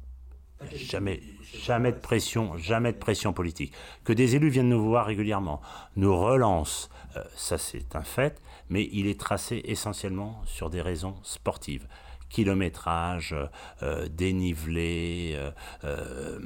Jamais, 0.74 1.20
jamais 1.64 1.90
de 1.92 1.98
pression, 1.98 2.56
jamais 2.56 2.92
de 2.92 2.98
pression 2.98 3.32
politique. 3.32 3.72
Que 4.04 4.12
des 4.12 4.36
élus 4.36 4.48
viennent 4.48 4.68
nous 4.68 4.84
voir 4.84 5.06
régulièrement, 5.06 5.60
nous 5.96 6.16
relancent, 6.16 6.88
euh, 7.16 7.22
ça 7.34 7.58
c'est 7.58 7.96
un 7.96 8.02
fait, 8.02 8.40
mais 8.68 8.88
il 8.92 9.06
est 9.06 9.18
tracé 9.18 9.60
essentiellement 9.64 10.40
sur 10.46 10.70
des 10.70 10.80
raisons 10.80 11.16
sportives 11.24 11.86
kilométrage, 12.32 13.36
euh, 13.82 14.08
dénivelé, 14.08 15.38
euh, 15.84 16.38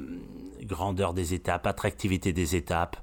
grandeur 0.63 1.13
des 1.13 1.33
étapes, 1.33 1.65
attractivité 1.65 2.33
des 2.33 2.55
étapes. 2.55 2.97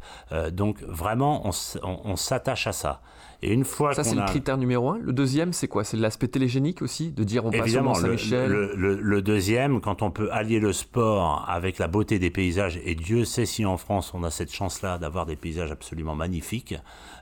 donc 0.53 0.83
vraiment, 0.83 1.49
on 1.83 2.17
s'attache 2.17 2.67
à 2.67 2.73
ça. 2.73 3.01
Et 3.45 3.53
une 3.53 3.65
fois 3.65 3.93
ça, 3.93 4.03
c'est 4.05 4.15
le 4.15 4.25
critère 4.25 4.57
numéro 4.57 4.89
un. 4.89 4.99
Le 4.99 5.13
deuxième, 5.13 5.53
c'est 5.53 5.69
quoi? 5.69 5.85
C'est 5.85 5.99
l'aspect 5.99 6.29
télégénique 6.29 6.81
aussi, 6.81 7.13
de 7.13 7.25
dire 7.25 7.45
on 7.45 7.51
passe 7.51 7.71
sur 7.71 7.83
Mont-Saint-Michel. 7.83 8.51
Le, 8.51 8.95
le, 8.95 9.23
deuxième, 9.23 9.83
quand 9.83 10.01
on 10.01 10.11
peut 10.11 10.31
allier 10.33 10.61
le 10.61 10.73
sport 10.73 11.45
avec 11.47 11.77
la 11.77 11.87
beauté 11.87 12.19
des 12.19 12.31
paysages, 12.31 12.81
et 12.83 12.95
Dieu 12.95 13.27
sait 13.27 13.45
si 13.45 13.67
en 13.67 13.77
France 13.77 14.15
on 14.15 14.25
a 14.25 14.31
cette 14.31 14.51
chance-là 14.51 14.97
d'avoir 14.97 15.27
des 15.27 15.37
paysages 15.37 15.71
absolument 15.71 16.15
magnifiques, 16.15 16.75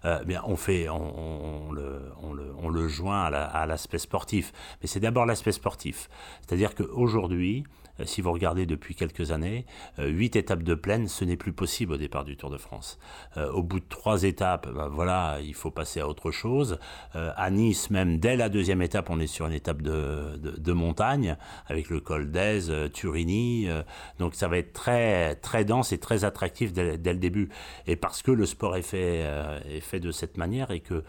euh, 0.05 0.23
bien 0.23 0.43
on 0.47 0.55
fait, 0.55 0.89
on, 0.89 1.73
le, 1.73 2.03
on, 2.23 2.69
le, 2.69 2.87
joint 2.87 3.25
à 3.25 3.67
l'aspect 3.67 3.99
sportif. 3.99 4.53
Mais 4.81 4.87
c'est 4.87 5.01
d'abord 5.01 5.27
l'aspect 5.27 5.53
sportif. 5.53 6.09
C'est-à-dire 6.47 6.77
qu'aujourd'hui, 6.77 7.65
euh, 8.01 8.05
si 8.05 8.21
vous 8.21 8.33
regardez 8.33 8.65
depuis 8.65 8.95
quelques 8.95 9.33
années, 9.33 9.67
euh, 9.99 10.07
huit 10.09 10.37
étapes 10.37 10.63
de 10.63 10.75
plaine, 10.75 11.09
ce 11.09 11.25
n'est 11.25 11.37
plus 11.37 11.53
possible 11.53 11.95
au 11.95 11.97
départ 11.97 12.25
du 12.25 12.37
Tour 12.37 12.51
de 12.51 12.59
France. 12.59 12.99
Au 13.37 13.63
bout 13.63 13.81
de 13.81 13.89
trois 13.89 14.25
étapes, 14.25 14.69
ben 14.73 14.89
voilà, 14.89 15.39
il 15.43 15.55
faut 15.55 15.71
passer 15.71 16.01
à 16.01 16.09
autre 16.13 16.31
chose. 16.31 16.79
à 17.15 17.51
Nice, 17.51 17.91
même 17.91 18.19
dès 18.19 18.37
la 18.37 18.49
deuxième 18.49 18.83
étape, 18.83 19.11
on 19.11 19.19
est 19.19 19.27
sur 19.27 19.47
une 19.47 19.53
étape 19.53 19.83
de, 19.83 20.37
de, 20.37 20.73
montagne 20.73 21.37
avec 21.67 21.91
le 21.91 22.01
col 22.01 22.31
d'Aise, 22.31 22.73
Turini. 22.93 23.69
donc 24.19 24.35
ça 24.35 24.49
va 24.49 24.59
être 24.59 24.73
très 24.73 25.35
très 25.37 25.65
dense 25.65 25.93
et 25.93 25.99
très 25.99 26.25
attractif 26.25 26.73
dès, 26.73 26.97
le 26.97 27.19
début. 27.19 27.49
Et 27.87 27.97
parce 27.97 28.23
que 28.23 28.31
le 28.31 28.47
sport 28.47 28.77
est 28.77 28.83
fait 28.83 29.25
est 29.69 29.81
fait 29.81 30.01
de 30.01 30.13
cette 30.13 30.37
manière 30.37 30.71
et 30.71 30.81
que 30.81 31.03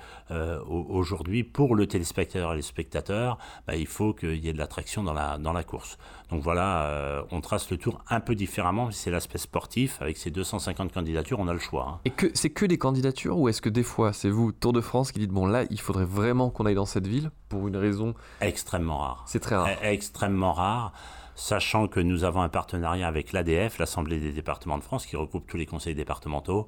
aujourd'hui, 0.68 1.44
pour 1.44 1.76
le 1.76 1.88
téléspectateur 1.88 2.54
et 2.54 2.56
les 2.56 2.62
spectateurs, 2.62 3.38
ben, 3.68 3.76
il 3.76 3.88
faut 3.88 4.14
qu'il 4.14 4.44
y 4.44 4.50
ait 4.50 4.54
de 4.54 4.58
l'attraction 4.58 5.04
dans 5.04 5.14
la, 5.14 5.38
dans 5.38 5.54
la 5.54 5.64
course. 5.64 5.98
Donc 6.34 6.42
voilà, 6.42 6.88
euh, 6.88 7.22
on 7.30 7.42
trace 7.42 7.70
le 7.70 7.78
tour 7.78 8.02
un 8.10 8.20
peu 8.20 8.34
différemment, 8.34 8.90
c'est 8.90 9.12
l'aspect 9.12 9.38
sportif. 9.38 10.02
Avec 10.02 10.18
ces 10.18 10.32
250 10.32 10.92
candidatures, 10.92 11.40
on 11.40 11.48
a 11.48 11.54
le 11.54 11.60
choix. 11.60 11.88
Hein. 11.88 12.00
Et 12.06 12.10
que 12.10 12.32
c'est 12.34 12.50
que 12.50 12.66
des 12.66 12.80
candidatures 12.80 13.38
ou 13.38 13.50
est-ce 13.50 13.62
que 13.62 13.70
des 13.70 13.84
fois, 13.84 14.14
c'est 14.14 14.32
vous, 14.32 14.52
Tour 14.52 14.74
de 14.74 14.82
France, 14.82 15.12
qui 15.12 15.20
dites 15.20 15.30
bon 15.30 15.46
là, 15.46 15.66
il 15.70 15.80
faudrait 15.80 16.06
vraiment 16.06 16.50
qu'on 16.50 16.66
aille 16.66 16.74
dans 16.74 16.88
cette 16.88 17.06
ville 17.06 17.30
pour 17.50 17.68
une 17.68 17.78
raison 17.78 18.16
Extrêmement 18.42 18.98
rare. 18.98 19.24
C'est 19.28 19.42
très 19.42 19.56
rare. 19.56 19.68
E-, 19.68 19.86
extrêmement 19.86 20.54
rare 20.54 20.92
sachant 21.36 21.88
que 21.88 22.00
nous 22.00 22.24
avons 22.24 22.42
un 22.42 22.50
partenariat 22.50 23.08
avec 23.08 23.32
l'ADF, 23.32 23.78
l'Assemblée 23.78 24.20
des 24.20 24.32
départements 24.32 24.80
de 24.80 24.84
France, 24.84 25.06
qui 25.06 25.16
regroupe 25.16 25.46
tous 25.48 25.58
les 25.58 25.68
conseils 25.68 25.96
départementaux. 25.96 26.66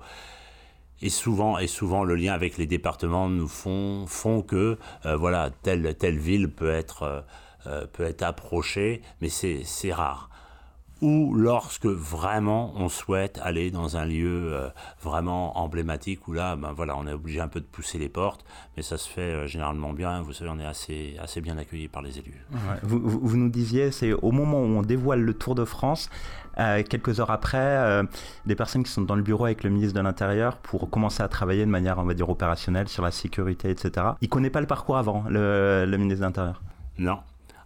Et 1.01 1.09
souvent, 1.09 1.57
et 1.57 1.67
souvent, 1.67 2.03
le 2.03 2.15
lien 2.15 2.33
avec 2.33 2.57
les 2.57 2.67
départements 2.67 3.29
nous 3.29 3.47
font, 3.47 4.05
font 4.07 4.41
que 4.43 4.77
euh, 5.05 5.17
voilà, 5.17 5.49
telle, 5.63 5.95
telle 5.95 6.17
ville 6.17 6.49
peut 6.49 6.69
être, 6.69 7.03
euh, 7.03 7.21
euh, 7.67 7.85
peut 7.85 8.03
être 8.03 8.23
approchée, 8.23 9.01
mais 9.21 9.29
c'est 9.29 9.93
rare 9.93 10.29
ou 11.01 11.33
lorsque 11.35 11.85
vraiment 11.85 12.73
on 12.75 12.87
souhaite 12.89 13.39
aller 13.43 13.69
dans 13.69 13.97
un 13.97 14.05
lieu 14.05 14.53
euh, 14.53 14.69
vraiment 15.03 15.57
emblématique 15.57 16.27
où 16.27 16.33
là, 16.33 16.55
ben 16.55 16.71
voilà, 16.73 16.95
on 16.97 17.05
est 17.05 17.13
obligé 17.13 17.41
un 17.41 17.47
peu 17.47 17.59
de 17.59 17.65
pousser 17.65 17.97
les 17.97 18.07
portes, 18.07 18.45
mais 18.75 18.83
ça 18.83 18.97
se 18.97 19.09
fait 19.09 19.21
euh, 19.21 19.47
généralement 19.47 19.93
bien. 19.93 20.21
Vous 20.21 20.33
savez, 20.33 20.49
on 20.49 20.59
est 20.59 20.65
assez, 20.65 21.17
assez 21.21 21.41
bien 21.41 21.57
accueilli 21.57 21.89
par 21.89 22.01
les 22.01 22.17
élus. 22.17 22.45
vous, 22.83 22.99
vous, 22.99 23.37
nous 23.37 23.49
disiez, 23.49 23.91
c'est 23.91 24.13
au 24.13 24.31
moment 24.31 24.61
où 24.61 24.77
on 24.77 24.81
dévoile 24.81 25.21
le 25.21 25.33
Tour 25.33 25.53
de 25.53 25.65
France, 25.65 26.09
euh, 26.57 26.81
quelques 26.83 27.19
heures 27.19 27.31
après, 27.31 28.01
des 28.45 28.55
personnes 28.55 28.83
qui 28.83 28.91
sont 28.91 29.01
dans 29.01 29.15
le 29.15 29.23
bureau 29.23 29.45
avec 29.45 29.63
le 29.63 29.69
ministre 29.69 29.95
de 29.95 30.01
l'Intérieur 30.01 30.57
pour 30.57 30.89
commencer 30.89 31.21
à 31.21 31.27
travailler 31.27 31.65
de 31.65 31.71
manière, 31.71 31.97
on 31.97 32.03
va 32.03 32.13
dire, 32.13 32.29
opérationnelle 32.29 32.87
sur 32.87 33.03
la 33.03 33.11
sécurité, 33.11 33.69
etc. 33.69 34.07
Il 34.21 34.29
connaît 34.29 34.49
pas 34.49 34.61
le 34.61 34.67
parcours 34.67 34.97
avant, 34.97 35.25
le, 35.27 35.85
le 35.85 35.97
ministre 35.97 36.21
de 36.21 36.25
l'Intérieur? 36.25 36.61
Non, 36.97 37.19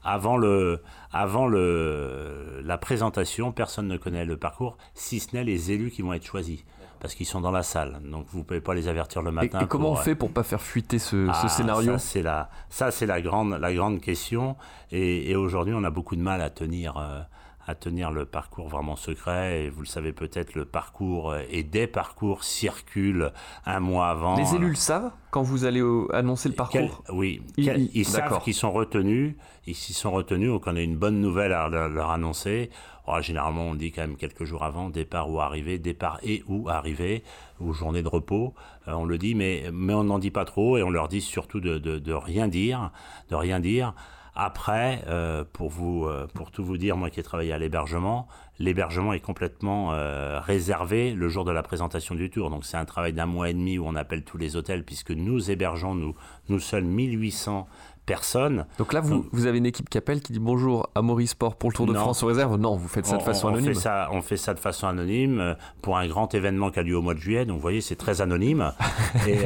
avant, 0.03 0.37
le, 0.37 0.81
avant 1.11 1.47
le, 1.47 2.61
la 2.63 2.77
présentation, 2.77 3.51
personne 3.51 3.87
ne 3.87 3.97
connaît 3.97 4.25
le 4.25 4.37
parcours, 4.37 4.77
si 4.93 5.19
ce 5.19 5.35
n'est 5.35 5.43
les 5.43 5.71
élus 5.71 5.91
qui 5.91 6.01
vont 6.01 6.13
être 6.13 6.25
choisis. 6.25 6.63
Parce 6.99 7.15
qu'ils 7.15 7.25
sont 7.25 7.39
dans 7.39 7.51
la 7.51 7.63
salle, 7.63 8.01
donc 8.11 8.25
vous 8.27 8.39
ne 8.39 8.43
pouvez 8.43 8.59
pas 8.59 8.73
les 8.73 8.89
avertir 8.89 9.21
le 9.21 9.31
matin. 9.31 9.61
Et, 9.61 9.67
comment 9.67 9.91
on 9.91 9.95
fait 9.95 10.15
pour 10.15 10.31
pas 10.31 10.43
faire 10.43 10.61
fuiter 10.61 10.99
ce, 10.99 11.29
ah, 11.29 11.47
scénario 11.47 11.93
Ça, 11.93 11.99
c'est 11.99 12.21
la, 12.21 12.49
ça, 12.69 12.91
c'est 12.91 13.05
la 13.05 13.21
grande, 13.21 13.53
la 13.53 13.73
grande 13.73 14.01
question. 14.01 14.57
Et, 14.91 15.33
aujourd'hui, 15.37 15.73
on 15.73 15.83
a 15.85 15.91
beaucoup 15.91 16.17
de 16.17 16.21
mal 16.21 16.41
à 16.41 16.49
tenir, 16.49 16.97
euh, 16.97 17.21
à 17.69 17.75
tenir 17.75 18.11
le 18.11 18.25
parcours 18.25 18.67
vraiment 18.67 18.95
secret. 18.95 19.63
Et 19.63 19.69
vous 19.69 19.81
le 19.81 19.87
savez 19.87 20.11
peut-être, 20.11 20.55
le 20.55 20.65
parcours 20.65 21.35
et 21.49 21.61
des 21.61 21.85
parcours 21.85 22.43
circulent 22.43 23.31
un 23.65 23.79
mois 23.79 24.09
avant. 24.09 24.35
Les 24.37 24.55
élus 24.55 24.69
le 24.69 24.75
savent 24.75 25.11
quand 25.29 25.43
vous 25.43 25.65
allez 25.65 25.83
annoncer 26.11 26.49
le 26.49 26.55
parcours? 26.55 27.03
Oui, 27.09 27.41
ils, 27.57 28.05
savent 28.05 28.41
qu'ils 28.41 28.55
sont 28.55 28.71
retenus. 28.71 29.35
Ils 29.67 29.75
s'y 29.75 29.93
sont 29.93 30.11
retenus, 30.11 30.49
donc 30.49 30.63
on 30.65 30.75
a 30.75 30.81
une 30.81 30.97
bonne 30.97 31.21
nouvelle 31.21 31.53
à 31.53 31.69
leur, 31.69 32.09
annoncer. 32.09 32.71
Oh, 33.05 33.21
généralement, 33.21 33.65
on 33.65 33.75
dit 33.75 33.91
quand 33.91 34.01
même 34.01 34.17
quelques 34.17 34.43
jours 34.43 34.63
avant, 34.63 34.89
départ 34.89 35.29
ou 35.29 35.39
arrivée, 35.39 35.77
départ 35.77 36.19
et 36.23 36.43
ou 36.47 36.69
arrivée, 36.69 37.23
ou 37.59 37.73
journée 37.73 38.01
de 38.01 38.07
repos. 38.07 38.55
Euh, 38.87 38.93
on 38.93 39.05
le 39.05 39.19
dit, 39.19 39.35
mais, 39.35 39.65
mais 39.71 39.93
on 39.93 40.03
n'en 40.03 40.17
dit 40.17 40.31
pas 40.31 40.45
trop 40.45 40.77
et 40.77 40.83
on 40.83 40.89
leur 40.89 41.07
dit 41.07 41.21
surtout 41.21 41.59
de, 41.59 41.77
de, 41.77 41.99
de 41.99 42.13
rien 42.13 42.47
dire, 42.47 42.91
de 43.29 43.35
rien 43.35 43.59
dire. 43.59 43.93
Après, 44.35 45.03
euh, 45.07 45.43
pour, 45.51 45.69
vous, 45.69 46.05
euh, 46.05 46.27
pour 46.33 46.51
tout 46.51 46.63
vous 46.63 46.77
dire, 46.77 46.97
moi 46.97 47.09
qui 47.09 47.19
ai 47.19 47.23
travaillé 47.23 47.51
à 47.51 47.57
l'hébergement, 47.57 48.27
l'hébergement 48.59 49.13
est 49.13 49.19
complètement 49.19 49.93
euh, 49.93 50.39
réservé 50.39 51.13
le 51.13 51.29
jour 51.29 51.45
de 51.45 51.51
la 51.51 51.63
présentation 51.63 52.15
du 52.15 52.29
tour. 52.29 52.49
Donc 52.49 52.65
c'est 52.65 52.77
un 52.77 52.85
travail 52.85 53.13
d'un 53.13 53.25
mois 53.25 53.49
et 53.49 53.53
demi 53.53 53.77
où 53.77 53.85
on 53.85 53.95
appelle 53.95 54.23
tous 54.23 54.37
les 54.37 54.55
hôtels 54.55 54.83
puisque 54.83 55.11
nous 55.11 55.51
hébergeons, 55.51 55.95
nous, 55.95 56.15
nous 56.47 56.59
seuls, 56.59 56.83
1800 56.83 57.67
personnes. 58.05 58.65
Donc 58.79 58.93
là, 58.93 59.01
vous, 59.01 59.27
vous 59.31 59.45
avez 59.45 59.59
une 59.59 59.67
équipe 59.67 59.89
qui 59.89 59.97
appelle, 59.97 60.21
qui 60.21 60.33
dit 60.33 60.39
bonjour 60.39 60.89
à 60.95 61.01
Maurice 61.01 61.31
Sport 61.31 61.55
pour 61.55 61.69
le 61.69 61.75
Tour 61.75 61.85
de 61.85 61.93
France 61.93 62.23
aux 62.23 62.27
réserves. 62.27 62.57
Non, 62.57 62.75
vous 62.75 62.87
faites 62.87 63.05
ça 63.05 63.17
de 63.17 63.21
façon 63.21 63.49
anonyme. 63.49 63.71
On 63.71 63.73
fait 63.73 63.79
ça, 63.79 64.09
on 64.11 64.21
fait 64.21 64.37
ça 64.37 64.53
de 64.53 64.59
façon 64.59 64.87
anonyme 64.87 65.55
pour 65.81 65.97
un 65.97 66.07
grand 66.07 66.33
événement 66.33 66.71
qui 66.71 66.79
a 66.79 66.83
lieu 66.83 66.97
au 66.97 67.01
mois 67.01 67.13
de 67.13 67.19
juillet. 67.19 67.45
Donc 67.45 67.57
vous 67.57 67.61
voyez, 67.61 67.81
c'est 67.81 67.95
très 67.95 68.21
anonyme. 68.21 68.73
et, 69.27 69.39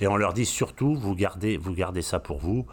et 0.00 0.06
on 0.06 0.16
leur 0.16 0.34
dit 0.34 0.46
surtout, 0.46 0.94
vous 0.94 1.14
gardez, 1.14 1.56
vous 1.56 1.72
gardez 1.72 2.02
ça 2.02 2.18
pour 2.18 2.38
vous. 2.38 2.66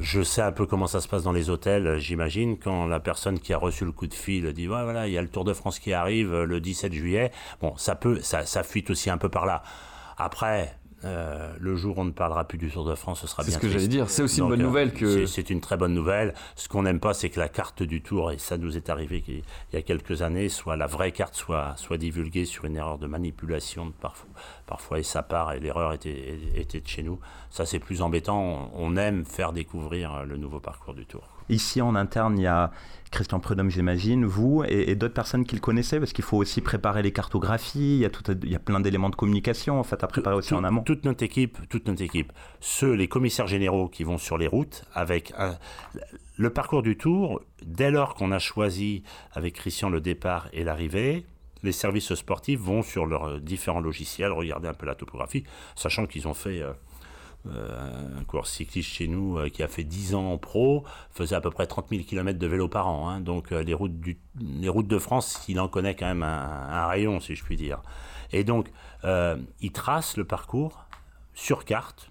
Je 0.00 0.22
sais 0.22 0.42
un 0.42 0.52
peu 0.52 0.64
comment 0.64 0.86
ça 0.86 1.00
se 1.00 1.08
passe 1.08 1.24
dans 1.24 1.32
les 1.32 1.50
hôtels, 1.50 1.98
j'imagine, 1.98 2.56
quand 2.56 2.86
la 2.86 3.00
personne 3.00 3.40
qui 3.40 3.52
a 3.52 3.58
reçu 3.58 3.84
le 3.84 3.90
coup 3.90 4.06
de 4.06 4.14
fil 4.14 4.52
dit 4.52 4.68
voilà, 4.68 5.08
il 5.08 5.12
y 5.12 5.18
a 5.18 5.22
le 5.22 5.28
Tour 5.28 5.42
de 5.42 5.52
France 5.52 5.80
qui 5.80 5.92
arrive 5.92 6.42
le 6.42 6.60
17 6.60 6.92
juillet. 6.92 7.32
Bon, 7.60 7.76
ça 7.76 7.96
peut, 7.96 8.20
ça, 8.20 8.46
ça 8.46 8.62
fuite 8.62 8.90
aussi 8.90 9.10
un 9.10 9.18
peu 9.18 9.28
par 9.28 9.44
là. 9.44 9.64
Après, 10.16 10.77
euh, 11.04 11.54
le 11.60 11.76
jour 11.76 11.98
où 11.98 12.00
on 12.00 12.04
ne 12.04 12.10
parlera 12.10 12.44
plus 12.44 12.58
du 12.58 12.70
Tour 12.70 12.84
de 12.84 12.94
France, 12.94 13.20
ce 13.20 13.26
sera 13.26 13.42
bien. 13.42 13.50
C'est 13.50 13.56
ce 13.56 13.60
que 13.60 13.68
j'allais 13.68 13.88
dire. 13.88 14.10
C'est 14.10 14.22
aussi 14.22 14.40
une 14.40 14.48
bonne 14.48 14.62
nouvelle 14.62 14.92
que. 14.92 15.26
C'est 15.26 15.50
une 15.50 15.60
très 15.60 15.76
bonne 15.76 15.94
nouvelle. 15.94 16.34
Ce 16.56 16.68
qu'on 16.68 16.82
n'aime 16.82 17.00
pas, 17.00 17.14
c'est 17.14 17.30
que 17.30 17.38
la 17.38 17.48
carte 17.48 17.82
du 17.82 18.02
Tour, 18.02 18.32
et 18.32 18.38
ça 18.38 18.58
nous 18.58 18.76
est 18.76 18.90
arrivé 18.90 19.22
il 19.28 19.42
y 19.72 19.76
a 19.76 19.82
quelques 19.82 20.22
années, 20.22 20.48
soit 20.48 20.76
la 20.76 20.86
vraie 20.86 21.12
carte 21.12 21.34
soit, 21.34 21.74
soit 21.76 21.98
divulguée 21.98 22.44
sur 22.44 22.64
une 22.64 22.76
erreur 22.76 22.98
de 22.98 23.06
manipulation 23.06 23.92
parfois, 24.00 24.28
parfois 24.66 24.98
et 24.98 25.02
ça 25.02 25.22
part 25.22 25.52
et 25.52 25.60
l'erreur 25.60 25.92
était, 25.92 26.38
était 26.54 26.80
de 26.80 26.88
chez 26.88 27.02
nous. 27.02 27.20
Ça, 27.50 27.64
c'est 27.64 27.78
plus 27.78 28.02
embêtant. 28.02 28.70
On 28.74 28.96
aime 28.96 29.24
faire 29.24 29.52
découvrir 29.52 30.24
le 30.24 30.36
nouveau 30.36 30.60
parcours 30.60 30.94
du 30.94 31.06
Tour. 31.06 31.37
Ici, 31.48 31.80
en 31.80 31.94
interne, 31.94 32.38
il 32.38 32.42
y 32.42 32.46
a 32.46 32.70
Christian 33.10 33.40
Prudhomme, 33.40 33.70
j'imagine, 33.70 34.24
vous 34.24 34.64
et, 34.66 34.94
d'autres 34.94 35.14
personnes 35.14 35.44
qui 35.44 35.54
le 35.54 35.60
connaissaient, 35.60 35.98
parce 35.98 36.12
qu'il 36.12 36.24
faut 36.24 36.36
aussi 36.36 36.60
préparer 36.60 37.02
les 37.02 37.12
cartographies, 37.12 37.96
il 37.96 38.00
y 38.00 38.04
a, 38.04 38.10
tout, 38.10 38.22
il 38.42 38.50
y 38.50 38.54
a 38.54 38.58
plein 38.58 38.80
d'éléments 38.80 39.10
de 39.10 39.16
communication 39.16 39.80
en 39.80 39.82
fait, 39.82 40.02
à 40.04 40.06
préparer 40.06 40.36
aussi 40.36 40.54
en 40.54 40.64
amont. 40.64 40.82
Toute 40.82 41.04
notre 41.04 41.22
équipe, 41.22 41.58
toute 41.68 41.86
notre 41.88 42.02
équipe, 42.02 42.32
ceux, 42.60 42.92
les 42.92 43.08
commissaires 43.08 43.46
généraux 43.46 43.88
qui 43.88 44.04
vont 44.04 44.18
sur 44.18 44.36
les 44.36 44.46
routes, 44.46 44.84
avec 44.94 45.32
le 46.36 46.50
parcours 46.50 46.82
du 46.82 46.96
tour, 46.96 47.40
dès 47.64 47.90
lors 47.90 48.14
qu'on 48.14 48.30
a 48.30 48.38
choisi 48.38 49.02
avec 49.32 49.54
Christian 49.54 49.90
le 49.90 50.00
départ 50.00 50.48
et 50.52 50.64
l'arrivée, 50.64 51.24
les 51.62 51.72
services 51.72 52.14
sportifs 52.14 52.60
vont 52.60 52.82
sur 52.82 53.06
leurs 53.06 53.40
différents 53.40 53.80
logiciels 53.80 54.32
regarder 54.32 54.68
un 54.68 54.74
peu 54.74 54.86
la 54.86 54.94
topographie, 54.94 55.44
sachant 55.74 56.06
qu'ils 56.06 56.28
ont 56.28 56.34
fait... 56.34 56.62
Euh, 56.62 56.72
un 57.46 58.24
coureur 58.24 58.46
cycliste 58.46 58.90
chez 58.90 59.08
nous 59.08 59.38
euh, 59.38 59.48
qui 59.48 59.62
a 59.62 59.68
fait 59.68 59.84
10 59.84 60.14
ans 60.14 60.32
en 60.32 60.38
pro, 60.38 60.84
faisait 61.10 61.34
à 61.34 61.40
peu 61.40 61.50
près 61.50 61.66
30 61.66 61.88
000 61.90 62.02
km 62.02 62.38
de 62.38 62.46
vélo 62.46 62.68
par 62.68 62.88
an. 62.88 63.08
Hein. 63.08 63.20
donc 63.20 63.52
euh, 63.52 63.62
les, 63.62 63.74
routes 63.74 63.94
les 64.40 64.68
routes 64.68 64.88
de 64.88 64.98
France, 64.98 65.44
il 65.48 65.60
en 65.60 65.68
connaît 65.68 65.94
quand 65.94 66.06
même 66.06 66.22
un, 66.22 66.86
rayon, 66.86 67.20
si 67.20 67.34
je 67.34 67.44
puis 67.44 67.56
dire. 67.56 67.82
Et 68.32 68.44
donc, 68.44 68.70
il 69.04 69.72
trace 69.72 70.16
le 70.16 70.24
parcours 70.24 70.84
sur 71.34 71.64
carte, 71.64 72.10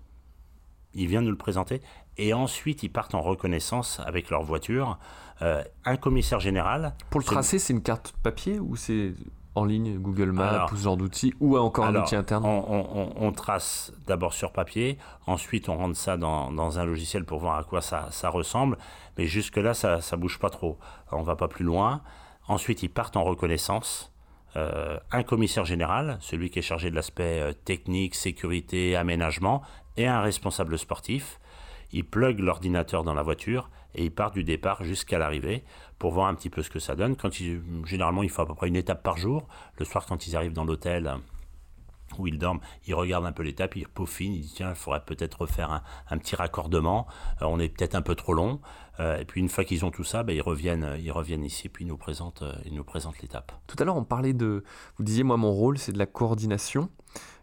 il 0.93 1.07
vient 1.07 1.21
nous 1.21 1.29
le 1.29 1.37
présenter, 1.37 1.81
et 2.17 2.33
ensuite 2.33 2.81
ils 2.81 2.89
partent 2.89 3.13
en 3.13 3.21
reconnaissance 3.21 3.99
avec 4.05 4.29
leur 4.29 4.41
voiture. 4.41 4.97
un 5.41 5.97
commissaire 5.97 6.39
général. 6.39 6.95
Pour 7.11 7.19
le 7.19 7.25
tracer, 7.25 7.59
c'est 7.59 7.73
une 7.73 7.83
carte 7.83 8.15
papier 8.23 8.59
ou 8.59 8.75
c'est 8.75 9.13
en 9.57 9.65
ligne, 9.65 9.97
Google 9.97 10.31
Maps, 10.31 10.67
ou 10.71 10.75
ce 10.75 10.83
genre 10.83 10.97
d'outils, 10.97 11.33
ou 11.39 11.57
encore 11.57 11.85
un 11.85 11.95
outil 11.95 12.15
interne 12.15 12.45
on, 12.45 13.31
trace 13.31 13.91
d'abord 14.05 14.33
sur 14.33 14.51
papier, 14.51 14.97
ensuite 15.25 15.69
on 15.69 15.77
rentre 15.77 15.97
ça 15.97 16.17
dans, 16.17 16.79
un 16.79 16.85
logiciel 16.85 17.25
pour 17.25 17.39
voir 17.39 17.57
à 17.57 17.63
quoi 17.63 17.81
ça, 17.81 18.29
ressemble, 18.29 18.77
mais 19.17 19.25
jusque-là, 19.25 19.73
ça 19.73 19.97
ne 19.97 20.17
bouge 20.17 20.39
pas 20.39 20.49
trop. 20.49 20.77
On 21.11 21.23
va 21.23 21.35
pas 21.35 21.47
plus 21.47 21.65
loin. 21.65 22.01
Ensuite, 22.47 22.83
ils 22.83 22.89
partent 22.89 23.17
en 23.17 23.23
reconnaissance. 23.23 24.13
Euh, 24.55 24.97
un 25.11 25.23
commissaire 25.23 25.65
général, 25.65 26.17
celui 26.21 26.49
qui 26.49 26.59
est 26.59 26.63
chargé 26.63 26.89
de 26.89 26.95
l'aspect 26.95 27.41
euh, 27.41 27.53
technique, 27.53 28.15
sécurité, 28.15 28.95
aménagement, 28.95 29.61
et 29.97 30.07
un 30.07 30.21
responsable 30.21 30.77
sportif. 30.79 31.39
Ils 31.91 32.05
pluguent 32.05 32.39
l'ordinateur 32.39 33.03
dans 33.03 33.13
la 33.13 33.23
voiture 33.23 33.69
et 33.95 34.03
ils 34.05 34.11
partent 34.11 34.33
du 34.33 34.43
départ 34.43 34.83
jusqu'à 34.83 35.17
l'arrivée 35.17 35.63
pour 35.99 36.11
voir 36.11 36.27
un 36.27 36.35
petit 36.35 36.49
peu 36.49 36.61
ce 36.61 36.69
que 36.69 36.79
ça 36.79 36.95
donne. 36.95 37.15
Quand 37.15 37.31
généralement, 37.85 38.23
il 38.23 38.29
faut 38.29 38.41
à 38.41 38.47
peu 38.47 38.55
près 38.55 38.67
une 38.67 38.75
étape 38.75 39.03
par 39.03 39.17
jour. 39.17 39.47
Le 39.77 39.85
soir, 39.85 40.05
quand 40.05 40.27
ils 40.27 40.35
arrivent 40.35 40.53
dans 40.53 40.65
l'hôtel 40.65 41.19
où 42.17 42.27
ils 42.27 42.37
dorment, 42.37 42.59
ils 42.87 42.93
regardent 42.93 43.25
un 43.25 43.31
peu 43.31 43.43
l'étape, 43.43 43.75
ils 43.75 43.87
peaufinent, 43.87 44.33
ils 44.33 44.41
disent 44.41 44.53
tiens, 44.55 44.69
il 44.69 44.75
faudrait 44.75 45.03
peut-être 45.03 45.41
refaire 45.41 45.83
un, 46.09 46.17
petit 46.17 46.35
raccordement, 46.35 47.07
euh, 47.41 47.45
on 47.45 47.59
est 47.59 47.69
peut-être 47.69 47.95
un 47.95 48.01
peu 48.01 48.15
trop 48.15 48.33
long. 48.33 48.61
Euh, 48.99 49.19
et 49.19 49.25
puis 49.25 49.41
une 49.41 49.49
fois 49.49 49.63
qu'ils 49.63 49.85
ont 49.85 49.91
tout 49.91 50.03
ça, 50.03 50.23
ben, 50.23 50.33
ils, 50.35 50.41
reviennent, 50.41 50.95
ils 50.99 51.11
reviennent 51.11 51.43
ici, 51.43 51.69
puis 51.69 51.85
ils 51.85 51.87
nous 51.87 51.97
présentent, 51.97 52.41
euh, 52.41 52.55
ils 52.65 52.73
nous 52.73 52.83
présentent 52.83 53.19
l'étape. 53.21 53.51
Tout 53.67 53.75
à 53.79 53.85
l'heure, 53.85 53.97
on 53.97 54.03
parlait 54.03 54.33
de, 54.33 54.63
vous 54.97 55.03
disiez, 55.03 55.23
moi, 55.23 55.37
mon 55.37 55.51
rôle, 55.51 55.77
c'est 55.77 55.91
de 55.91 55.99
la 55.99 56.07
coordination, 56.07 56.89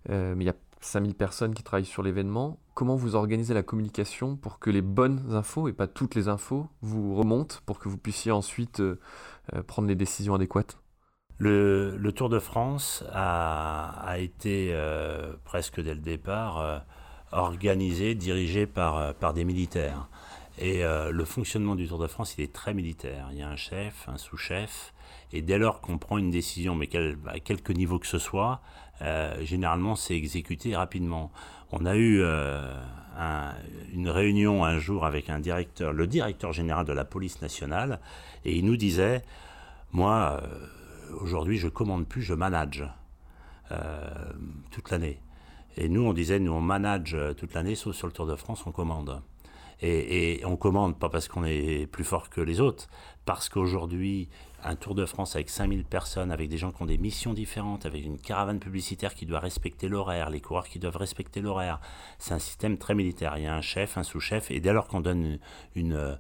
mais 0.08 0.34
il 0.36 0.46
y 0.46 0.50
a 0.50 0.56
5000 0.80 1.14
personnes 1.14 1.54
qui 1.54 1.62
travaillent 1.62 1.84
sur 1.84 2.02
l'événement. 2.02 2.58
Comment 2.74 2.96
vous 2.96 3.14
organisez 3.14 3.54
la 3.54 3.62
communication 3.62 4.34
pour 4.34 4.58
que 4.58 4.68
les 4.68 4.82
bonnes 4.82 5.32
infos, 5.32 5.68
et 5.68 5.72
pas 5.72 5.86
toutes 5.86 6.16
les 6.16 6.26
infos, 6.26 6.66
vous 6.82 7.14
remontent 7.14 7.58
pour 7.66 7.78
que 7.78 7.88
vous 7.88 7.96
puissiez 7.96 8.32
ensuite 8.32 8.80
euh, 8.80 8.98
euh, 9.54 9.62
prendre 9.62 9.86
les 9.86 9.94
décisions 9.94 10.34
adéquates? 10.34 10.76
Le, 11.38 11.96
Tour 12.16 12.28
de 12.28 12.40
France 12.40 13.04
a, 13.12 14.16
été 14.18 14.70
euh, 14.72 15.34
presque 15.44 15.80
dès 15.80 15.94
le 15.94 16.00
départ 16.00 16.84
organisé, 17.30 18.16
dirigé 18.16 18.66
par, 18.66 19.14
par 19.14 19.34
des 19.34 19.44
militaires. 19.44 20.08
Et 20.58 20.82
le 20.84 21.24
fonctionnement 21.24 21.74
du 21.74 21.88
Tour 21.88 21.98
de 21.98 22.06
France, 22.06 22.36
il 22.38 22.44
est 22.44 22.52
très 22.52 22.72
militaire. 22.72 23.28
Il 23.32 23.38
y 23.38 23.42
a 23.42 23.48
un 23.48 23.56
chef, 23.56 24.08
un 24.08 24.16
sous-chef, 24.16 24.94
et 25.32 25.42
dès 25.42 25.58
lors 25.58 25.80
qu'on 25.80 25.98
prend 25.98 26.18
une 26.18 26.30
décision, 26.30 26.76
mais 26.76 26.88
à 27.26 27.40
quelque 27.40 27.72
niveau 27.72 27.98
que 27.98 28.06
ce 28.06 28.20
soit, 28.20 28.60
généralement 29.42 29.96
c'est 29.96 30.16
exécuté 30.16 30.76
rapidement. 30.76 31.30
On 31.72 31.86
a 31.86 31.96
eu 31.96 32.22
une 33.92 34.08
réunion 34.08 34.64
un 34.64 34.78
jour 34.78 35.04
avec 35.04 35.30
un 35.30 35.40
directeur, 35.40 35.92
le 35.92 36.06
directeur 36.06 36.52
général 36.52 36.86
de 36.86 36.92
la 36.92 37.04
police 37.04 37.42
nationale, 37.42 38.00
et 38.44 38.56
il 38.56 38.64
nous 38.64 38.76
disait, 38.76 39.22
moi, 39.92 40.42
aujourd'hui, 41.20 41.58
je 41.58 41.68
commande 41.68 42.06
plus, 42.06 42.22
je 42.22 42.34
manage 42.34 42.84
toute 44.70 44.90
l'année. 44.90 45.20
Et 45.76 45.88
nous, 45.88 46.02
on 46.02 46.12
disait, 46.12 46.38
nous, 46.38 46.52
on 46.52 46.60
manage 46.60 47.14
euh, 47.14 47.34
toute 47.34 47.54
l'année, 47.54 47.74
sauf 47.74 47.96
sur 47.96 48.06
le 48.06 48.12
Tour 48.12 48.26
de 48.26 48.36
France, 48.36 48.64
on 48.66 48.72
commande. 48.72 49.20
Et 49.82 50.40
on 50.44 50.56
commande 50.56 50.98
pas 50.98 51.10
parce 51.10 51.28
qu'on 51.28 51.44
est 51.44 51.86
plus 51.86 52.04
fort 52.04 52.30
que 52.30 52.40
les 52.40 52.60
autres, 52.60 52.86
parce 53.26 53.48
qu'aujourd'hui, 53.48 54.28
un 54.64 54.76
Tour 54.76 54.94
de 54.94 55.06
France 55.06 55.36
avec 55.36 55.50
5000 55.50 55.84
personnes, 55.84 56.32
avec 56.32 56.48
des 56.48 56.58
gens 56.58 56.72
qui 56.72 56.82
ont 56.82 56.86
des 56.86 56.98
missions 56.98 57.34
différentes, 57.34 57.86
avec 57.86 58.04
une 58.04 58.18
caravane 58.18 58.58
publicitaire 58.58 59.14
qui 59.14 59.26
doit 59.26 59.40
respecter 59.40 59.88
l'horaire, 59.88 60.30
les 60.30 60.40
coureurs 60.40 60.68
qui 60.68 60.78
doivent 60.78 60.96
respecter 60.96 61.40
l'horaire, 61.40 61.80
c'est 62.18 62.34
un 62.34 62.38
système 62.38 62.78
très 62.78 62.94
militaire. 62.94 63.34
Il 63.36 63.44
y 63.44 63.46
a 63.46 63.54
un 63.54 63.60
chef, 63.60 63.98
un 63.98 64.02
sous-chef, 64.02 64.50
et 64.50 64.60
dès 64.60 64.72
lors 64.72 64.88
qu'on 64.88 65.00
donne 65.00 65.38
une 65.74 66.18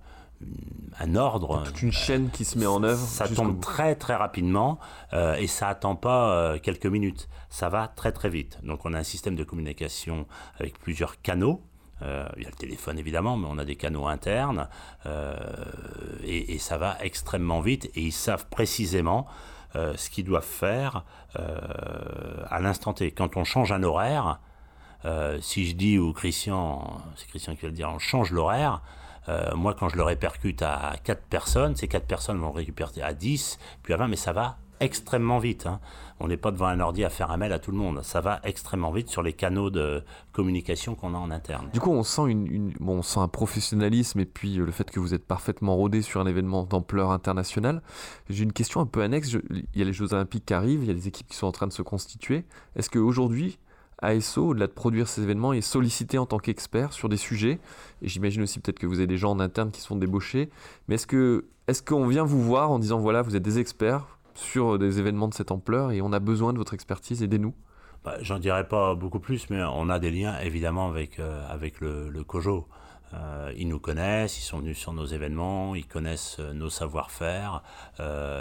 un 0.98 1.14
ordre. 1.16 1.62
Toute 1.64 1.82
une 1.82 1.92
chaîne 1.92 2.30
qui 2.30 2.44
se 2.44 2.58
met 2.58 2.66
en 2.66 2.82
œuvre. 2.82 3.06
Ça 3.06 3.28
tombe 3.28 3.60
très 3.60 3.94
très 3.94 4.14
rapidement 4.14 4.78
euh, 5.12 5.36
et 5.36 5.46
ça 5.46 5.68
attend 5.68 5.96
pas 5.96 6.32
euh, 6.32 6.58
quelques 6.58 6.86
minutes. 6.86 7.28
Ça 7.50 7.68
va 7.68 7.88
très 7.88 8.12
très 8.12 8.28
vite. 8.28 8.58
Donc 8.62 8.84
on 8.84 8.94
a 8.94 8.98
un 8.98 9.04
système 9.04 9.36
de 9.36 9.44
communication 9.44 10.26
avec 10.58 10.78
plusieurs 10.78 11.20
canaux. 11.20 11.62
Euh, 12.02 12.28
il 12.36 12.42
y 12.42 12.46
a 12.46 12.50
le 12.50 12.56
téléphone 12.56 12.98
évidemment, 12.98 13.36
mais 13.36 13.46
on 13.48 13.58
a 13.58 13.64
des 13.64 13.76
canaux 13.76 14.06
internes 14.06 14.68
et, 16.24 16.54
et, 16.54 16.58
ça 16.58 16.76
va 16.76 16.96
extrêmement 17.00 17.60
vite 17.60 17.90
et 17.94 18.02
ils 18.02 18.12
savent 18.12 18.46
précisément 18.48 19.26
ce 19.74 20.08
qu'ils 20.08 20.24
doivent 20.24 20.44
faire 20.44 21.04
à 21.34 22.60
l'instant 22.60 22.92
T. 22.92 23.10
Quand 23.10 23.36
on 23.36 23.44
change 23.44 23.72
un 23.72 23.82
horaire, 23.82 24.40
si 25.40 25.66
je 25.66 25.74
dis 25.74 25.98
ou 25.98 26.12
Christian, 26.12 27.00
c'est 27.16 27.28
Christian 27.28 27.54
qui 27.54 27.62
va 27.62 27.68
le 27.68 27.74
dire, 27.74 27.90
on 27.92 27.98
change 27.98 28.30
l'horaire, 28.30 28.82
euh, 29.28 29.54
moi, 29.54 29.74
quand 29.74 29.88
je 29.88 29.96
le 29.96 30.02
répercute 30.02 30.62
à 30.62 30.94
4 31.02 31.22
personnes, 31.22 31.76
ces 31.76 31.88
4 31.88 32.06
personnes 32.06 32.38
vont 32.38 32.48
le 32.48 32.56
récupérer 32.56 33.02
à 33.02 33.14
10, 33.14 33.58
puis 33.82 33.94
à 33.94 33.96
20, 33.96 34.08
mais 34.08 34.16
ça 34.16 34.32
va 34.32 34.58
extrêmement 34.84 35.38
vite. 35.38 35.66
Hein. 35.66 35.80
On 36.20 36.28
n'est 36.28 36.36
pas 36.36 36.52
devant 36.52 36.66
un 36.66 36.78
ordi 36.78 37.04
à 37.04 37.10
faire 37.10 37.30
un 37.30 37.36
mail 37.36 37.52
à 37.52 37.58
tout 37.58 37.72
le 37.72 37.76
monde. 37.76 38.02
Ça 38.02 38.20
va 38.20 38.40
extrêmement 38.44 38.92
vite 38.92 39.08
sur 39.08 39.22
les 39.22 39.32
canaux 39.32 39.70
de 39.70 40.02
communication 40.32 40.94
qu'on 40.94 41.14
a 41.14 41.18
en 41.18 41.30
interne. 41.30 41.70
Du 41.72 41.80
coup, 41.80 41.90
on 41.90 42.02
sent, 42.04 43.20
un 43.20 43.28
professionnalisme 43.28 44.20
et 44.20 44.24
puis 44.24 44.58
euh, 44.58 44.64
le 44.64 44.72
fait 44.72 44.90
que 44.90 45.00
vous 45.00 45.14
êtes 45.14 45.24
parfaitement 45.24 45.74
rodé 45.74 46.02
sur 46.02 46.20
un 46.20 46.26
événement 46.26 46.64
d'ampleur 46.64 47.10
internationale. 47.10 47.82
J'ai 48.28 48.44
une 48.44 48.52
question 48.52 48.80
un 48.80 48.86
peu 48.86 49.02
annexe. 49.02 49.36
il 49.50 49.64
y 49.74 49.82
a 49.82 49.84
les 49.84 49.92
Jeux 49.92 50.12
Olympiques 50.12 50.46
qui 50.46 50.54
arrivent, 50.54 50.82
il 50.82 50.88
y 50.88 50.90
a 50.90 50.94
des 50.94 51.08
équipes 51.08 51.28
qui 51.28 51.36
sont 51.36 51.46
en 51.46 51.52
train 51.52 51.66
de 51.66 51.72
se 51.72 51.82
constituer. 51.82 52.44
Est-ce 52.76 52.90
qu'aujourd'hui, 52.90 53.58
ASO, 53.98 54.48
au-delà 54.48 54.66
de 54.66 54.72
produire 54.72 55.08
ces 55.08 55.22
événements, 55.22 55.52
est 55.52 55.62
sollicité 55.62 56.18
en 56.18 56.26
tant 56.26 56.38
qu'expert 56.38 56.92
sur 56.92 57.08
des 57.08 57.16
sujets? 57.16 57.58
Et 58.02 58.08
j'imagine 58.08 58.42
aussi 58.42 58.60
peut-être 58.60 58.78
que 58.78 58.86
vous 58.86 58.98
avez 58.98 59.06
des 59.06 59.16
gens 59.16 59.30
en 59.30 59.40
interne 59.40 59.70
qui 59.70 59.80
sont 59.80 59.96
débauchés. 59.96 60.50
Mais 60.88 60.96
est-ce 60.96 61.06
que 61.06 61.46
est-ce 61.66 61.82
qu'on 61.82 62.06
vient 62.06 62.24
vous 62.24 62.42
voir 62.42 62.70
en 62.70 62.78
disant 62.78 62.98
voilà, 62.98 63.22
vous 63.22 63.36
êtes 63.36 63.42
des 63.42 63.58
experts 63.58 64.18
sur 64.34 64.78
des 64.78 64.98
événements 64.98 65.28
de 65.28 65.34
cette 65.34 65.50
ampleur 65.50 65.92
et 65.92 66.00
on 66.02 66.12
a 66.12 66.20
besoin 66.20 66.52
de 66.52 66.58
votre 66.58 66.74
expertise, 66.74 67.22
aidez-nous 67.22 67.54
bah, 68.04 68.16
J'en 68.20 68.38
dirais 68.38 68.68
pas 68.68 68.94
beaucoup 68.94 69.20
plus, 69.20 69.48
mais 69.50 69.62
on 69.62 69.88
a 69.88 69.98
des 69.98 70.10
liens 70.10 70.38
évidemment 70.40 70.88
avec, 70.88 71.18
euh, 71.18 71.46
le, 71.80 72.10
le 72.10 72.24
COJO. 72.24 72.66
Euh, 73.14 73.52
ils 73.56 73.68
nous 73.68 73.78
connaissent, 73.78 74.38
ils 74.38 74.42
sont 74.42 74.58
venus 74.58 74.78
sur 74.78 74.92
nos 74.92 75.06
événements, 75.06 75.74
ils 75.74 75.86
connaissent 75.86 76.36
euh, 76.40 76.52
nos 76.52 76.70
savoir-faire. 76.70 77.62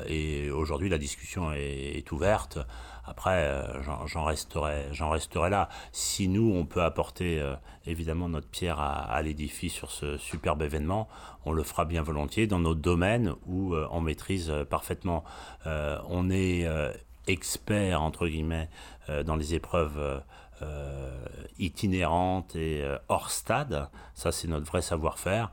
et 0.08 0.50
aujourd'hui, 0.52 0.90
la 0.90 0.98
discussion 0.98 1.52
est 1.54 2.12
ouverte. 2.12 2.60
Après, 3.06 3.46
euh, 3.48 3.82
j'en 3.84 4.24
resterai, 4.24 4.86
resterai 4.92 5.50
là. 5.50 5.68
Si 5.92 6.30
nous, 6.30 6.54
on 6.56 6.66
peut 6.66 6.82
apporter 6.82 7.40
euh, 7.40 7.56
évidemment 7.86 8.30
notre 8.30 8.48
pierre 8.48 8.80
à, 8.80 9.22
l'édifice 9.22 9.74
sur 9.74 9.92
ce 9.92 10.18
superbe 10.18 10.62
événement, 10.62 11.10
on 11.46 11.52
le 11.52 11.64
fera 11.64 11.84
bien 11.84 12.02
volontiers 12.02 12.48
dans 12.48 12.60
notre 12.60 12.80
domaine 12.80 13.34
où 13.46 13.74
euh, 13.74 13.88
on 13.92 14.00
maîtrise 14.00 14.54
parfaitement. 14.70 15.24
on 15.66 16.30
est 16.30 16.66
expert, 17.28 18.02
entre 18.02 18.28
guillemets, 18.28 18.70
dans 19.26 19.36
les 19.36 19.54
épreuves 19.54 20.22
itinérantes 21.60 22.56
et 22.56 22.84
hors 23.10 23.32
stade. 23.32 23.90
Ça, 24.14 24.32
c'est 24.32 24.48
notre 24.48 24.66
vrai 24.66 24.82
savoir-faire. 24.82 25.52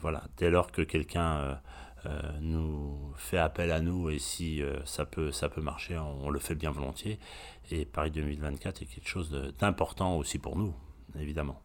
voilà, 0.00 0.22
dès 0.36 0.50
lors 0.50 0.70
que 0.70 0.82
quelqu'un 0.82 1.58
euh, 2.06 2.38
nous 2.40 3.12
fait 3.16 3.36
appel 3.36 3.70
à 3.70 3.80
nous 3.80 4.08
et 4.08 4.18
si 4.18 4.62
euh, 4.62 4.82
ça, 4.86 5.04
peut, 5.04 5.32
ça 5.32 5.50
peut 5.50 5.60
marcher, 5.60 5.98
on, 5.98 6.30
le 6.30 6.38
fait 6.38 6.54
bien 6.54 6.70
volontiers. 6.70 7.18
Et 7.70 7.84
Paris 7.84 8.10
2024 8.10 8.80
est 8.80 8.86
quelque 8.86 9.08
chose 9.08 9.30
d'important 9.58 10.16
aussi 10.16 10.38
pour 10.38 10.56
nous, 10.56 10.74
évidemment. 11.18 11.60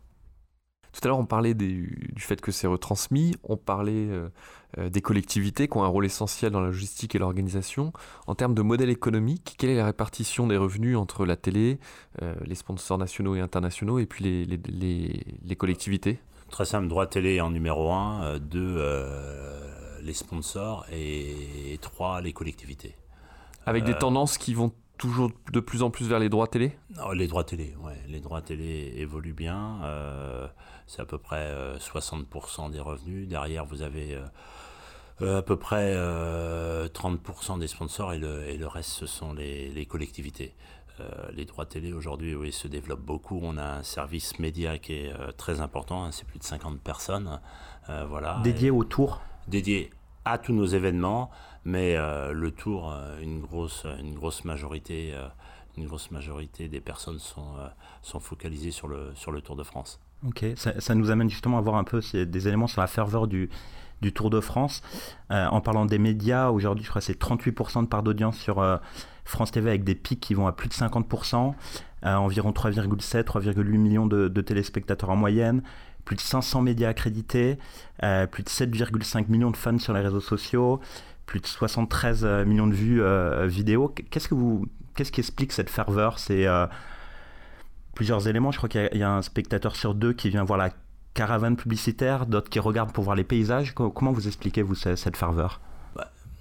Tout 0.96 1.02
à 1.04 1.08
l'heure, 1.10 1.20
on 1.20 1.26
parlait 1.26 1.54
du 1.54 2.14
fait 2.18 2.40
que 2.40 2.52
c'est 2.52 2.68
retransmis, 2.68 3.36
on 3.44 3.58
parlait 3.58 4.08
euh, 4.08 4.30
des 4.90 5.02
collectivités 5.02 5.68
qui 5.68 5.78
ont 5.78 5.84
un 5.84 5.88
rôle 5.88 6.06
essentiel 6.06 6.52
dans 6.52 6.62
la 6.62 6.68
logistique 6.68 7.16
et 7.16 7.20
l'organisation. 7.20 7.92
En 8.28 8.36
termes 8.36 8.56
de 8.56 8.62
modèle 8.62 8.90
économique, 8.90 9.56
quelle 9.58 9.72
est 9.72 9.78
la 9.78 9.86
répartition 9.86 10.48
des 10.48 10.58
revenus 10.58 10.98
entre 10.98 11.26
la 11.26 11.36
télé, 11.36 11.80
les 12.46 12.56
sponsors 12.56 12.98
nationaux 12.98 13.36
et 13.36 13.42
internationaux, 13.42 14.00
et 14.00 14.06
puis 14.06 14.24
les, 14.24 14.46
les, 14.46 15.26
les, 15.44 15.56
collectivités? 15.56 16.20
Très 16.50 16.66
simple, 16.66 16.88
droit 16.88 17.08
télé 17.08 17.42
en 17.42 17.52
numéro 17.52 17.92
1, 17.92 18.40
2 18.40 18.80
les 20.06 20.14
sponsors 20.14 20.86
et, 20.92 21.78
trois, 21.82 22.22
les 22.22 22.32
collectivités. 22.32 22.96
Avec 23.66 23.84
des 23.84 23.94
euh, 23.94 23.98
tendances 23.98 24.38
qui 24.38 24.54
vont 24.54 24.72
toujours 24.98 25.32
de 25.52 25.60
plus 25.60 25.84
en 25.84 25.90
plus 25.90 26.08
vers 26.08 26.20
les 26.20 26.30
droits 26.30 26.48
télé? 26.48 26.78
Non, 26.96 27.12
Les 27.12 27.28
droits 27.28 27.44
télé, 27.44 27.76
ouais. 27.84 28.00
Les 28.08 28.20
droits 28.20 28.42
télé 28.42 28.94
évoluent 28.98 29.34
bien. 29.34 29.80
Euh, 29.84 30.48
c'est 30.88 31.02
à 31.02 31.06
peu 31.06 31.18
près 31.18 31.52
60% 31.78 32.26
euh, 32.68 32.70
des 32.70 32.80
revenus. 32.80 33.28
Derrière, 33.28 33.66
vous 33.66 33.82
avez 33.82 34.18
à 35.22 35.42
peu 35.42 35.56
près 35.56 35.96
30% 35.96 37.60
des 37.60 37.68
sponsors 37.68 38.14
et 38.14 38.18
le, 38.18 38.48
et 38.50 38.58
le, 38.58 38.68
reste, 38.68 38.90
ce 38.90 39.06
sont 39.06 39.34
les, 39.34 39.86
collectivités. 39.90 40.54
les 41.34 41.46
droits 41.46 41.66
télé 41.66 41.94
aujourd'hui 41.94 42.36
oui, 42.36 42.52
se 42.52 42.68
développent 42.68 43.06
beaucoup. 43.06 43.40
On 43.42 43.58
a 43.58 43.78
un 43.78 43.84
service 43.84 44.40
média 44.40 44.78
qui 44.78 44.94
est 44.94 45.14
très 45.38 45.62
important, 45.62 46.04
hein. 46.04 46.12
c'est 46.12 46.28
plus 46.28 46.40
de 46.40 46.44
50 46.44 46.82
personnes. 46.82 47.40
voilà. 47.88 48.42
Dédié 48.44 48.72
au 48.72 48.84
tour 48.84 49.22
dédié 49.48 49.92
à 50.24 50.38
tous 50.38 50.54
nos 50.54 50.66
événements, 50.66 51.30
mais 51.64 51.96
euh, 51.96 52.32
le 52.34 52.52
Tour, 52.52 52.92
euh, 52.92 53.20
une 53.22 53.42
grosse, 53.42 53.86
une 54.00 54.16
grosse 54.16 54.44
majorité, 54.44 55.12
euh, 55.14 55.28
une 55.78 55.88
grosse 55.88 56.12
majorité 56.12 56.68
des 56.68 56.82
personnes 56.82 57.20
sont, 57.20 57.56
sont 58.02 58.20
focalisées 58.20 58.72
sur 58.72 58.88
le, 58.88 59.14
sur 59.16 59.32
le 59.32 59.42
Tour 59.42 59.56
de 59.56 59.64
France. 59.64 60.00
Ok, 60.28 60.46
ça, 60.56 60.96
nous 60.96 61.12
amène 61.12 61.30
justement 61.30 61.58
à 61.58 61.62
voir 61.62 61.76
un 61.76 61.84
peu 61.84 62.02
des 62.14 62.48
éléments 62.48 62.68
sur 62.68 62.82
la 62.82 62.88
ferveur 62.88 63.28
du, 63.28 63.50
Tour 64.14 64.30
de 64.30 64.40
France. 64.40 64.84
en 65.30 65.62
parlant 65.62 65.86
des 65.86 65.98
médias, 65.98 66.50
aujourd'hui, 66.50 66.84
je 66.84 66.90
crois 66.90 67.02
que 67.02 67.06
c'est 67.06 67.20
38% 67.20 67.82
de 67.82 67.88
part 67.88 68.04
d'audience 68.04 68.38
sur 68.38 68.64
France 69.24 69.52
TV 69.52 69.70
avec 69.70 69.84
des 69.84 69.96
pics 69.96 70.20
qui 70.20 70.36
vont 70.36 70.46
à 70.46 70.52
plus 70.52 70.70
de 70.70 70.74
50%, 70.74 71.54
environ 72.04 72.52
3,7, 72.52 73.24
3,8 73.24 73.64
millions 73.78 74.06
de, 74.06 74.42
téléspectateurs 74.42 75.10
en 75.10 75.16
moyenne, 75.16 75.64
plus 76.06 76.16
de 76.16 76.22
500 76.22 76.62
médias 76.62 76.90
accrédités, 76.90 77.58
euh, 78.04 78.28
plus 78.28 78.44
de 78.44 78.50
7,5 78.50 79.28
millions 79.28 79.52
de 79.52 79.58
fans 79.58 79.80
sur 79.80 79.94
les 79.94 80.02
réseaux 80.02 80.22
sociaux, 80.22 80.80
plus 81.26 81.42
de 81.42 81.48
73 81.48 82.24
euh, 82.24 82.46
millions 82.46 82.68
de 82.68 82.76
vues 82.76 83.02
euh, 83.02 83.48
vidéo. 83.48 83.94
Qu'est-ce, 84.12 84.28
que 84.30 84.36
vous, 84.36 84.68
qu'est-ce 84.96 85.12
qui 85.12 85.20
explique 85.20 85.52
cette 85.52 85.70
ferveur? 85.70 86.20
Plusieurs 87.96 88.28
éléments. 88.28 88.52
Je 88.52 88.58
crois 88.58 88.70
qu'il 88.70 88.90
y, 88.94 89.04
a 89.04 89.12
un 89.12 89.24
spectateur 89.24 89.76
sur 89.76 89.96
deux 89.96 90.14
qui 90.14 90.30
vient 90.30 90.44
voir 90.44 90.60
la 90.60 90.70
caravane 91.16 91.56
publicitaire, 91.56 92.28
d'autres 92.28 92.50
qui 92.50 92.60
regardent 92.60 92.92
pour 92.92 93.04
voir 93.04 93.16
les 93.16 93.24
paysages. 93.24 93.74
Comment 93.74 94.12
vous 94.12 94.28
expliquez-vous 94.28 94.76
cette 94.76 95.18
ferveur? 95.18 95.60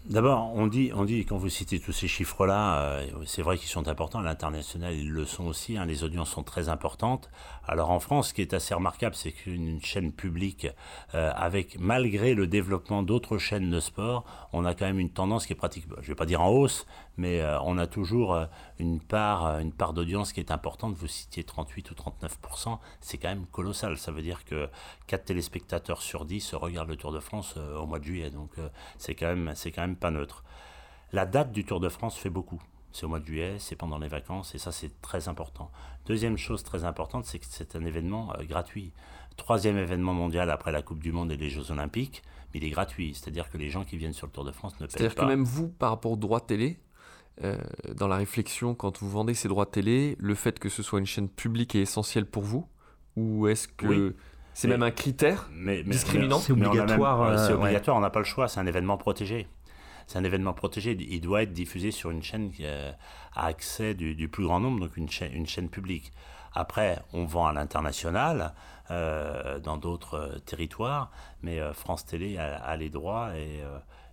D'abord, 0.06 0.52
on 0.54 0.66
dit, 0.66 0.90
on 0.94 1.06
dit, 1.06 1.24
quand 1.24 1.38
vous 1.38 1.48
citez 1.48 1.80
tous 1.80 1.92
ces 1.92 2.08
chiffres-là, 2.08 2.78
euh, 2.78 3.06
c'est 3.24 3.40
vrai 3.40 3.56
qu'ils 3.56 3.70
sont 3.70 3.88
importants. 3.88 4.18
À 4.18 4.22
l'international, 4.22 4.92
ils 4.94 5.10
le 5.10 5.24
sont 5.24 5.46
aussi. 5.46 5.78
Hein, 5.78 5.86
les 5.86 6.04
audiences 6.04 6.28
sont 6.28 6.42
très 6.42 6.68
importantes. 6.68 7.30
Alors 7.66 7.90
en 7.90 8.00
France, 8.00 8.28
ce 8.28 8.34
qui 8.34 8.42
est 8.42 8.52
assez 8.52 8.74
remarquable, 8.74 9.14
c'est 9.14 9.32
qu'une 9.32 9.80
chaîne 9.82 10.12
publique, 10.12 10.66
euh, 11.14 11.32
avec 11.34 11.80
malgré 11.80 12.34
le 12.34 12.46
développement 12.46 13.02
d'autres 13.02 13.38
chaînes 13.38 13.70
de 13.70 13.80
sport, 13.80 14.26
on 14.52 14.66
a 14.66 14.74
quand 14.74 14.84
même 14.84 15.00
une 15.00 15.08
tendance 15.08 15.46
qui 15.46 15.54
est 15.54 15.56
pratique. 15.56 15.86
Je 15.96 16.02
ne 16.02 16.06
vais 16.08 16.14
pas 16.14 16.26
dire 16.26 16.42
en 16.42 16.50
hausse, 16.50 16.86
mais 17.16 17.40
euh, 17.40 17.60
on 17.60 17.78
a 17.78 17.86
toujours 17.86 18.38
une 18.78 19.00
part, 19.00 19.58
une 19.60 19.72
part 19.72 19.92
d'audience 19.92 20.32
qui 20.32 20.40
est 20.40 20.50
importante. 20.50 20.94
Vous 20.94 21.06
citiez 21.06 21.44
38 21.44 21.90
ou 21.90 21.94
39% 21.94 22.78
c'est 23.00 23.18
quand 23.18 23.28
même 23.28 23.46
colossal. 23.46 23.96
Ça 23.98 24.12
veut 24.12 24.22
dire 24.22 24.44
que 24.44 24.68
4 25.06 25.24
téléspectateurs 25.24 26.02
sur 26.02 26.24
10 26.24 26.54
regardent 26.54 26.88
le 26.88 26.96
Tour 26.96 27.12
de 27.12 27.20
France 27.20 27.56
au 27.56 27.86
mois 27.86 27.98
de 27.98 28.04
juillet. 28.04 28.30
Donc 28.30 28.50
c'est 28.98 29.14
quand 29.14 29.26
même, 29.26 29.52
c'est 29.54 29.70
quand 29.70 29.82
même 29.82 29.96
pas 29.96 30.10
neutre. 30.10 30.44
La 31.14 31.26
date 31.26 31.52
du 31.52 31.64
Tour 31.64 31.78
de 31.78 31.88
France 31.88 32.16
fait 32.16 32.28
beaucoup. 32.28 32.60
c'est 32.90 33.06
au 33.06 33.08
mois 33.08 33.20
de 33.20 33.24
juillet, 33.24 33.54
c'est 33.60 33.76
pendant 33.76 33.98
les 34.00 34.08
vacances, 34.08 34.56
et 34.56 34.58
ça 34.58 34.72
c'est 34.72 35.00
très 35.00 35.28
important. 35.28 35.70
Deuxième 36.06 36.36
chose 36.36 36.64
très 36.64 36.84
importante, 36.84 37.24
c'est 37.24 37.38
que 37.38 37.46
c'est 37.48 37.76
un 37.76 37.84
événement 37.84 38.32
euh, 38.34 38.42
gratuit. 38.42 38.92
Troisième 39.36 39.78
événement 39.78 40.12
mondial 40.12 40.50
après 40.50 40.72
la 40.72 40.82
Coupe 40.82 40.98
du 40.98 41.12
Monde 41.12 41.30
et 41.30 41.36
les 41.36 41.50
Jeux 41.50 41.70
Olympiques, 41.70 42.24
mais 42.52 42.58
il 42.58 42.64
est 42.64 42.70
gratuit, 42.70 43.14
c'est-à-dire 43.14 43.48
que 43.48 43.58
les 43.58 43.70
gens 43.70 43.84
qui 43.84 43.96
viennent 43.96 44.12
sur 44.12 44.26
le 44.26 44.32
Tour 44.32 44.44
de 44.44 44.50
France 44.50 44.72
ne 44.80 44.86
payent 44.86 44.88
pas. 44.88 44.98
C'est-à-dire 44.98 45.14
que 45.14 45.24
même 45.24 45.44
vous, 45.44 45.68
par 45.68 45.90
rapport 45.90 46.10
aux 46.10 46.16
droits 46.16 46.40
télé, 46.40 46.80
euh, 47.42 47.56
dans 47.94 48.08
la 48.08 48.16
réflexion, 48.16 48.74
quand 48.74 49.00
vous 49.00 49.10
vendez 49.10 49.34
ces 49.34 49.48
droits 49.48 49.66
télé, 49.66 50.16
le 50.20 50.34
fait 50.34 50.58
que 50.58 50.68
ce 50.68 50.82
soit 50.82 51.00
une 51.00 51.06
chaîne 51.06 51.28
publique 51.28 51.74
est 51.74 51.80
essentiel 51.80 52.26
pour 52.26 52.42
vous 52.42 52.68
Ou 53.16 53.48
est-ce 53.48 53.66
que 53.68 54.14
c'est 54.52 54.68
même 54.68 54.84
un 54.84 54.92
critère 54.92 55.50
discriminant 55.84 56.38
C'est 56.38 56.52
obligatoire. 56.52 57.38
C'est 57.38 57.52
obligatoire, 57.52 57.96
on 57.96 58.00
n'a 58.00 58.10
pas 58.10 58.20
le 58.20 58.24
choix, 58.24 58.46
c'est 58.48 58.60
un 58.60 58.66
événement 58.66 58.96
protégé 58.96 59.48
c'est 60.06 60.18
un 60.18 60.24
événement 60.24 60.52
protégé. 60.52 60.96
Il 61.00 61.20
doit 61.20 61.42
être 61.42 61.52
diffusé 61.52 61.90
sur 61.90 62.10
une 62.10 62.22
chaîne 62.22 62.50
qui 62.50 62.66
a 62.66 62.96
accès 63.34 63.94
du, 63.94 64.28
plus 64.28 64.44
grand 64.44 64.60
nombre, 64.60 64.80
donc 64.80 64.96
une 64.96 65.08
chaîne, 65.08 65.32
une 65.32 65.46
chaîne 65.46 65.68
publique. 65.68 66.12
Après, 66.52 67.00
on 67.12 67.24
vend 67.24 67.46
à 67.46 67.52
l'international, 67.52 68.54
euh, 68.90 69.58
dans 69.58 69.76
d'autres 69.76 70.14
euh, 70.14 70.38
territoires, 70.38 71.10
mais 71.42 71.58
euh, 71.58 71.72
France 71.72 72.04
Télé 72.04 72.38
a, 72.38 72.76
les 72.76 72.90
droits 72.90 73.30
et, 73.36 73.60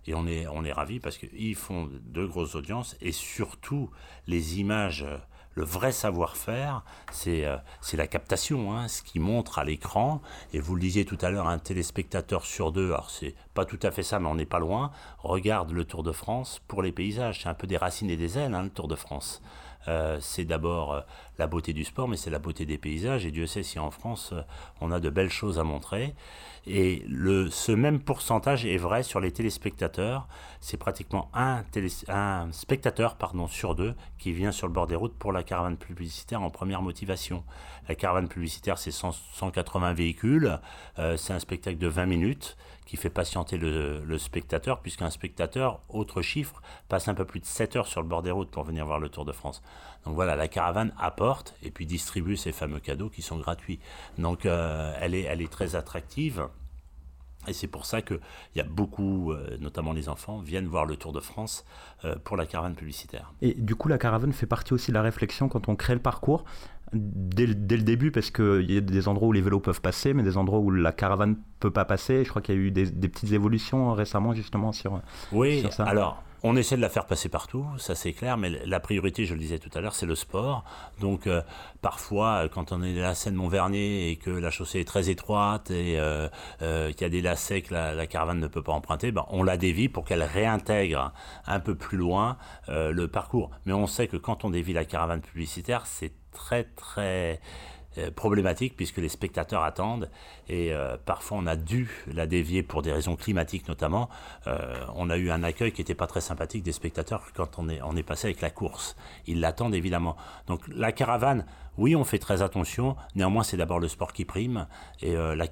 et, 0.06 0.14
on 0.14 0.26
est, 0.26 0.46
on 0.46 0.64
est 0.64 0.72
ravis 0.72 1.00
parce 1.00 1.18
qu'ils 1.18 1.54
font 1.54 1.88
de 1.90 2.26
grosses 2.26 2.54
audiences 2.54 2.96
et 3.00 3.12
surtout 3.12 3.90
les 4.26 4.60
images 4.60 5.06
le 5.54 5.64
vrai 5.64 5.92
savoir-faire, 5.92 6.82
c'est 7.10 7.44
euh, 7.44 7.56
la 7.92 8.06
captation, 8.06 8.72
hein, 8.72 8.88
ce 8.88 9.02
qui 9.02 9.18
montre 9.18 9.58
à 9.58 9.64
l'écran. 9.64 10.22
Et 10.52 10.60
vous 10.60 10.74
le 10.74 10.80
disiez 10.80 11.04
tout 11.04 11.18
à 11.20 11.30
l'heure, 11.30 11.46
un 11.46 11.58
téléspectateur 11.58 12.46
sur 12.46 12.72
deux, 12.72 12.86
alors 12.86 13.10
c'est 13.10 13.34
pas 13.54 13.64
tout 13.64 13.78
à 13.82 13.90
fait 13.90 14.02
ça, 14.02 14.18
mais 14.18 14.28
on 14.28 14.34
n'est 14.34 14.46
pas 14.46 14.60
loin, 14.60 14.92
regarde 15.18 15.72
le 15.72 15.84
Tour 15.84 16.02
de 16.02 16.12
France 16.12 16.60
pour 16.68 16.82
les 16.82 16.92
paysages. 16.92 17.42
C'est 17.42 17.48
un 17.48 17.54
peu 17.54 17.66
des 17.66 17.76
racines 17.76 18.10
et 18.10 18.16
des 18.16 18.38
ailes, 18.38 18.54
hein, 18.54 18.62
le 18.62 18.70
Tour 18.70 18.88
de 18.88 18.96
France. 18.96 19.42
Euh, 19.88 20.18
c'est 20.20 20.44
d'abord 20.44 20.92
euh, 20.92 21.00
la 21.38 21.46
beauté 21.46 21.72
du 21.72 21.84
sport, 21.84 22.08
mais 22.08 22.16
c'est 22.16 22.30
la 22.30 22.38
beauté 22.38 22.66
des 22.66 22.78
paysages. 22.78 23.26
Et 23.26 23.30
Dieu 23.30 23.46
sait 23.46 23.62
si 23.62 23.78
en 23.78 23.90
France, 23.90 24.30
euh, 24.32 24.42
on 24.80 24.92
a 24.92 25.00
de 25.00 25.10
belles 25.10 25.30
choses 25.30 25.58
à 25.58 25.64
montrer. 25.64 26.14
Et 26.66 27.04
le, 27.08 27.50
ce 27.50 27.72
même 27.72 28.00
pourcentage 28.00 28.64
est 28.64 28.76
vrai 28.76 29.02
sur 29.02 29.18
les 29.18 29.32
téléspectateurs. 29.32 30.28
C'est 30.60 30.76
pratiquement 30.76 31.28
un, 31.34 31.64
spectateur 32.52 33.16
pardon, 33.16 33.48
sur 33.48 33.74
deux 33.74 33.94
qui 34.18 34.32
vient 34.32 34.52
sur 34.52 34.68
le 34.68 34.72
bord 34.72 34.86
des 34.86 34.94
routes 34.94 35.16
pour 35.18 35.32
la 35.32 35.42
caravane 35.42 35.76
publicitaire 35.76 36.42
en 36.42 36.50
première 36.50 36.82
motivation. 36.82 37.42
La 37.88 37.96
caravane 37.96 38.28
publicitaire, 38.28 38.78
c'est 38.78 38.92
180 38.92 39.92
véhicules. 39.92 40.60
c'est 41.16 41.32
un 41.32 41.40
spectacle 41.40 41.78
de 41.78 41.88
20 41.88 42.06
minutes 42.06 42.56
qui 42.86 42.96
fait 42.96 43.10
patienter 43.10 43.58
le, 43.58 44.18
spectateur, 44.18 44.80
puisqu'un 44.80 45.10
spectateur, 45.10 45.80
autre 45.88 46.22
chiffre, 46.22 46.62
passe 46.88 47.08
un 47.08 47.14
peu 47.14 47.24
plus 47.24 47.40
de 47.40 47.46
7 47.46 47.76
heures 47.76 47.86
sur 47.86 48.02
le 48.02 48.08
bord 48.08 48.22
des 48.22 48.30
routes 48.30 48.50
pour 48.50 48.64
venir 48.64 48.86
voir 48.86 48.98
le 48.98 49.08
Tour 49.08 49.24
de 49.24 49.32
France. 49.32 49.62
Donc 50.04 50.14
voilà, 50.14 50.36
la 50.36 50.48
caravane 50.48 50.92
apporte 50.98 51.54
et 51.62 51.70
puis 51.70 51.86
distribue 51.86 52.36
ces 52.36 52.52
fameux 52.52 52.80
cadeaux 52.80 53.08
qui 53.08 53.22
sont 53.22 53.38
gratuits. 53.38 53.78
Donc 54.18 54.46
euh, 54.46 54.94
elle, 55.00 55.14
est, 55.14 55.22
elle 55.22 55.40
est 55.40 55.50
très 55.50 55.76
attractive. 55.76 56.48
Et 57.48 57.52
c'est 57.52 57.66
pour 57.66 57.86
ça 57.86 58.02
qu'il 58.02 58.20
y 58.54 58.60
a 58.60 58.64
beaucoup, 58.64 59.32
euh, 59.32 59.56
notamment 59.58 59.92
les 59.92 60.08
enfants, 60.08 60.38
viennent 60.38 60.68
voir 60.68 60.86
le 60.86 60.96
Tour 60.96 61.12
de 61.12 61.20
France 61.20 61.64
euh, 62.04 62.14
pour 62.22 62.36
la 62.36 62.46
caravane 62.46 62.74
publicitaire. 62.74 63.32
Et 63.42 63.54
du 63.54 63.74
coup, 63.74 63.88
la 63.88 63.98
caravane 63.98 64.32
fait 64.32 64.46
partie 64.46 64.72
aussi 64.72 64.92
de 64.92 64.94
la 64.94 65.02
réflexion 65.02 65.48
quand 65.48 65.68
on 65.68 65.74
crée 65.74 65.94
le 65.94 66.00
parcours 66.00 66.44
dès, 66.92 67.46
le 67.46 67.54
début 67.54 68.10
parce 68.10 68.30
qu'il 68.30 68.70
y 68.70 68.76
a 68.76 68.80
des 68.80 69.08
endroits 69.08 69.28
où 69.28 69.32
les 69.32 69.40
vélos 69.40 69.60
peuvent 69.60 69.80
passer, 69.80 70.14
mais 70.14 70.22
des 70.22 70.36
endroits 70.36 70.58
où 70.58 70.70
la 70.70 70.92
caravane 70.92 71.36
peut 71.60 71.70
pas 71.70 71.84
passer. 71.84 72.24
Je 72.24 72.30
crois 72.30 72.42
qu'il 72.42 72.54
y 72.54 72.58
a 72.58 72.60
eu 72.60 72.70
des, 72.70 73.08
petites 73.08 73.32
évolutions 73.32 73.92
récemment 73.92 74.34
justement 74.34 74.72
sur, 74.72 75.00
oui, 75.32 75.60
sur 75.60 75.72
ça. 75.72 75.84
Alors, 75.84 76.22
on 76.44 76.56
essaie 76.56 76.76
de 76.76 76.80
la 76.80 76.88
faire 76.88 77.06
passer 77.06 77.28
partout, 77.28 77.64
ça 77.78 77.94
c'est 77.94 78.12
clair, 78.12 78.36
mais 78.36 78.50
la 78.66 78.80
priorité, 78.80 79.26
je 79.26 79.34
le 79.34 79.38
disais 79.38 79.60
tout 79.60 79.70
à 79.74 79.80
l'heure, 79.80 79.94
c'est 79.94 80.06
le 80.06 80.16
sport. 80.16 80.64
Donc 81.00 81.28
euh, 81.28 81.40
parfois, 81.82 82.48
quand 82.48 82.72
on 82.72 82.82
est 82.82 82.98
à 82.98 83.02
la 83.02 83.14
Seine 83.14 83.36
Montvernier 83.36 84.10
et 84.10 84.16
que 84.16 84.30
la 84.30 84.50
chaussée 84.50 84.80
est 84.80 84.84
très 84.84 85.08
étroite 85.08 85.70
et 85.70 86.00
euh, 86.00 86.28
euh, 86.62 86.90
qu'il 86.90 87.02
y 87.02 87.04
a 87.04 87.10
des 87.10 87.22
lacets 87.22 87.62
que 87.62 87.72
la, 87.72 88.06
caravane 88.08 88.40
ne 88.40 88.48
peut 88.48 88.62
pas 88.62 88.72
emprunter, 88.72 89.12
ben, 89.12 89.24
on 89.28 89.44
la 89.44 89.56
dévie 89.56 89.88
pour 89.88 90.04
qu'elle 90.04 90.24
réintègre 90.24 91.12
un 91.46 91.60
peu 91.60 91.76
plus 91.76 91.96
loin 91.96 92.36
le 92.68 93.06
parcours. 93.06 93.50
Mais 93.64 93.72
on 93.72 93.86
sait 93.86 94.08
que 94.08 94.16
quand 94.16 94.44
on 94.44 94.50
dévie 94.50 94.72
la 94.72 94.84
caravane 94.84 95.20
publicitaire, 95.20 95.86
c'est 95.86 96.12
très 96.32 96.64
très 96.64 97.40
euh, 97.98 98.10
problématique 98.10 98.74
puisque 98.74 98.96
les 98.96 99.10
spectateurs 99.10 99.64
attendent 99.64 100.08
et 100.48 100.72
euh, 100.72 100.96
parfois 101.04 101.36
on 101.36 101.46
a 101.46 101.56
dû 101.56 101.90
la 102.06 102.26
dévier 102.26 102.62
pour 102.62 102.80
des 102.80 102.90
raisons 102.90 103.16
climatiques 103.16 103.68
notamment. 103.68 104.08
Euh, 104.46 104.86
on 104.94 105.10
a 105.10 105.18
eu 105.18 105.30
un 105.30 105.42
accueil 105.42 105.72
qui 105.72 105.82
n'était 105.82 105.94
pas 105.94 106.06
très 106.06 106.22
sympathique 106.22 106.62
des 106.62 106.72
spectateurs 106.72 107.22
quand 107.34 107.58
on 107.58 107.68
est, 107.68 107.82
on 107.82 107.94
est 107.94 108.02
passé 108.02 108.28
avec 108.28 108.40
la 108.40 108.48
course. 108.48 108.96
Ils 109.26 109.40
l'attendent 109.40 109.74
évidemment. 109.74 110.16
Donc 110.46 110.62
la 110.68 110.90
caravane, 110.90 111.44
oui, 111.78 111.96
on 111.96 112.04
fait 112.04 112.18
très 112.18 112.42
attention. 112.42 112.96
Néanmoins, 113.14 113.42
c'est 113.42 113.56
d'abord 113.56 113.80
le 113.80 113.88
sport 113.88 114.12
qui 114.12 114.24
prime 114.24 114.66
et 115.00 115.16
euh, 115.16 115.34
la, 115.34 115.46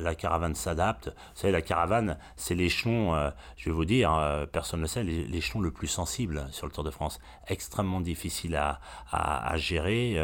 la, 0.00 0.14
caravane 0.14 0.54
s'adapte. 0.54 1.08
Vous 1.08 1.40
savez, 1.40 1.52
la 1.52 1.60
caravane, 1.60 2.16
c'est 2.36 2.54
l'échelon, 2.54 3.14
euh, 3.14 3.30
je 3.56 3.68
vais 3.68 3.74
vous 3.74 3.84
dire, 3.84 4.14
euh, 4.14 4.46
personne 4.46 4.80
ne 4.80 4.84
le 4.84 4.88
sait, 4.88 5.04
l'échelon 5.04 5.60
le 5.60 5.70
plus 5.70 5.86
sensible 5.86 6.46
sur 6.50 6.66
le 6.66 6.72
Tour 6.72 6.84
de 6.84 6.90
France. 6.90 7.20
Extrêmement 7.48 8.00
difficile 8.00 8.56
à, 8.56 8.80
à, 9.10 9.52
à 9.52 9.56
gérer. 9.56 10.16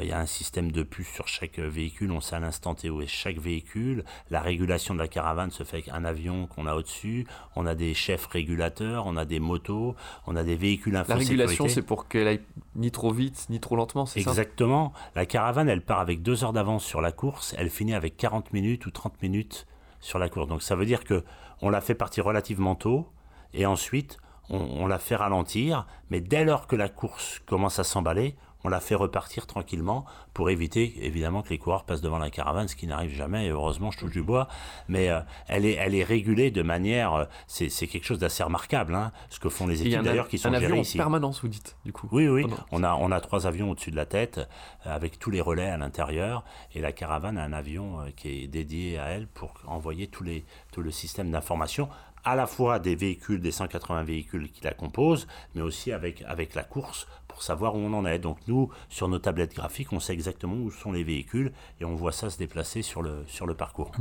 Il 0.00 0.06
y 0.06 0.12
a 0.12 0.18
un 0.18 0.26
système 0.26 0.72
de 0.72 0.82
puces 0.82 1.12
sur 1.12 1.28
chaque 1.28 1.58
véhicule. 1.58 2.10
On 2.10 2.20
sait 2.20 2.36
à 2.36 2.40
l'instant 2.40 2.74
T 2.74 2.88
où 2.90 3.02
est 3.02 3.06
chaque 3.06 3.38
véhicule. 3.38 4.04
La 4.30 4.40
régulation 4.40 4.94
de 4.94 5.00
la 5.00 5.08
caravane 5.08 5.50
se 5.50 5.64
fait 5.64 5.78
avec 5.78 5.88
un 5.88 6.04
avion 6.04 6.46
qu'on 6.46 6.66
a 6.66 6.74
au-dessus. 6.74 7.26
On 7.56 7.66
a 7.66 7.74
des 7.74 7.94
chefs 7.94 8.26
régulateurs, 8.26 9.06
on 9.06 9.16
a 9.16 9.24
des 9.24 9.40
motos, 9.40 9.94
on 10.26 10.36
a 10.36 10.44
des 10.44 10.56
véhicules 10.56 10.92
La 10.92 11.02
régulation, 11.02 11.68
c'est 11.68 11.82
pour 11.82 12.08
qu'elle 12.08 12.28
aille 12.28 12.40
ni 12.78 12.90
trop 12.90 13.12
vite, 13.12 13.46
ni 13.50 13.60
trop 13.60 13.76
lentement, 13.76 14.06
c'est 14.06 14.20
ça? 14.22 14.30
Exactement. 14.30 14.77
La 15.14 15.26
caravane, 15.26 15.68
elle 15.68 15.82
part 15.82 16.00
avec 16.00 16.22
deux 16.22 16.44
heures 16.44 16.52
d'avance 16.52 16.84
sur 16.84 17.00
la 17.00 17.12
course, 17.12 17.54
elle 17.58 17.70
finit 17.70 17.94
avec 17.94 18.16
40 18.16 18.52
minutes 18.52 18.86
ou 18.86 18.90
30 18.90 19.20
minutes 19.22 19.66
sur 20.00 20.18
la 20.18 20.28
course. 20.28 20.48
Donc 20.48 20.62
ça 20.62 20.76
veut 20.76 20.86
dire 20.86 21.04
que 21.04 21.24
on 21.60 21.70
la 21.70 21.80
fait 21.80 21.94
partir 21.94 22.24
relativement 22.24 22.74
tôt 22.74 23.08
et 23.52 23.66
ensuite 23.66 24.18
on, 24.50 24.58
on 24.58 24.86
la 24.86 24.98
fait 24.98 25.16
ralentir, 25.16 25.86
mais 26.10 26.20
dès 26.20 26.44
lors 26.44 26.66
que 26.66 26.76
la 26.76 26.88
course 26.88 27.40
commence 27.46 27.78
à 27.78 27.84
s'emballer, 27.84 28.36
on 28.64 28.68
la 28.68 28.80
fait 28.80 28.94
repartir 28.94 29.46
tranquillement 29.46 30.04
pour 30.34 30.50
éviter 30.50 30.94
évidemment 31.04 31.42
que 31.42 31.50
les 31.50 31.58
coureurs 31.58 31.84
passent 31.84 32.00
devant 32.00 32.18
la 32.18 32.30
caravane, 32.30 32.68
ce 32.68 32.76
qui 32.76 32.86
n'arrive 32.86 33.14
jamais, 33.14 33.46
et 33.46 33.50
heureusement 33.50 33.90
je 33.90 33.98
touche 33.98 34.10
du 34.10 34.22
bois, 34.22 34.48
mais 34.88 35.10
euh, 35.10 35.20
elle, 35.48 35.64
est, 35.64 35.74
elle 35.74 35.94
est 35.94 36.04
régulée 36.04 36.50
de 36.50 36.62
manière, 36.62 37.14
euh, 37.14 37.24
c'est, 37.46 37.68
quelque 37.86 38.04
chose 38.04 38.18
d'assez 38.18 38.42
remarquable, 38.42 38.94
hein, 38.94 39.12
ce 39.30 39.40
que 39.40 39.48
font 39.48 39.66
les 39.66 39.82
équipes 39.82 40.02
d'ailleurs 40.02 40.28
qui 40.28 40.38
sont 40.38 40.48
un 40.48 40.54
avion 40.54 40.80
en 40.80 40.96
permanence, 40.96 41.40
vous 41.42 41.48
dites, 41.48 41.76
du 41.84 41.92
coup. 41.92 42.08
Oui, 42.12 42.28
oui, 42.28 42.44
on 42.72 42.82
a, 42.82 42.94
on 42.94 43.10
a 43.10 43.20
trois 43.20 43.46
avions 43.46 43.70
au-dessus 43.70 43.90
de 43.90 43.96
la 43.96 44.06
tête, 44.06 44.38
euh, 44.38 44.94
avec 44.94 45.18
tous 45.18 45.30
les 45.30 45.40
relais 45.40 45.68
à 45.68 45.76
l'intérieur, 45.76 46.44
et 46.74 46.80
la 46.80 46.92
caravane 46.92 47.38
a 47.38 47.44
un 47.44 47.52
avion 47.52 47.98
qui 48.16 48.44
est 48.44 48.46
dédié 48.46 48.98
à 48.98 49.06
elle 49.06 49.26
pour 49.26 49.54
envoyer 49.66 50.08
tous 50.08 50.24
les, 50.24 50.44
tout 50.72 50.82
le 50.82 50.90
système 50.90 51.30
d'information 51.30 51.88
à 52.24 52.34
la 52.34 52.46
fois 52.46 52.78
des 52.78 52.94
véhicules, 52.94 53.40
des 53.40 53.52
180 53.52 54.02
véhicules 54.02 54.50
qui 54.50 54.62
la 54.62 54.72
composent, 54.72 55.26
mais 55.54 55.62
aussi 55.62 55.92
avec, 55.92 56.22
avec 56.26 56.54
la 56.54 56.62
course 56.62 57.06
pour 57.38 57.44
savoir 57.44 57.76
où 57.76 57.78
on 57.78 57.94
en 57.94 58.04
est. 58.04 58.18
Donc 58.18 58.38
nous, 58.48 58.68
sur 58.88 59.06
nos 59.06 59.20
tablettes 59.20 59.54
graphiques, 59.54 59.92
on 59.92 60.00
sait 60.00 60.12
exactement 60.12 60.56
où 60.56 60.72
sont 60.72 60.90
les 60.90 61.04
véhicules 61.04 61.52
et 61.80 61.84
on 61.84 61.94
voit 61.94 62.10
ça 62.10 62.30
se 62.30 62.36
déplacer 62.36 62.82
sur 62.82 63.00
le, 63.00 63.22
sur 63.28 63.46
le 63.46 63.54
parcours. 63.54 63.92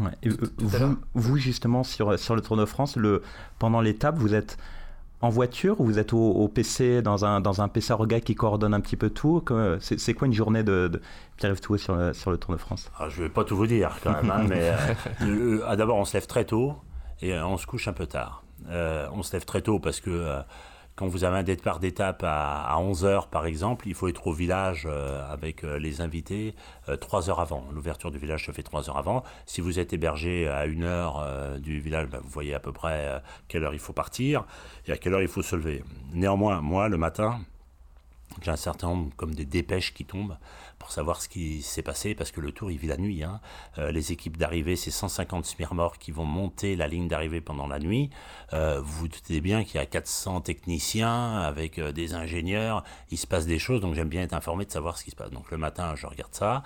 vous, 1.13 1.37
justement, 1.37 1.83
sur, 1.83 2.17
sur 2.17 2.35
le 2.35 2.41
Tour 2.41 2.57
de 2.57 2.65
France, 2.65 2.95
le, 2.97 3.21
pendant 3.59 3.79
l'étape, 3.79 4.17
vous 4.17 4.33
êtes 4.33 4.57
en 5.21 5.29
voiture 5.29 5.79
ou 5.79 5.85
vous 5.85 5.99
êtes 5.99 6.13
au, 6.13 6.47
PC 6.47 7.03
dans 7.03 7.25
un, 7.25 7.39
dans 7.39 7.61
un 7.61 7.67
PC 7.67 7.93
orga 7.93 8.19
qui 8.21 8.33
coordonne 8.33 8.73
un 8.73 8.81
petit 8.81 8.97
peu 8.97 9.11
tout? 9.11 9.45
C'est 9.81 10.15
quoi 10.15 10.25
une 10.25 10.33
journée 10.33 10.63
de, 10.63 10.87
de 10.87 10.99
Pierre-Yves 11.35 11.61
Touet 11.61 11.77
sur 11.77 11.95
le, 11.95 12.13
sur 12.13 12.31
le 12.31 12.39
Tour 12.39 12.55
de 12.55 12.59
France? 12.59 12.89
Ah, 12.97 13.07
Je 13.07 13.21
ne 13.21 13.27
vais 13.27 13.31
pas 13.31 13.43
tout 13.43 13.55
vous 13.55 13.67
dire 13.67 13.99
quand 14.01 14.13
même, 14.13 14.31
hein, 14.31 14.45
mais 14.49 14.71
euh, 15.21 15.61
euh, 15.63 15.75
d'abord 15.75 15.97
on 15.97 16.05
se 16.05 16.13
lève 16.15 16.25
très 16.25 16.45
tôt 16.45 16.73
et 17.21 17.35
euh, 17.35 17.45
on 17.45 17.57
se 17.57 17.67
couche 17.67 17.87
un 17.87 17.93
peu 17.93 18.07
tard. 18.07 18.43
Euh, 18.67 19.07
on 19.13 19.21
se 19.21 19.31
lève 19.33 19.45
très 19.45 19.61
tôt 19.61 19.77
parce 19.77 19.99
que 19.99 20.41
quand 20.97 21.07
vous 21.07 21.23
avez 21.23 21.37
un 21.37 21.43
départ 21.43 21.79
d'étape 21.79 22.23
à, 22.23 22.63
à 22.63 22.81
11h 22.81 23.29
par 23.29 23.45
exemple, 23.45 23.87
il 23.87 23.93
faut 23.93 24.09
être 24.09 24.27
au 24.27 24.33
village 24.33 24.87
avec 25.29 25.63
les 25.63 26.01
invités 26.01 26.55
3 26.99 27.29
heures 27.29 27.39
avant. 27.39 27.63
L'ouverture 27.71 28.11
du 28.11 28.17
village 28.17 28.45
se 28.47 28.51
fait 28.51 28.63
3 28.63 28.89
heures 28.89 28.97
avant. 28.97 29.23
Si 29.45 29.61
vous 29.61 29.79
êtes 29.79 29.93
hébergé 29.93 30.47
à 30.49 30.61
1 30.61 30.81
heure 30.81 31.59
du 31.59 31.79
village, 31.79 32.07
ben, 32.07 32.19
vous 32.21 32.29
voyez 32.29 32.53
à 32.53 32.59
peu 32.59 32.73
près 32.73 33.21
quelle 33.47 33.63
heure 33.63 33.73
il 33.73 33.79
faut 33.79 33.93
partir 33.93 34.45
et 34.87 34.91
à 34.91 34.97
quelle 34.97 35.13
heure 35.13 35.21
il 35.21 35.27
faut 35.27 35.43
se 35.43 35.55
lever. 35.55 35.83
Néanmoins, 36.13 36.61
moi, 36.61 36.89
le 36.89 36.97
matin, 36.97 37.39
j'ai 38.41 38.51
un 38.51 38.57
certain 38.57 38.87
nombre 38.87 39.11
comme 39.15 39.33
des 39.33 39.45
dépêches 39.45 39.93
qui 39.93 40.05
tombent 40.05 40.37
pour 40.87 40.93
savoir 40.93 41.21
ce 41.21 41.27
qui 41.27 41.63
s'est 41.63 41.81
passé 41.81 42.15
parce 42.15 42.31
que 42.31 42.39
le 42.39 42.53
tour 42.53 42.71
il 42.71 42.77
vit 42.77 42.87
la 42.87 42.95
nuit. 42.95 43.21
Hein. 43.21 43.41
Euh, 43.77 43.91
les 43.91 44.13
équipes 44.13 44.37
d'arrivée, 44.37 44.77
c'est 44.77 44.89
150 44.89 45.59
morts 45.73 45.97
qui 45.97 46.11
vont 46.11 46.23
monter 46.23 46.77
la 46.77 46.87
ligne 46.87 47.09
d'arrivée 47.09 47.41
pendant 47.41 47.67
la 47.67 47.77
nuit. 47.77 48.09
Euh, 48.53 48.79
vous 48.79 48.99
vous 48.99 49.07
doutez 49.09 49.41
bien 49.41 49.65
qu'il 49.65 49.75
y 49.75 49.79
a 49.79 49.85
400 49.85 50.39
techniciens 50.39 51.39
avec 51.41 51.77
euh, 51.77 51.91
des 51.91 52.13
ingénieurs. 52.13 52.85
Il 53.11 53.17
se 53.17 53.27
passe 53.27 53.45
des 53.45 53.59
choses, 53.59 53.81
donc 53.81 53.95
j'aime 53.95 54.07
bien 54.07 54.21
être 54.21 54.31
informé 54.31 54.63
de 54.63 54.71
savoir 54.71 54.97
ce 54.97 55.03
qui 55.03 55.11
se 55.11 55.17
passe. 55.17 55.29
Donc 55.29 55.51
le 55.51 55.57
matin, 55.57 55.93
je 55.97 56.07
regarde 56.07 56.33
ça. 56.33 56.63